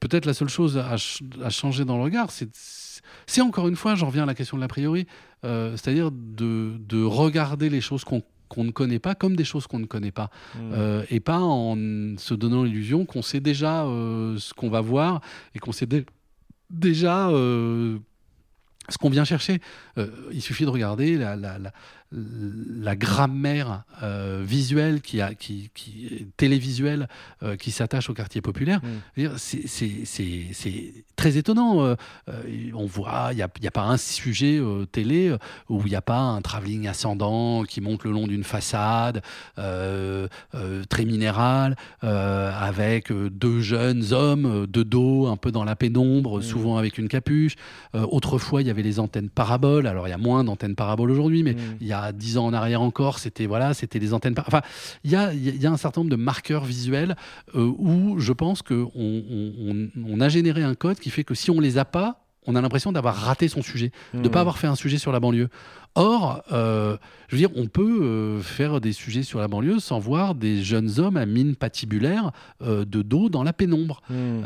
peut-être 0.00 0.26
la 0.26 0.34
seule 0.34 0.48
chose 0.48 0.76
à, 0.76 0.98
ch- 0.98 1.22
à 1.40 1.50
changer 1.50 1.84
dans 1.84 1.96
le 1.96 2.02
regard, 2.02 2.32
c'est 2.32 3.40
encore 3.40 3.68
une 3.68 3.76
fois, 3.76 3.94
j'en 3.94 4.08
reviens 4.08 4.24
à 4.24 4.26
la 4.26 4.34
question 4.34 4.56
de 4.56 4.60
l'a 4.62 4.66
priori, 4.66 5.06
c'est-à-dire 5.42 6.10
de 6.10 7.04
regarder 7.04 7.70
les 7.70 7.80
choses 7.80 8.02
qu'on 8.02 8.24
qu'on 8.48 8.64
ne 8.64 8.70
connaît 8.70 8.98
pas 8.98 9.14
comme 9.14 9.36
des 9.36 9.44
choses 9.44 9.66
qu'on 9.66 9.78
ne 9.78 9.86
connaît 9.86 10.12
pas. 10.12 10.30
Hmm. 10.54 10.72
Euh, 10.72 11.04
et 11.10 11.20
pas 11.20 11.38
en 11.40 11.76
se 12.18 12.34
donnant 12.34 12.62
l'illusion 12.64 13.04
qu'on 13.04 13.22
sait 13.22 13.40
déjà 13.40 13.84
euh, 13.84 14.36
ce 14.38 14.54
qu'on 14.54 14.70
va 14.70 14.80
voir 14.80 15.20
et 15.54 15.58
qu'on 15.58 15.72
sait 15.72 15.86
dé- 15.86 16.06
déjà 16.70 17.28
euh, 17.30 17.98
ce 18.88 18.98
qu'on 18.98 19.10
vient 19.10 19.24
chercher. 19.24 19.60
Il 20.32 20.42
suffit 20.42 20.64
de 20.64 20.70
regarder 20.70 21.16
la, 21.16 21.36
la, 21.36 21.58
la, 21.58 21.72
la 22.12 22.94
grammaire 22.94 23.82
euh, 24.02 24.42
visuelle, 24.46 25.00
qui 25.00 25.20
a, 25.20 25.34
qui, 25.34 25.70
qui, 25.74 26.26
télévisuelle, 26.36 27.08
euh, 27.42 27.56
qui 27.56 27.70
s'attache 27.72 28.08
au 28.08 28.14
quartier 28.14 28.40
populaire. 28.40 28.80
Mm. 28.84 28.88
Dire, 29.20 29.32
C'est 29.36 29.66
c'est- 29.66 30.04
c'est- 30.04 30.46
c'est 30.52 30.92
très 31.16 31.36
étonnant. 31.36 31.82
Euh, 31.84 31.94
on 32.74 32.86
voit, 32.86 33.30
il 33.32 33.36
n'y 33.36 33.42
a, 33.42 33.48
a 33.66 33.70
pas 33.70 33.82
un 33.82 33.96
sujet 33.96 34.60
télé 34.92 35.34
où 35.68 35.80
il 35.86 35.90
n'y 35.90 35.96
a 35.96 36.02
pas 36.02 36.18
un 36.20 36.40
travelling 36.40 36.86
ascendant 36.86 37.64
qui 37.64 37.80
monte 37.80 38.04
le 38.04 38.12
long 38.12 38.26
d'une 38.26 38.44
façade 38.44 39.22
très 39.56 41.04
minérale, 41.04 41.76
avec 42.00 43.12
deux 43.12 43.60
jeunes 43.60 44.12
hommes 44.12 44.66
de 44.66 44.82
dos, 44.82 45.26
un 45.26 45.36
peu 45.36 45.50
dans 45.50 45.64
la 45.64 45.76
pénombre, 45.76 46.38
Mm. 46.38 46.42
souvent 46.42 46.76
avec 46.76 46.98
une 46.98 47.08
capuche. 47.08 47.54
Autrefois, 47.94 48.62
il 48.62 48.68
y 48.68 48.70
avait 48.70 48.82
les 48.82 48.98
antennes 49.00 49.30
paraboles. 49.30 49.86
Alors, 49.86 50.06
il 50.06 50.10
y 50.10 50.14
a 50.14 50.18
moins 50.18 50.44
d'antennes 50.44 50.74
paraboles 50.76 51.10
aujourd'hui, 51.10 51.42
mais 51.42 51.54
Mm. 51.54 51.58
il 51.80 51.86
y 51.86 51.92
a 51.92 51.93
dix 52.12 52.38
ans 52.38 52.46
en 52.46 52.52
arrière 52.52 52.82
encore, 52.82 53.18
c'était 53.18 53.46
voilà, 53.46 53.74
c'était 53.74 53.98
des 53.98 54.12
antennes. 54.14 54.34
Enfin, 54.46 54.62
il 55.04 55.10
y 55.10 55.16
a, 55.16 55.32
y 55.34 55.66
a 55.66 55.70
un 55.70 55.76
certain 55.76 56.00
nombre 56.00 56.10
de 56.10 56.16
marqueurs 56.16 56.64
visuels 56.64 57.16
euh, 57.54 57.72
où 57.78 58.18
je 58.18 58.32
pense 58.32 58.62
qu'on 58.62 58.90
on, 58.94 59.22
on- 59.58 59.88
on 60.08 60.20
a 60.20 60.28
généré 60.28 60.62
un 60.62 60.74
code 60.74 60.98
qui 60.98 61.10
fait 61.10 61.24
que 61.24 61.34
si 61.34 61.50
on 61.50 61.60
les 61.60 61.78
a 61.78 61.84
pas, 61.84 62.23
on 62.46 62.54
a 62.56 62.60
l'impression 62.60 62.92
d'avoir 62.92 63.14
raté 63.16 63.48
son 63.48 63.62
sujet, 63.62 63.90
de 64.12 64.18
ne 64.20 64.28
Hmm. 64.28 64.30
pas 64.30 64.40
avoir 64.40 64.58
fait 64.58 64.66
un 64.66 64.74
sujet 64.76 64.98
sur 64.98 65.12
la 65.12 65.20
banlieue. 65.20 65.48
Or, 65.96 66.42
euh, 66.50 66.96
je 67.28 67.36
veux 67.36 67.38
dire, 67.38 67.50
on 67.54 67.66
peut 67.68 68.00
euh, 68.02 68.40
faire 68.40 68.80
des 68.80 68.92
sujets 68.92 69.22
sur 69.22 69.38
la 69.38 69.46
banlieue 69.46 69.78
sans 69.78 70.00
voir 70.00 70.34
des 70.34 70.64
jeunes 70.64 70.98
hommes 70.98 71.16
à 71.16 71.24
mine 71.24 71.54
patibulaire 71.54 72.32
euh, 72.62 72.84
de 72.84 73.00
dos 73.02 73.28
dans 73.28 73.44
la 73.44 73.52
pénombre. 73.52 74.02
Hmm. 74.10 74.40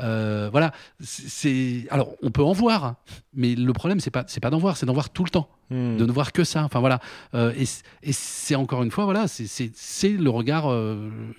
Voilà, 0.53 0.73
c'est 1.01 1.87
alors 1.91 2.11
on 2.23 2.31
peut 2.31 2.43
en 2.43 2.53
voir, 2.53 2.85
hein, 2.85 2.97
mais 3.35 3.55
le 3.55 3.73
problème 3.73 3.99
c'est 4.01 4.11
pas 4.11 4.25
c'est 4.27 4.41
pas 4.41 4.51
d'en 4.51 4.59
voir, 4.59 4.77
c'est 4.77 4.85
d'en 4.87 4.93
voir 4.93 5.09
tout 5.11 5.25
le 5.25 5.31
temps, 5.31 5.49
Hmm. 5.71 5.97
de 5.99 6.05
ne 6.07 6.13
voir 6.13 6.33
que 6.33 6.45
ça. 6.45 6.65
Enfin 6.65 6.81
voilà, 6.81 6.99
et, 7.35 7.65
c'est 8.13 8.55
encore 8.55 8.83
une 8.83 8.91
fois 8.91 9.05
voilà, 9.05 9.27
c'est- 9.29 10.09
le 10.09 10.31
regard, 10.31 10.71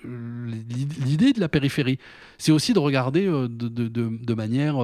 l'idée 0.04 1.32
de 1.32 1.40
la 1.40 1.48
périphérie. 1.48 1.98
C'est 2.38 2.52
aussi 2.52 2.72
de 2.72 2.78
regarder 2.78 3.26
de, 3.26 3.46
de, 3.46 3.68
de, 3.88 4.10
de 4.24 4.34
manière, 4.34 4.76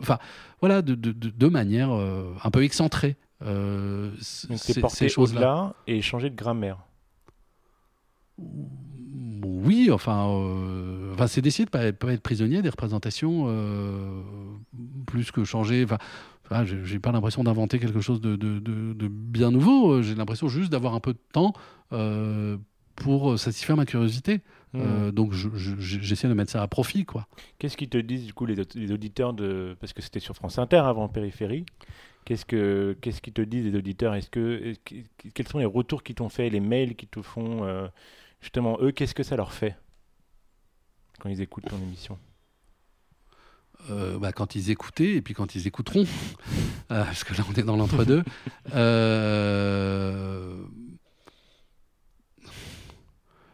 enfin 0.00 0.18
voilà, 0.60 0.82
de, 0.82 0.94
de, 0.94 1.12
de, 1.12 1.46
manière 1.48 1.90
euh, 1.92 2.32
un 2.42 2.50
peu 2.50 2.62
excentrée. 2.64 3.16
Euh, 3.42 4.10
Donc 4.10 4.18
c'est 4.20 4.72
ces- 4.74 4.80
porté 4.80 4.96
ces 4.96 5.08
choses-là. 5.08 5.74
et 5.86 6.00
changer 6.02 6.30
de 6.30 6.36
grammaire. 6.36 6.78
Oui, 8.38 9.90
enfin, 9.92 10.26
euh, 10.28 11.12
enfin 11.14 11.26
c'est 11.26 11.40
d'essayer 11.42 11.64
de 11.64 11.70
pas, 11.70 11.92
pas 11.92 12.12
être 12.12 12.22
prisonnier 12.22 12.62
des 12.62 12.68
représentations 12.68 13.46
plus 15.06 15.30
que 15.30 15.44
changer. 15.44 15.84
Enfin, 15.84 15.98
enfin, 16.44 16.64
j'ai 16.64 16.98
pas 16.98 17.12
l'impression 17.12 17.44
d'inventer 17.44 17.78
quelque 17.78 18.00
chose 18.00 18.20
de, 18.20 18.36
de- 18.36 18.58
de- 18.58 18.92
de 18.92 19.08
bien 19.08 19.50
nouveau. 19.50 20.02
J'ai 20.02 20.14
l'impression 20.14 20.48
juste 20.48 20.70
d'avoir 20.72 20.94
un 20.94 21.00
peu 21.00 21.12
de 21.12 21.18
temps 21.32 21.52
pour 22.96 23.38
satisfaire 23.38 23.76
ma 23.76 23.86
curiosité. 23.86 24.40
Hmm. 24.72 24.80
Euh, 24.82 25.12
donc, 25.12 25.32
je- 25.32 25.48
je- 25.54 25.76
j'essaie 25.78 26.28
de 26.28 26.34
mettre 26.34 26.50
ça 26.50 26.60
à 26.62 26.66
profit, 26.68 27.04
quoi. 27.04 27.26
Qu'est-ce 27.58 27.76
qu'ils 27.76 27.88
te 27.88 27.98
disent 27.98 28.26
du 28.26 28.34
coup 28.34 28.46
les, 28.46 28.56
les 28.74 28.92
auditeurs 28.92 29.32
de 29.32 29.76
parce 29.80 29.92
que 29.92 30.02
c'était 30.02 30.20
sur 30.20 30.34
France 30.34 30.58
Inter 30.58 30.78
avant 30.78 31.08
Périphérie. 31.08 31.64
Qu'est-ce 32.24 32.44
que 32.44 32.96
qu'est-ce 33.00 33.20
qu'ils 33.22 33.32
te 33.32 33.42
disent 33.42 33.64
les 33.66 33.78
auditeurs? 33.78 34.14
Est-ce 34.14 34.28
que 34.30 34.74
quels 35.34 35.46
sont 35.48 35.58
les 35.60 35.64
retours 35.64 36.02
qu'ils 36.02 36.16
t'ont 36.16 36.28
fait, 36.28 36.50
les 36.50 36.58
mails 36.60 36.96
qu'ils 36.96 37.08
te 37.08 37.22
font 37.22 37.62
euh, 37.64 37.86
justement 38.40 38.78
eux 38.80 38.90
Qu'est-ce 38.90 39.14
que 39.14 39.22
ça 39.22 39.36
leur 39.36 39.52
fait 39.52 39.76
quand 41.20 41.28
ils 41.28 41.40
écoutent 41.40 41.66
ton 41.68 41.78
émission? 41.78 42.18
Euh, 43.90 44.18
bah, 44.18 44.32
quand 44.32 44.56
ils 44.56 44.70
écoutaient 44.70 45.12
et 45.14 45.22
puis 45.22 45.34
quand 45.34 45.54
ils 45.54 45.66
écouteront, 45.68 46.04
Euh, 46.92 47.02
parce 47.04 47.24
que 47.24 47.34
là 47.34 47.44
on 47.48 47.52
est 47.54 47.64
dans 47.64 47.76
l'entre-deux. 47.76 48.22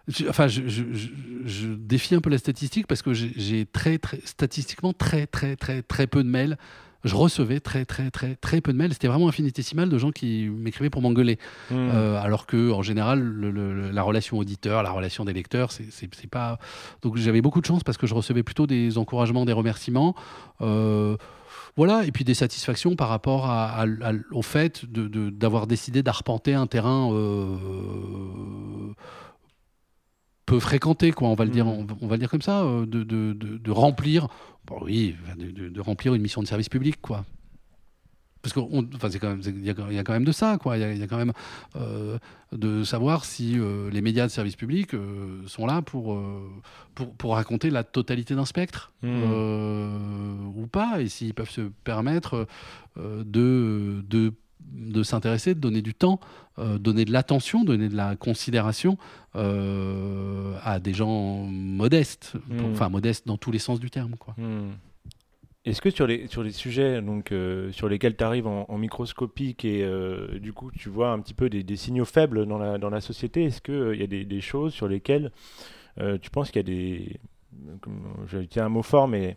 Je- 0.08 0.28
Enfin, 0.28 0.48
je, 0.48 0.62
je- 0.68 0.92
je- 0.92 1.08
je 1.44 1.68
défie 1.68 2.14
un 2.14 2.20
peu 2.20 2.30
la 2.30 2.38
statistique 2.38 2.86
parce 2.86 3.02
que 3.02 3.12
j'ai- 3.14 3.66
très, 3.66 3.98
très, 3.98 4.20
statistiquement 4.24 4.92
très, 4.92 5.26
très, 5.26 5.56
très, 5.56 5.82
très 5.82 6.06
peu 6.06 6.22
de 6.24 6.28
mails 6.28 6.56
je 7.04 7.16
recevais 7.16 7.58
très 7.58 7.84
très 7.84 8.12
très 8.12 8.36
très 8.36 8.60
peu 8.60 8.72
de 8.72 8.78
mails. 8.78 8.92
C'était 8.92 9.08
vraiment 9.08 9.26
infinitésimal 9.26 9.88
de 9.88 9.98
gens 9.98 10.12
qui 10.12 10.48
m'écrivaient 10.48 10.88
pour 10.88 11.02
m'engueuler. 11.02 11.36
Hmm. 11.68 11.74
Euh, 11.92 12.22
alors 12.22 12.46
que 12.46 12.70
en 12.70 12.82
général, 12.82 13.18
le- 13.20 13.50
le- 13.50 13.90
la 13.90 14.02
relation 14.04 14.38
auditeur, 14.38 14.84
la 14.84 14.92
relation 14.92 15.24
des 15.24 15.32
lecteurs, 15.32 15.72
c'est 15.72 16.30
pas. 16.30 16.58
Donc 17.02 17.16
j'avais 17.16 17.40
beaucoup 17.42 17.60
de 17.60 17.66
chance 17.66 17.82
parce 17.82 17.98
que 17.98 18.06
je 18.06 18.14
recevais 18.14 18.44
plutôt 18.44 18.68
des 18.68 18.98
encouragements, 18.98 19.44
des 19.44 19.52
remerciements. 19.52 20.14
Euh, 20.60 21.16
voilà, 21.76 22.04
et 22.06 22.12
puis 22.12 22.22
des 22.22 22.34
satisfactions 22.34 22.94
par 22.94 23.08
rapport 23.08 23.46
à- 23.46 23.70
à- 23.80 23.82
à- 23.84 24.12
au 24.30 24.42
fait 24.42 24.84
de- 24.88 25.08
de- 25.08 25.30
d'avoir 25.30 25.66
décidé 25.66 26.04
d'arpenter 26.04 26.54
un 26.54 26.68
terrain 26.68 27.10
euh, 27.12 28.92
peu 30.46 30.58
fréquenté, 30.60 31.12
quoi. 31.12 31.28
On 31.28 31.34
va 31.34 31.44
le 31.44 31.50
dire, 31.50 31.66
on, 31.66 31.86
on 32.00 32.06
va 32.06 32.16
le 32.16 32.20
dire 32.20 32.30
comme 32.30 32.42
ça, 32.42 32.62
euh, 32.62 32.84
de, 32.86 33.02
de- 33.04 33.32
de- 33.32 33.58
de 33.58 33.70
remplir, 33.70 34.28
bon, 34.66 34.78
oui, 34.82 35.14
de, 35.38 35.80
remplir 35.80 36.14
une 36.14 36.22
mission 36.22 36.42
de 36.42 36.46
service 36.48 36.68
public, 36.68 36.96
quoi. 37.00 37.24
Parce 38.42 38.52
qu'il 38.54 39.62
y, 39.62 39.66
y 39.66 39.70
a 39.70 40.02
quand 40.02 40.12
même 40.12 40.24
de 40.24 40.32
ça, 40.32 40.58
quoi. 40.58 40.76
Il 40.76 40.80
y 40.80 40.84
a, 40.84 40.92
il 40.92 40.98
y 40.98 41.02
a 41.04 41.06
quand 41.06 41.16
même 41.16 41.32
euh, 41.76 42.18
de 42.50 42.82
savoir 42.82 43.24
si 43.24 43.56
euh, 43.56 43.88
les 43.90 44.02
médias 44.02 44.26
de 44.26 44.32
service 44.32 44.56
public 44.56 44.94
euh, 44.94 45.46
sont 45.46 45.64
là 45.64 45.80
pour, 45.80 46.18
pour, 46.96 47.14
pour 47.14 47.34
raconter 47.36 47.70
la 47.70 47.84
totalité 47.84 48.34
d'un 48.34 48.44
spectre 48.44 48.92
Mmh. 49.04 49.08
euh, 49.08 50.36
ou 50.56 50.66
pas, 50.66 51.00
et 51.00 51.08
s'ils 51.08 51.34
peuvent 51.34 51.50
se 51.50 51.60
permettre 51.84 52.46
de, 52.96 54.02
de, 54.08 54.32
de 54.72 55.02
s'intéresser, 55.02 55.54
de 55.54 55.60
donner 55.60 55.82
du 55.82 55.94
temps, 55.94 56.20
euh, 56.58 56.78
donner 56.78 57.04
de 57.04 57.12
l'attention, 57.12 57.64
donner 57.64 57.88
de 57.88 57.96
la 57.96 58.16
considération 58.16 58.98
euh, 59.36 60.54
à 60.62 60.78
des 60.80 60.92
gens 60.94 61.44
modestes, 61.44 62.34
Mmh. 62.48 62.72
enfin 62.72 62.88
modestes 62.88 63.26
dans 63.26 63.36
tous 63.38 63.50
les 63.50 63.58
sens 63.58 63.80
du 63.80 63.90
terme, 63.90 64.16
quoi. 64.18 64.34
Hmm. 64.38 64.72
Est-ce 65.64 65.80
que 65.80 65.90
sur 65.90 66.08
les, 66.08 66.26
sur 66.26 66.42
les 66.42 66.50
sujets 66.50 67.00
donc, 67.00 67.30
euh, 67.30 67.70
sur 67.70 67.88
lesquels 67.88 68.16
tu 68.16 68.24
arrives 68.24 68.48
en, 68.48 68.66
en 68.68 68.78
microscopique 68.78 69.64
et 69.64 69.84
euh, 69.84 70.40
du 70.40 70.52
coup 70.52 70.72
tu 70.72 70.88
vois 70.88 71.10
un 71.12 71.20
petit 71.20 71.34
peu 71.34 71.48
des, 71.48 71.62
des 71.62 71.76
signaux 71.76 72.04
faibles 72.04 72.46
dans 72.46 72.58
la, 72.58 72.78
dans 72.78 72.90
la 72.90 73.00
société, 73.00 73.44
est-ce 73.44 73.60
qu'il 73.62 74.00
y 74.00 74.02
a 74.02 74.08
des, 74.08 74.24
des 74.24 74.40
choses 74.40 74.72
sur 74.74 74.88
lesquelles 74.88 75.30
tu 76.22 76.30
penses 76.30 76.50
qu'il 76.50 76.56
y 76.56 76.60
a 76.60 76.62
des. 76.64 77.20
comme- 77.80 78.02
Je 78.26 78.38
utiliser 78.38 78.60
un 78.62 78.70
mot 78.70 78.82
fort, 78.82 79.06
mais 79.06 79.36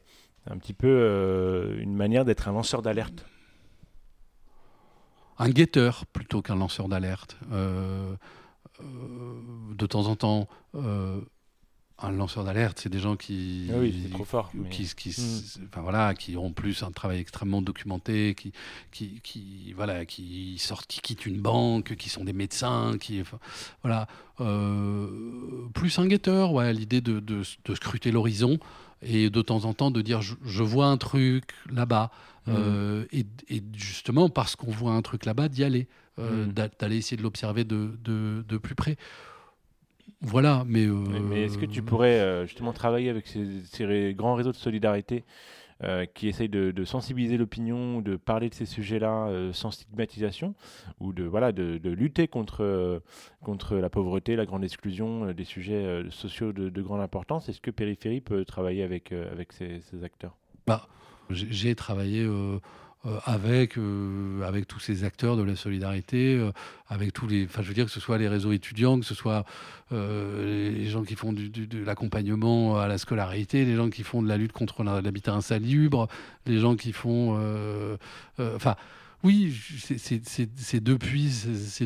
un 0.49 0.57
petit 0.57 0.73
peu 0.73 1.75
une 1.79 1.93
manière 1.93 2.23
d'être 2.25 2.47
un 2.47 2.53
lanceur 2.53 2.81
d'alerte? 2.81 3.25
Un 5.37 5.49
guetteur 5.49 6.05
plutôt 6.07 6.41
qu'un 6.41 6.55
lanceur 6.55 6.87
d'alerte. 6.87 7.37
Euh, 7.51 8.15
euh, 8.81 8.83
de 9.77 9.85
temps 9.85 10.07
en 10.07 10.15
temps, 10.15 10.47
euh, 10.75 11.19
un 11.97 12.11
lanceur 12.11 12.43
d'alerte, 12.43 12.79
c'est 12.81 12.89
des 12.89 12.99
gens 12.99 13.15
qui, 13.15 13.69
Ah 13.73 13.77
oui, 13.79 14.09
trop 14.11 14.25
fort, 14.25 14.51
mais- 14.53 14.67
qui, 14.69 14.85
qui, 14.95 15.09
Mm. 15.11 15.65
enfin, 15.71 15.81
voilà, 15.81 16.13
qui 16.13 16.35
ont 16.35 16.51
plus 16.51 16.83
un 16.83 16.91
travail 16.91 17.19
extrêmement 17.19 17.61
documenté, 17.61 18.35
qui, 18.35 18.51
qui, 18.91 19.21
qui, 19.23 19.71
voilà, 19.73 20.05
qui 20.05 20.57
sortent, 20.57 20.87
qui 20.87 20.99
quittent 20.99 21.25
une 21.25 21.39
banque, 21.39 21.95
qui 21.95 22.09
sont 22.09 22.25
des 22.25 22.33
médecins, 22.33 22.97
qui, 22.99 23.21
enfin, 23.21 23.39
voilà, 23.81 24.07
plus 25.73 25.97
un 25.99 26.07
guetteur, 26.07 26.51
ouais, 26.51 26.73
l'idée 26.73 27.01
de, 27.01 27.19
de, 27.21 27.43
de 27.65 27.75
scruter 27.75 28.11
l'horizon 28.11 28.57
et 29.05 29.29
de 29.29 29.41
temps 29.41 29.63
en 29.65 29.73
temps 29.73 29.91
de 29.91 30.01
dire 30.01 30.21
je, 30.21 30.33
je 30.43 30.63
vois 30.63 30.87
un 30.87 30.97
truc 30.97 31.43
là-bas. 31.71 32.11
Mm. 32.47 32.51
Euh, 32.55 33.05
et, 33.11 33.25
et 33.49 33.63
justement, 33.75 34.29
parce 34.29 34.55
qu'on 34.55 34.71
voit 34.71 34.91
un 34.93 35.01
truc 35.01 35.25
là-bas, 35.25 35.47
d'y 35.47 35.63
aller, 35.63 35.87
euh, 36.19 36.45
Mm. 36.45 36.51
d'a- 36.53 36.67
d'aller 36.79 36.97
essayer 36.97 37.17
de 37.17 37.23
l'observer 37.23 37.63
de, 37.63 37.91
de, 38.03 38.43
de 38.47 38.57
plus 38.57 38.75
près. 38.75 38.97
Voilà, 40.21 40.63
mais. 40.67 40.85
euh, 40.85 40.93
Mais, 41.09 41.19
mais 41.19 41.41
est-ce 41.43 41.57
que 41.57 41.65
tu 41.65 41.81
pourrais 41.81 42.45
justement 42.47 42.73
travailler 42.73 43.09
avec 43.09 43.27
ces, 43.27 44.13
grands 44.13 44.35
réseaux 44.35 44.51
de 44.51 44.57
solidarité 44.57 45.23
euh, 45.83 46.05
qui 46.05 46.29
essayent 46.29 46.47
de, 46.47 46.85
sensibiliser 46.85 47.35
l'opinion, 47.35 47.99
de 47.99 48.15
parler 48.15 48.47
de 48.47 48.53
ces 48.53 48.65
sujets-là 48.65 49.27
euh, 49.27 49.51
sans 49.51 49.71
stigmatisation, 49.71 50.55
ou 51.01 51.11
de, 51.11 51.23
voilà, 51.25 51.51
de, 51.51 51.89
lutter 51.89 52.29
contre, 52.29 52.63
euh, 52.63 52.99
contre 53.43 53.75
la 53.75 53.89
pauvreté, 53.89 54.37
la 54.37 54.45
grande 54.45 54.63
exclusion, 54.63 55.33
des 55.33 55.43
sujets 55.43 56.03
sociaux 56.11 56.53
de, 56.53 56.69
de 56.69 56.81
grande 56.81 57.01
importance. 57.01 57.49
Est-ce 57.49 57.59
que 57.59 57.71
Périphérie 57.71 58.21
peut 58.21 58.45
travailler 58.45 58.83
avec, 58.83 59.11
avec 59.11 59.51
ces, 59.51 59.81
ces 59.81 60.03
acteurs? 60.05 60.37
Bah, 60.65 60.87
j'ai 61.29 61.75
travaillé 61.75 62.25
avec, 63.25 63.77
euh, 63.77 64.41
avec 64.43 64.67
tous 64.67 64.79
ces 64.79 65.03
acteurs 65.03 65.37
de 65.37 65.43
la 65.43 65.55
solidarité, 65.55 66.35
euh, 66.35 66.51
avec 66.87 67.13
tous 67.13 67.27
les. 67.27 67.45
Enfin, 67.45 67.61
je 67.61 67.67
veux 67.67 67.73
dire 67.73 67.85
que 67.85 67.91
ce 67.91 67.99
soit 67.99 68.17
les 68.17 68.27
réseaux 68.27 68.51
étudiants, 68.51 68.99
que 68.99 69.05
ce 69.05 69.13
soit 69.15 69.45
euh, 69.91 70.71
les 70.73 70.85
gens 70.87 71.03
qui 71.03 71.15
font 71.15 71.31
de 71.33 71.83
l'accompagnement 71.85 72.77
à 72.79 72.87
la 72.87 72.97
scolarité, 72.97 73.65
les 73.65 73.75
gens 73.75 73.89
qui 73.89 74.03
font 74.03 74.21
de 74.21 74.27
la 74.27 74.37
lutte 74.37 74.51
contre 74.53 74.83
l'habitat 74.83 75.33
insalubre, 75.33 76.07
les 76.45 76.59
gens 76.59 76.75
qui 76.75 76.91
font. 76.93 77.37
euh, 77.39 77.97
euh, 78.39 78.55
Enfin. 78.55 78.75
Oui, 79.23 79.51
c'est- 79.79 80.83
depuis, 80.83 81.31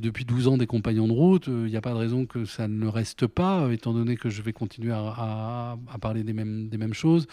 depuis 0.02 0.26
12 0.26 0.48
ans 0.50 0.58
des 0.58 0.68
compagnons 0.68 1.08
de 1.08 1.14
route. 1.14 1.48
Il 1.48 1.68
n'y 1.72 1.78
a 1.78 1.82
pas 1.82 1.92
de 1.94 1.98
raison 1.98 2.26
que 2.26 2.44
ça 2.44 2.68
ne 2.68 2.86
reste 2.86 3.28
pas, 3.28 3.62
euh, 3.62 3.72
étant 3.72 3.94
donné 3.94 4.18
que 4.18 4.30
je 4.30 4.42
vais 4.42 4.52
continuer 4.52 4.92
à, 4.92 5.78
parler 6.02 6.24
des 6.24 6.34
mêmes, 6.34 6.68
des 6.68 6.78
mêmes 6.78 6.94
choses. 6.94 7.28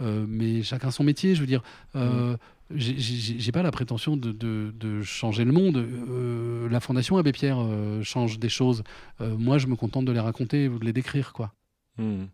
Euh, 0.00 0.24
mais 0.28 0.64
chacun 0.64 0.90
son 0.90 1.04
métier, 1.04 1.36
je 1.36 1.40
veux 1.42 1.46
dire. 1.46 1.62
Euh, 1.94 2.36
j'ai- 2.76 3.52
pas 3.52 3.62
la 3.62 3.70
prétention 3.70 4.16
de, 4.16 4.32
de- 4.32 4.72
de 4.74 5.02
changer 5.02 5.44
le 5.44 5.52
monde. 5.52 5.76
Euh, 5.76 6.68
la 6.68 6.80
Fondation 6.80 7.16
Abbé 7.18 7.32
Pierre 7.32 7.58
euh, 7.60 8.02
change 8.02 8.38
des 8.38 8.48
choses. 8.48 8.82
Euh, 9.20 9.36
moi, 9.36 9.58
je 9.58 9.66
me 9.66 9.76
contente 9.76 10.04
de 10.04 10.12
les 10.12 10.20
raconter 10.20 10.68
ou 10.68 10.78
de 10.78 10.84
les 10.84 10.92
décrire, 10.92 11.32
quoi. 11.32 11.52
Hmm. 11.98 12.24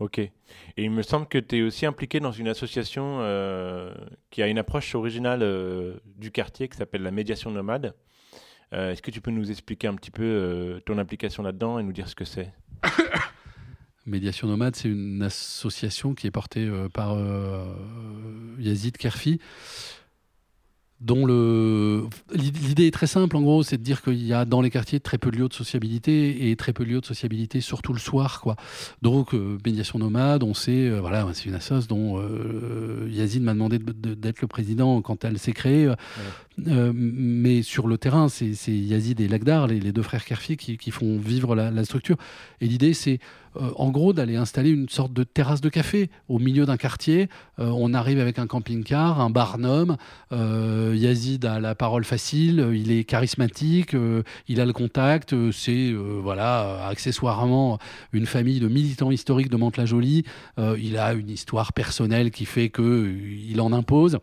Ok. 0.00 0.18
Et 0.18 0.32
il 0.78 0.90
me 0.90 1.02
semble 1.02 1.26
que 1.28 1.38
tu 1.38 1.58
es 1.58 1.62
aussi 1.62 1.86
impliqué 1.86 2.18
dans 2.18 2.32
une 2.32 2.48
association 2.48 3.18
euh, 3.20 3.94
qui 4.30 4.42
a 4.42 4.48
une 4.48 4.58
approche 4.58 4.94
originale 4.96 5.40
euh, 5.42 5.94
du 6.16 6.30
quartier 6.32 6.68
qui 6.68 6.76
s'appelle 6.76 7.02
la 7.02 7.12
médiation 7.12 7.50
nomade. 7.52 7.94
Euh, 8.72 8.90
Est-ce 8.90 9.02
que 9.02 9.12
tu 9.12 9.20
peux 9.20 9.30
nous 9.30 9.48
expliquer 9.50 9.86
un 9.86 9.94
petit 9.94 10.10
peu 10.10 10.24
euh, 10.24 10.80
ton 10.80 10.98
implication 10.98 11.44
là-dedans 11.44 11.78
et 11.78 11.84
nous 11.84 11.92
dire 11.92 12.08
ce 12.08 12.16
que 12.16 12.24
c'est? 12.24 12.52
Médiation 14.06 14.48
Nomade, 14.48 14.76
c'est 14.76 14.88
une 14.88 15.22
association 15.22 16.14
qui 16.14 16.26
est 16.26 16.30
portée 16.30 16.64
euh, 16.66 16.88
par 16.88 17.14
euh, 17.14 17.64
Yazid 18.58 18.96
Kerfi, 18.96 19.40
dont 21.02 21.26
le 21.26 22.04
l'idée 22.32 22.86
est 22.86 22.90
très 22.90 23.06
simple 23.06 23.36
en 23.36 23.42
gros, 23.42 23.62
c'est 23.62 23.76
de 23.76 23.82
dire 23.82 24.00
qu'il 24.00 24.24
y 24.24 24.32
a 24.32 24.46
dans 24.46 24.62
les 24.62 24.70
quartiers 24.70 24.98
très 24.98 25.18
peu 25.18 25.30
de 25.30 25.36
lieux 25.36 25.48
de 25.48 25.52
sociabilité 25.52 26.48
et 26.50 26.56
très 26.56 26.72
peu 26.72 26.84
de 26.86 26.90
lieux 26.90 27.00
de 27.02 27.04
sociabilité 27.04 27.60
surtout 27.60 27.92
le 27.92 27.98
soir 27.98 28.40
quoi. 28.40 28.56
Donc 29.02 29.34
euh, 29.34 29.58
médiation 29.66 29.98
nomade, 29.98 30.42
on 30.42 30.54
sait 30.54 30.88
euh, 30.88 31.00
voilà, 31.02 31.26
c'est 31.34 31.44
une 31.50 31.54
association 31.54 31.94
dont 31.94 32.18
euh, 32.18 33.08
Yazid 33.10 33.42
m'a 33.42 33.52
demandé 33.52 33.78
de- 33.78 33.92
de- 33.92 34.14
d'être 34.14 34.40
le 34.40 34.46
président 34.48 35.02
quand 35.02 35.22
elle 35.26 35.38
s'est 35.38 35.52
créée. 35.52 35.92
Mais 36.58 37.60
sur 37.62 37.86
le 37.86 37.98
terrain, 37.98 38.30
c'est 38.30 38.54
c'est 38.54 38.72
Yazid 38.74 39.20
et 39.20 39.28
Lagdar, 39.28 39.66
les, 39.66 39.78
les 39.78 39.92
deux 39.92 40.02
frères 40.02 40.24
Kerfi, 40.24 40.56
qui, 40.56 40.78
qui 40.78 40.90
font 40.90 41.18
vivre 41.18 41.54
la, 41.54 41.70
la 41.70 41.84
structure. 41.84 42.16
Et 42.62 42.66
l'idée, 42.66 42.94
c'est 42.94 43.18
euh, 43.60 43.70
en 43.76 43.90
gros 43.90 44.12
d'aller 44.12 44.36
installer 44.36 44.70
une 44.70 44.88
sorte 44.88 45.12
de 45.12 45.24
terrasse 45.24 45.60
de 45.60 45.68
café 45.68 46.10
au 46.28 46.38
milieu 46.38 46.66
d'un 46.66 46.76
quartier. 46.76 47.28
Euh, 47.58 47.70
on 47.74 47.94
arrive 47.94 48.20
avec 48.20 48.38
un 48.38 48.46
camping-car, 48.46 49.20
un 49.20 49.30
barnum. 49.30 49.96
Euh, 50.32 50.94
Yazid 50.96 51.44
a 51.44 51.60
la 51.60 51.74
parole 51.74 52.04
facile, 52.04 52.68
il 52.72 52.90
est 52.90 53.04
charismatique, 53.04 53.96
il 54.48 54.60
a 54.60 54.66
le 54.66 54.72
contact. 54.72 55.34
c'est 55.52 55.92
voilà, 55.92 56.86
accessoirement 56.86 57.78
une 58.12 58.26
famille 58.26 58.60
de 58.60 58.68
militants 58.68 59.10
historiques 59.10 59.50
de 59.50 59.56
Mantes-la-Jolie. 59.56 60.24
Il 60.58 60.98
a 60.98 61.12
une 61.14 61.30
histoire 61.30 61.72
personnelle 61.72 62.30
qui 62.30 62.44
fait 62.44 62.68
que 62.68 63.14
il 63.48 63.60
en 63.60 63.72
impose. 63.72 64.18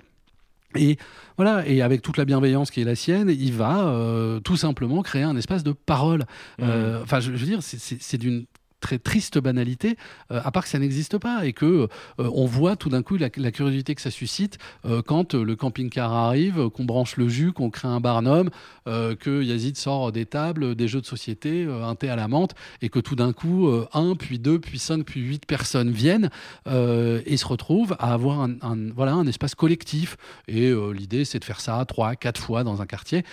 Et 0.76 0.98
voilà, 1.38 1.68
et 1.68 1.82
avec 1.82 2.02
toute 2.02 2.18
la 2.18 2.26
bienveillance 2.26 2.72
qui 2.72 2.82
est 2.82 2.86
la 2.86 2.96
sienne, 2.96 3.30
il 3.30 3.54
va 3.54 3.88
euh, 3.88 4.40
tout 4.40 4.58
simplement 4.58 5.02
créer 5.02 5.24
un 5.24 5.36
espace 5.36 5.64
de 5.64 5.72
parole. 5.72 6.26
Euh, 6.62 7.02
Enfin, 7.04 7.20
je, 7.20 7.32
je 7.32 7.38
veux 7.38 7.46
dire, 7.46 7.60
c'est 7.62 8.18
d'une 8.18 8.46
très 8.84 9.00
triste 9.00 9.40
banalité, 9.40 9.96
euh, 10.30 10.42
à 10.44 10.52
part 10.52 10.64
que 10.64 10.70
ça 10.70 10.78
n'existe 10.78 11.18
pas 11.18 11.46
et 11.46 11.54
que 11.54 11.66
euh, 11.66 11.88
on 12.18 12.46
voit 12.46 12.76
tout 12.76 12.90
d'un 12.90 13.02
coup 13.02 13.16
la, 13.16 13.30
curiosité 13.30 13.96
que 13.96 14.02
ça 14.02 14.12
suscite 14.12 14.58
euh, 14.86 15.02
quand 15.02 15.34
le 15.34 15.56
camping-car 15.56 16.12
arrive, 16.12 16.70
qu'on 16.70 16.84
branche 16.84 17.16
le 17.16 17.30
jus, 17.30 17.54
qu'on 17.54 17.70
crée 17.70 17.88
un 17.88 18.02
barnum, 18.02 18.50
que 18.86 19.42
Yazid 19.42 19.78
sort 19.78 20.12
des 20.12 20.26
tables, 20.26 20.76
des 20.76 20.90
jeux 20.90 21.00
de 21.00 21.06
société, 21.06 21.66
un 21.66 21.96
thé 21.96 22.10
à 22.10 22.18
la 22.18 22.28
menthe, 22.28 22.54
et 22.82 22.90
que 22.90 23.00
tout 23.00 23.16
d'un 23.16 23.32
coup, 23.32 23.70
un, 23.94 24.16
puis 24.16 24.40
deux, 24.40 24.60
puis 24.60 24.78
cinq, 24.78 25.06
puis 25.06 25.22
huit 25.22 25.46
personnes 25.46 25.92
viennent 25.92 26.30
et 26.66 27.38
se 27.38 27.46
retrouvent 27.46 27.96
à 28.00 28.14
avoir 28.14 28.42
un, 28.42 28.92
voilà, 28.94 29.14
un 29.14 29.26
espace 29.26 29.56
collectif. 29.56 30.18
Et 30.50 30.74
l'idée, 30.94 31.24
c'est 31.24 31.40
de 31.40 31.46
faire 31.46 31.62
ça 31.62 31.84
trois, 31.86 32.16
quatre 32.16 32.42
fois 32.42 32.66
dans 32.66 32.82
un 32.82 32.86
quartier. 32.86 33.24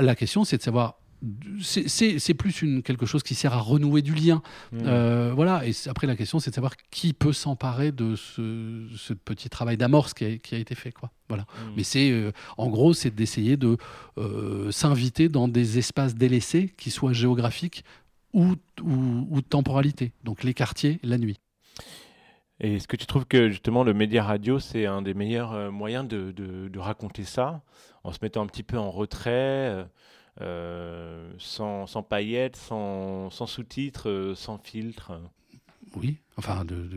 La 0.00 0.16
question, 0.16 0.44
c'est 0.44 0.56
de 0.56 0.62
savoir. 0.62 0.96
C'est 1.60 2.34
plus 2.34 2.62
une, 2.62 2.82
quelque 2.82 3.06
chose 3.06 3.22
qui 3.22 3.34
sert 3.34 3.52
à 3.52 3.60
renouer 3.60 4.02
du 4.02 4.14
lien. 4.14 4.42
Hmm. 4.72 4.78
Euh, 4.84 5.32
voilà. 5.34 5.66
Et 5.66 5.72
après, 5.86 6.06
la 6.06 6.16
question, 6.16 6.40
c'est 6.40 6.50
de 6.50 6.54
savoir 6.54 6.76
qui 6.90 7.12
peut 7.12 7.32
s'emparer 7.32 7.92
de 7.92 8.16
ce, 8.16 8.86
ce 8.96 9.12
petit 9.12 9.48
travail 9.48 9.76
d'amorce 9.76 10.14
qui 10.14 10.24
a, 10.24 10.36
qui 10.38 10.54
a 10.54 10.58
été 10.58 10.74
fait. 10.74 10.90
Quoi. 10.90 11.10
Voilà. 11.28 11.44
Hmm. 11.44 11.74
Mais 11.76 11.84
c'est, 11.84 12.10
euh, 12.10 12.32
en 12.56 12.68
gros, 12.68 12.92
c'est 12.92 13.14
d'essayer 13.14 13.56
de 13.56 13.76
euh, 14.18 14.70
s'inviter 14.72 15.28
dans 15.28 15.46
des 15.46 15.78
espaces 15.78 16.14
délaissés, 16.14 16.72
qui 16.76 16.90
soient 16.90 17.12
géographiques 17.12 17.84
ou, 18.32 18.54
ou, 18.82 19.26
ou 19.30 19.40
de 19.40 19.46
temporalité. 19.46 20.12
Donc 20.24 20.42
les 20.42 20.54
quartiers, 20.54 20.98
la 21.04 21.18
nuit. 21.18 21.38
Et 22.58 22.76
est-ce 22.76 22.88
que 22.88 22.96
tu 22.96 23.06
trouves 23.06 23.26
que 23.26 23.48
justement 23.48 23.84
le 23.84 23.94
média 23.94 24.24
radio, 24.24 24.58
c'est 24.58 24.86
un 24.86 25.02
des 25.02 25.14
meilleurs 25.14 25.72
moyens 25.72 26.06
de, 26.06 26.32
de, 26.32 26.68
de, 26.68 26.78
raconter 26.78 27.24
ça, 27.24 27.62
en 28.04 28.12
se 28.12 28.18
mettant 28.22 28.42
un 28.42 28.46
petit 28.46 28.62
peu 28.62 28.78
en 28.78 28.90
retrait, 28.90 29.84
sans, 30.38 31.86
sans, 31.86 32.02
paillettes, 32.02 32.56
sans, 32.56 33.30
sans 33.30 33.46
sous-titres, 33.46 34.32
sans 34.36 34.58
filtre 34.58 35.20
oui, 35.96 36.16
enfin, 36.36 36.64
de, 36.64 36.88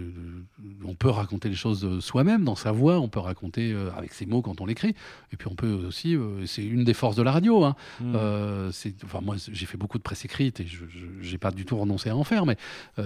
on 0.86 0.96
peut 0.96 1.10
raconter 1.10 1.50
les 1.50 1.56
choses 1.56 2.00
soi-même, 2.00 2.44
dans 2.44 2.56
sa 2.56 2.72
voix, 2.72 3.00
on 3.00 3.10
peut 3.10 3.20
raconter 3.20 3.72
euh, 3.72 3.90
avec 3.96 4.14
ses 4.14 4.26
mots 4.26 4.42
quand 4.42 4.62
on 4.62 4.66
l'écrit, 4.66 4.96
et 5.32 5.38
puis 5.38 5.48
on 5.48 5.56
peut 5.56 5.72
aussi, 5.88 6.16
euh, 6.16 6.46
c'est 6.46 6.64
une 6.64 6.84
des 6.84 6.94
forces 6.94 7.16
de 7.16 7.24
la 7.24 7.32
radio. 7.32 7.64
Hein. 7.64 7.76
Hmm. 8.00 8.14
Euh, 8.16 8.72
enfin, 9.04 9.22
moi, 9.22 9.36
j'ai 9.38 9.66
fait 9.66 9.78
beaucoup 9.78 9.98
de 9.98 10.04
presse 10.04 10.24
écrite 10.26 10.60
et 10.60 10.68
je 10.68 11.32
n'ai 11.32 11.38
pas 11.38 11.52
du 11.52 11.66
tout 11.66 11.78
renoncé 11.78 12.10
à 12.10 12.16
en 12.16 12.24
faire, 12.24 12.46
mais 12.46 12.58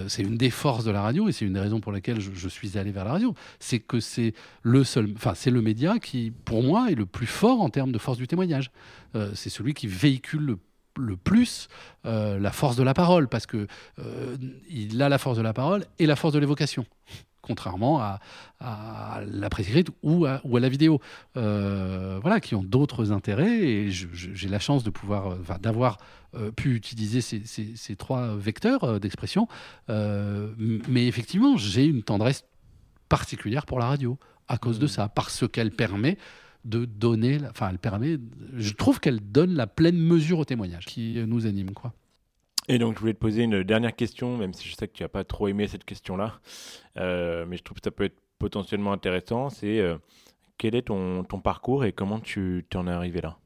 c'est 0.07 0.23
une 0.23 0.37
des 0.37 0.49
forces 0.49 0.83
de 0.83 0.91
la 0.91 1.01
radio 1.01 1.27
et 1.27 1.31
c'est 1.31 1.45
une 1.45 1.53
des 1.53 1.59
raisons 1.59 1.79
pour 1.79 1.91
lesquelles 1.91 2.19
je, 2.19 2.49
suis 2.49 2.77
allé 2.77 2.91
vers 2.91 3.05
la 3.05 3.11
radio. 3.11 3.33
C'est 3.59 3.79
que 3.79 3.99
c'est 3.99 4.33
le 4.63 4.83
seul, 4.83 5.11
enfin, 5.15 5.33
c'est 5.35 5.51
le 5.51 5.61
média 5.61 5.99
qui, 5.99 6.31
pour 6.45 6.63
moi, 6.63 6.91
est 6.91 6.95
le 6.95 7.05
plus 7.05 7.27
fort 7.27 7.61
en 7.61 7.69
termes 7.69 7.91
de 7.91 7.97
force 7.97 8.17
du 8.17 8.27
témoignage. 8.27 8.71
c'est 9.33 9.49
celui 9.49 9.73
qui 9.73 9.87
véhicule 9.87 10.41
le 10.41 10.57
le 10.99 11.17
plus 11.17 11.67
euh, 12.05 12.39
la 12.39 12.51
force 12.51 12.75
de 12.75 12.83
la 12.83 12.93
parole, 12.93 13.27
parce 13.27 13.45
que 13.45 13.67
euh, 13.99 14.37
il 14.69 15.01
a 15.01 15.09
la 15.09 15.17
force 15.17 15.37
de 15.37 15.41
la 15.41 15.53
parole 15.53 15.85
et 15.97 16.05
la 16.05 16.15
force 16.15 16.33
de 16.33 16.39
l'évocation, 16.39 16.85
contrairement 17.41 18.01
à, 18.01 18.19
la 19.25 19.49
presse 19.49 19.69
écrite 19.69 19.89
ou 20.03 20.25
à, 20.25 20.41
ou 20.43 20.57
à 20.57 20.59
la 20.59 20.69
vidéo, 20.69 20.99
euh, 21.37 22.19
voilà, 22.21 22.39
qui 22.39 22.55
ont 22.55 22.63
d'autres 22.63 23.11
intérêts. 23.11 23.61
Et 23.61 23.89
j'ai 23.91 24.49
la 24.49 24.59
chance 24.59 24.83
de 24.83 24.89
pouvoir, 24.89 25.37
d'avoir 25.59 25.97
pu 26.55 26.75
utiliser 26.75 27.21
ces, 27.21 27.95
trois 27.95 28.35
vecteurs 28.35 28.99
d'expression, 28.99 29.47
mais 29.87 31.07
effectivement, 31.07 31.57
j'ai 31.57 31.85
une 31.85 32.03
tendresse 32.03 32.43
particulière 33.07 33.65
pour 33.65 33.79
la 33.79 33.87
radio 33.87 34.19
à 34.47 34.57
cause 34.57 34.79
de 34.79 34.85
mmh. 34.85 34.89
ça, 34.89 35.09
parce 35.09 35.47
qu'elle 35.47 35.71
permet 35.71 36.17
de 36.66 36.86
donner, 36.86 37.39
enfin, 37.49 37.70
elle 37.70 37.80
permet, 37.80 38.18
je 38.55 38.74
trouve 38.74 38.99
qu'elle 38.99 39.20
donne 39.20 39.55
la 39.55 39.68
pleine 39.68 39.97
mesure 39.97 40.39
au 40.39 40.45
témoignage 40.45 40.86
qui 40.86 41.16
nous 41.26 41.47
anime, 41.47 41.72
quoi. 41.72 41.93
Et 42.68 42.78
donc, 42.78 42.95
je 42.95 42.99
voulais 42.99 43.16
te 43.16 43.20
poser 43.20 43.43
une 43.43 43.64
dernière 43.64 43.95
question, 43.95 44.38
même 44.38 44.53
si 44.53 44.68
je 44.70 44.76
sais 44.76 44.88
que 44.88 44.93
tu 44.93 45.01
n'as 45.01 45.10
pas 45.10 45.24
trop 45.24 45.47
aimé 45.47 45.68
cette 45.68 45.86
question-là, 45.86 46.39
euh, 46.97 47.45
mais 47.47 47.57
je 47.57 47.64
trouve 47.64 47.80
que 47.80 47.84
ça 47.84 47.91
peut 47.91 48.03
être 48.03 48.20
potentiellement 48.38 48.93
intéressant. 48.93 49.49
C'est 49.49 49.80
euh, 49.80 49.97
quel 50.60 50.76
est 50.76 50.84
ton, 50.84 51.24
ton, 51.24 51.39
parcours 51.39 51.84
et 51.84 51.93
comment 51.93 52.20
tu 52.20 52.64
en 52.76 52.88
es 52.88 52.91
arrivé 52.91 53.22
là? 53.22 53.38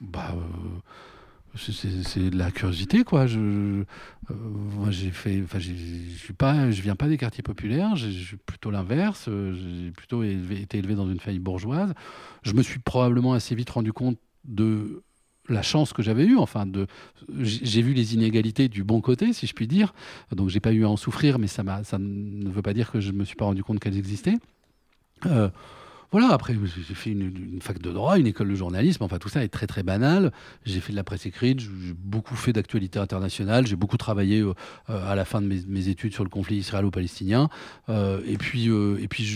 Bah, 0.00 0.32
euh, 0.36 0.78
c'est 1.56 2.30
de 2.30 2.36
la 2.36 2.50
curiosité 2.50 3.04
quoi 3.04 3.26
je 3.26 3.38
euh, 3.38 3.84
moi 4.30 4.90
j'ai 4.90 5.10
fait 5.10 5.42
enfin 5.44 5.58
je 5.58 5.72
suis 6.16 6.32
pas 6.32 6.70
je 6.70 6.82
viens 6.82 6.96
pas 6.96 7.08
des 7.08 7.16
quartiers 7.16 7.42
populaires 7.42 7.96
je 7.96 8.08
suis 8.08 8.36
plutôt 8.36 8.70
l'inverse 8.70 9.28
j'ai 9.28 9.90
plutôt 9.90 10.22
été 10.22 10.78
élevé 10.78 10.94
dans 10.94 11.08
une 11.08 11.20
famille 11.20 11.40
bourgeoise 11.40 11.94
je 12.42 12.52
me 12.52 12.62
suis 12.62 12.80
probablement 12.80 13.34
assez 13.34 13.54
vite 13.54 13.70
rendu 13.70 13.92
compte 13.92 14.18
de 14.44 15.02
la 15.48 15.62
chance 15.62 15.92
que 15.92 16.02
j'avais 16.02 16.24
eue, 16.24 16.38
enfin, 16.38 16.66
de, 16.66 16.86
j'ai 17.38 17.82
vu 17.82 17.92
les 17.92 18.14
inégalités 18.14 18.68
du 18.68 18.82
bon 18.82 19.00
côté, 19.00 19.32
si 19.32 19.46
je 19.46 19.54
puis 19.54 19.66
dire. 19.66 19.94
Donc, 20.32 20.48
j'ai 20.48 20.60
pas 20.60 20.72
eu 20.72 20.84
à 20.84 20.88
en 20.88 20.96
souffrir, 20.96 21.38
mais 21.38 21.48
ça, 21.48 21.62
ça 21.84 21.98
ne 21.98 22.48
veut 22.48 22.62
pas 22.62 22.72
dire 22.72 22.90
que 22.90 23.00
je 23.00 23.12
me 23.12 23.24
suis 23.24 23.36
pas 23.36 23.44
rendu 23.44 23.62
compte 23.62 23.80
qu'elles 23.80 23.98
existaient. 23.98 24.38
Euh, 25.26 25.50
voilà, 26.14 26.32
après, 26.32 26.54
j'ai 26.54 26.94
fait 26.94 27.10
une, 27.10 27.58
fac 27.60 27.82
de 27.82 27.90
droit, 27.90 28.20
une 28.20 28.28
école 28.28 28.48
de 28.48 28.54
journalisme, 28.54 29.02
enfin 29.02 29.18
tout 29.18 29.28
ça 29.28 29.42
est 29.42 29.48
très 29.48 29.66
très 29.66 29.82
banal. 29.82 30.30
J'ai 30.64 30.78
fait 30.78 30.92
de 30.92 30.96
la 30.96 31.02
presse 31.02 31.26
écrite, 31.26 31.58
j'ai 31.58 31.68
beaucoup 31.92 32.36
fait 32.36 32.52
d'actualité 32.52 33.00
internationale, 33.00 33.66
j'ai 33.66 33.74
beaucoup 33.74 33.96
travaillé 33.96 34.38
euh, 34.38 34.54
euh, 34.90 35.10
à 35.10 35.16
la 35.16 35.24
fin 35.24 35.42
de 35.42 35.48
mes, 35.48 35.88
études 35.88 36.12
sur 36.12 36.22
le 36.22 36.30
conflit 36.30 36.58
israélo-palestinien. 36.58 37.48
Euh, 37.88 38.20
et 38.28 38.38
puis, 38.38 38.68
et 38.68 39.08
puis 39.08 39.26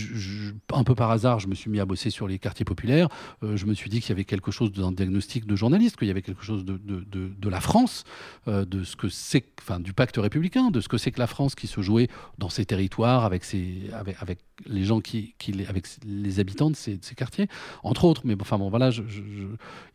un 0.71 0.85
peu 0.85 0.95
par 0.95 1.11
hasard, 1.11 1.41
je 1.41 1.49
me 1.49 1.53
suis 1.53 1.69
mis 1.69 1.81
à 1.81 1.85
bosser 1.85 2.11
sur 2.11 2.29
les 2.29 2.39
quartiers 2.39 2.63
populaires. 2.63 3.09
je 3.41 3.65
me 3.65 3.73
suis 3.73 3.89
dit 3.89 3.99
qu'il 3.99 4.11
y 4.11 4.13
avait 4.13 4.23
quelque 4.23 4.49
chose 4.49 4.71
le 4.73 4.95
diagnostic 4.95 5.45
de 5.45 5.57
journaliste, 5.57 5.97
qu'il 5.97 6.07
y 6.07 6.11
avait 6.11 6.21
quelque 6.21 6.45
chose 6.45 6.63
de, 6.63 7.49
la 7.49 7.59
France, 7.59 8.05
de 8.47 8.85
ce 8.85 8.95
que 8.95 9.09
c'est, 9.09 9.43
enfin 9.59 9.81
du 9.81 9.91
pacte 9.91 10.15
républicain, 10.15 10.71
de 10.71 10.79
ce 10.79 10.87
que 10.87 10.97
c'est 10.97 11.11
que 11.11 11.19
la 11.19 11.27
France 11.27 11.55
qui 11.55 11.67
se 11.67 11.81
jouait 11.81 12.07
dans 12.37 12.49
ses 12.49 12.63
territoires 12.63 13.25
avec, 13.25 13.43
les 14.65 14.83
gens 14.85 15.01
qui, 15.01 15.35
avec 15.67 15.85
les 16.05 16.39
habitants 16.39 16.68
de 16.69 16.75
ces, 16.75 16.99
quartiers, 17.15 17.47
entre 17.83 18.05
autres. 18.05 18.21
Mais 18.25 18.35
enfin 18.39 18.57
bon, 18.57 18.69
voilà. 18.69 18.91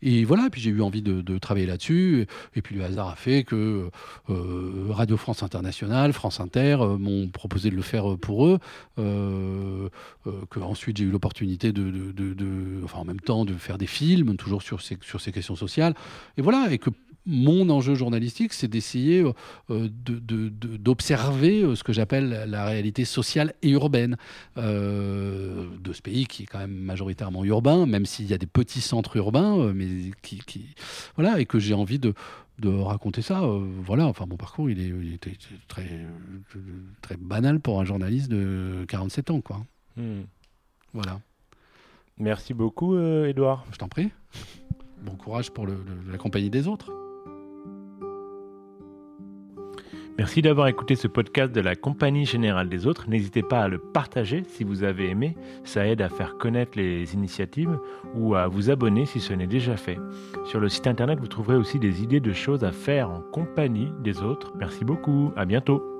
Et 0.01 0.25
voilà, 0.25 0.49
puis 0.51 0.61
j'ai 0.61 0.69
eu 0.69 0.81
envie 0.81 1.01
de, 1.01 1.37
travailler 1.37 1.65
là-dessus. 1.65 2.27
Et, 2.55 2.61
puis 2.61 2.75
le 2.75 2.83
hasard 2.83 3.09
a 3.09 3.15
fait 3.15 3.43
que 3.43 3.89
euh, 4.29 4.87
Radio 4.89 5.17
France 5.17 5.43
Internationale, 5.43 6.13
France 6.13 6.39
Inter 6.39 6.77
euh, 6.79 6.97
m'ont 6.97 7.27
proposé 7.27 7.69
de 7.69 7.75
le 7.75 7.81
faire 7.81 8.17
pour 8.17 8.47
eux. 8.47 8.59
Euh, 8.97 9.89
que 10.49 10.59
ensuite 10.59 10.97
j'ai 10.97 11.03
eu 11.03 11.11
l'opportunité 11.11 11.71
de, 11.71 11.83
enfin 12.83 12.99
en 12.99 13.05
même 13.05 13.19
temps 13.19 13.45
de 13.45 13.53
faire 13.53 13.77
des 13.77 13.87
films, 13.87 14.37
toujours 14.37 14.61
sur 14.61 14.81
ces, 14.81 14.97
sur 15.01 15.21
ces 15.21 15.31
questions 15.31 15.55
sociales. 15.55 15.93
Et 16.37 16.41
voilà, 16.41 16.67
et 16.71 16.77
que 16.77 16.89
mon 17.25 17.69
enjeu 17.69 17.95
journalistique, 17.95 18.53
c'est 18.53 18.67
d'essayer 18.67 19.23
euh, 19.69 19.89
d'observer 19.89 21.63
euh, 21.63 21.75
ce 21.75 21.83
que 21.83 21.93
j'appelle 21.93 22.45
la 22.47 22.65
réalité 22.65 23.05
sociale 23.05 23.53
et 23.61 23.69
urbaine 23.69 24.17
euh, 24.57 25.65
de 25.79 25.93
ce 25.93 26.01
pays 26.01 26.27
qui 26.27 26.43
est 26.43 26.45
quand 26.45 26.59
même 26.59 26.75
majoritairement 26.75 27.43
urbain, 27.43 27.85
même 27.85 28.05
s'il 28.05 28.27
y 28.27 28.33
a 28.33 28.37
des 28.37 28.45
petits 28.45 28.81
centres 28.81 29.17
urbains, 29.17 29.73
mais 29.73 29.87
qui, 30.21 30.75
voilà, 31.15 31.39
et 31.39 31.45
que 31.45 31.59
j'ai 31.59 31.73
envie 31.73 31.99
de, 31.99 32.13
raconter 32.63 33.21
ça. 33.21 33.41
voilà, 33.83 34.07
enfin 34.07 34.25
mon 34.25 34.37
parcours, 34.37 34.69
il, 34.69 34.79
est, 34.79 35.13
était 35.13 35.37
très, 35.67 36.05
très 37.01 37.17
banal 37.17 37.59
pour 37.59 37.81
un 37.81 37.85
journaliste 37.85 38.29
de 38.29 38.85
47 38.87 39.31
ans, 39.31 39.41
quoi. 39.41 39.65
Hmm. 39.97 40.21
Voilà. 40.93 41.19
Merci 42.17 42.53
beaucoup, 42.53 42.97
Edouard. 42.97 43.65
Je 43.71 43.77
t'en 43.77 43.89
prie. 43.89 44.09
Bon 45.01 45.15
courage 45.15 45.51
pour 45.51 45.67
la 45.67 46.17
compagnie 46.17 46.49
des 46.49 46.67
autres. 46.67 47.04
Merci 50.17 50.41
d'avoir 50.41 50.67
écouté 50.67 50.95
ce 50.95 51.09
podcast 51.09 51.51
de 51.51 51.59
la 51.59 51.75
Compagnie 51.75 52.25
Générale 52.25 52.69
des 52.69 52.87
Autres. 52.87 53.09
N'hésitez 53.09 53.43
pas 53.43 53.63
à 53.63 53.67
le 53.67 53.79
partager 53.79 54.43
si 54.47 54.63
vous 54.63 54.83
avez 54.83 55.09
aimé. 55.09 55.35
Ça 55.65 55.85
aide 55.85 56.01
à 56.01 56.07
faire 56.07 56.37
connaître 56.37 56.77
les 56.77 57.13
initiatives 57.13 57.77
ou 58.15 58.33
à 58.35 58.47
vous 58.47 58.69
abonner 58.69 59.05
si 59.05 59.19
ce 59.19 59.33
n'est 59.33 59.45
déjà 59.45 59.75
fait. 59.75 59.97
Sur 60.45 60.61
le 60.61 60.69
site 60.69 60.87
internet, 60.87 61.19
vous 61.19 61.27
trouverez 61.27 61.57
aussi 61.57 61.79
des 61.79 62.01
idées 62.01 62.21
de 62.21 62.31
choses 62.31 62.63
à 62.63 62.71
faire 62.71 63.09
en 63.09 63.19
compagnie 63.19 63.91
des 64.03 64.21
autres. 64.21 64.53
Merci 64.57 64.85
beaucoup. 64.85 65.33
À 65.35 65.43
bientôt. 65.43 65.94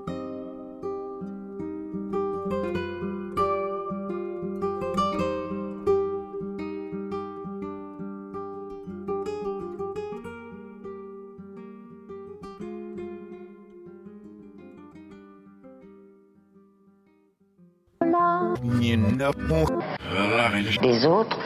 Des 20.81 21.05
autres 21.05 21.37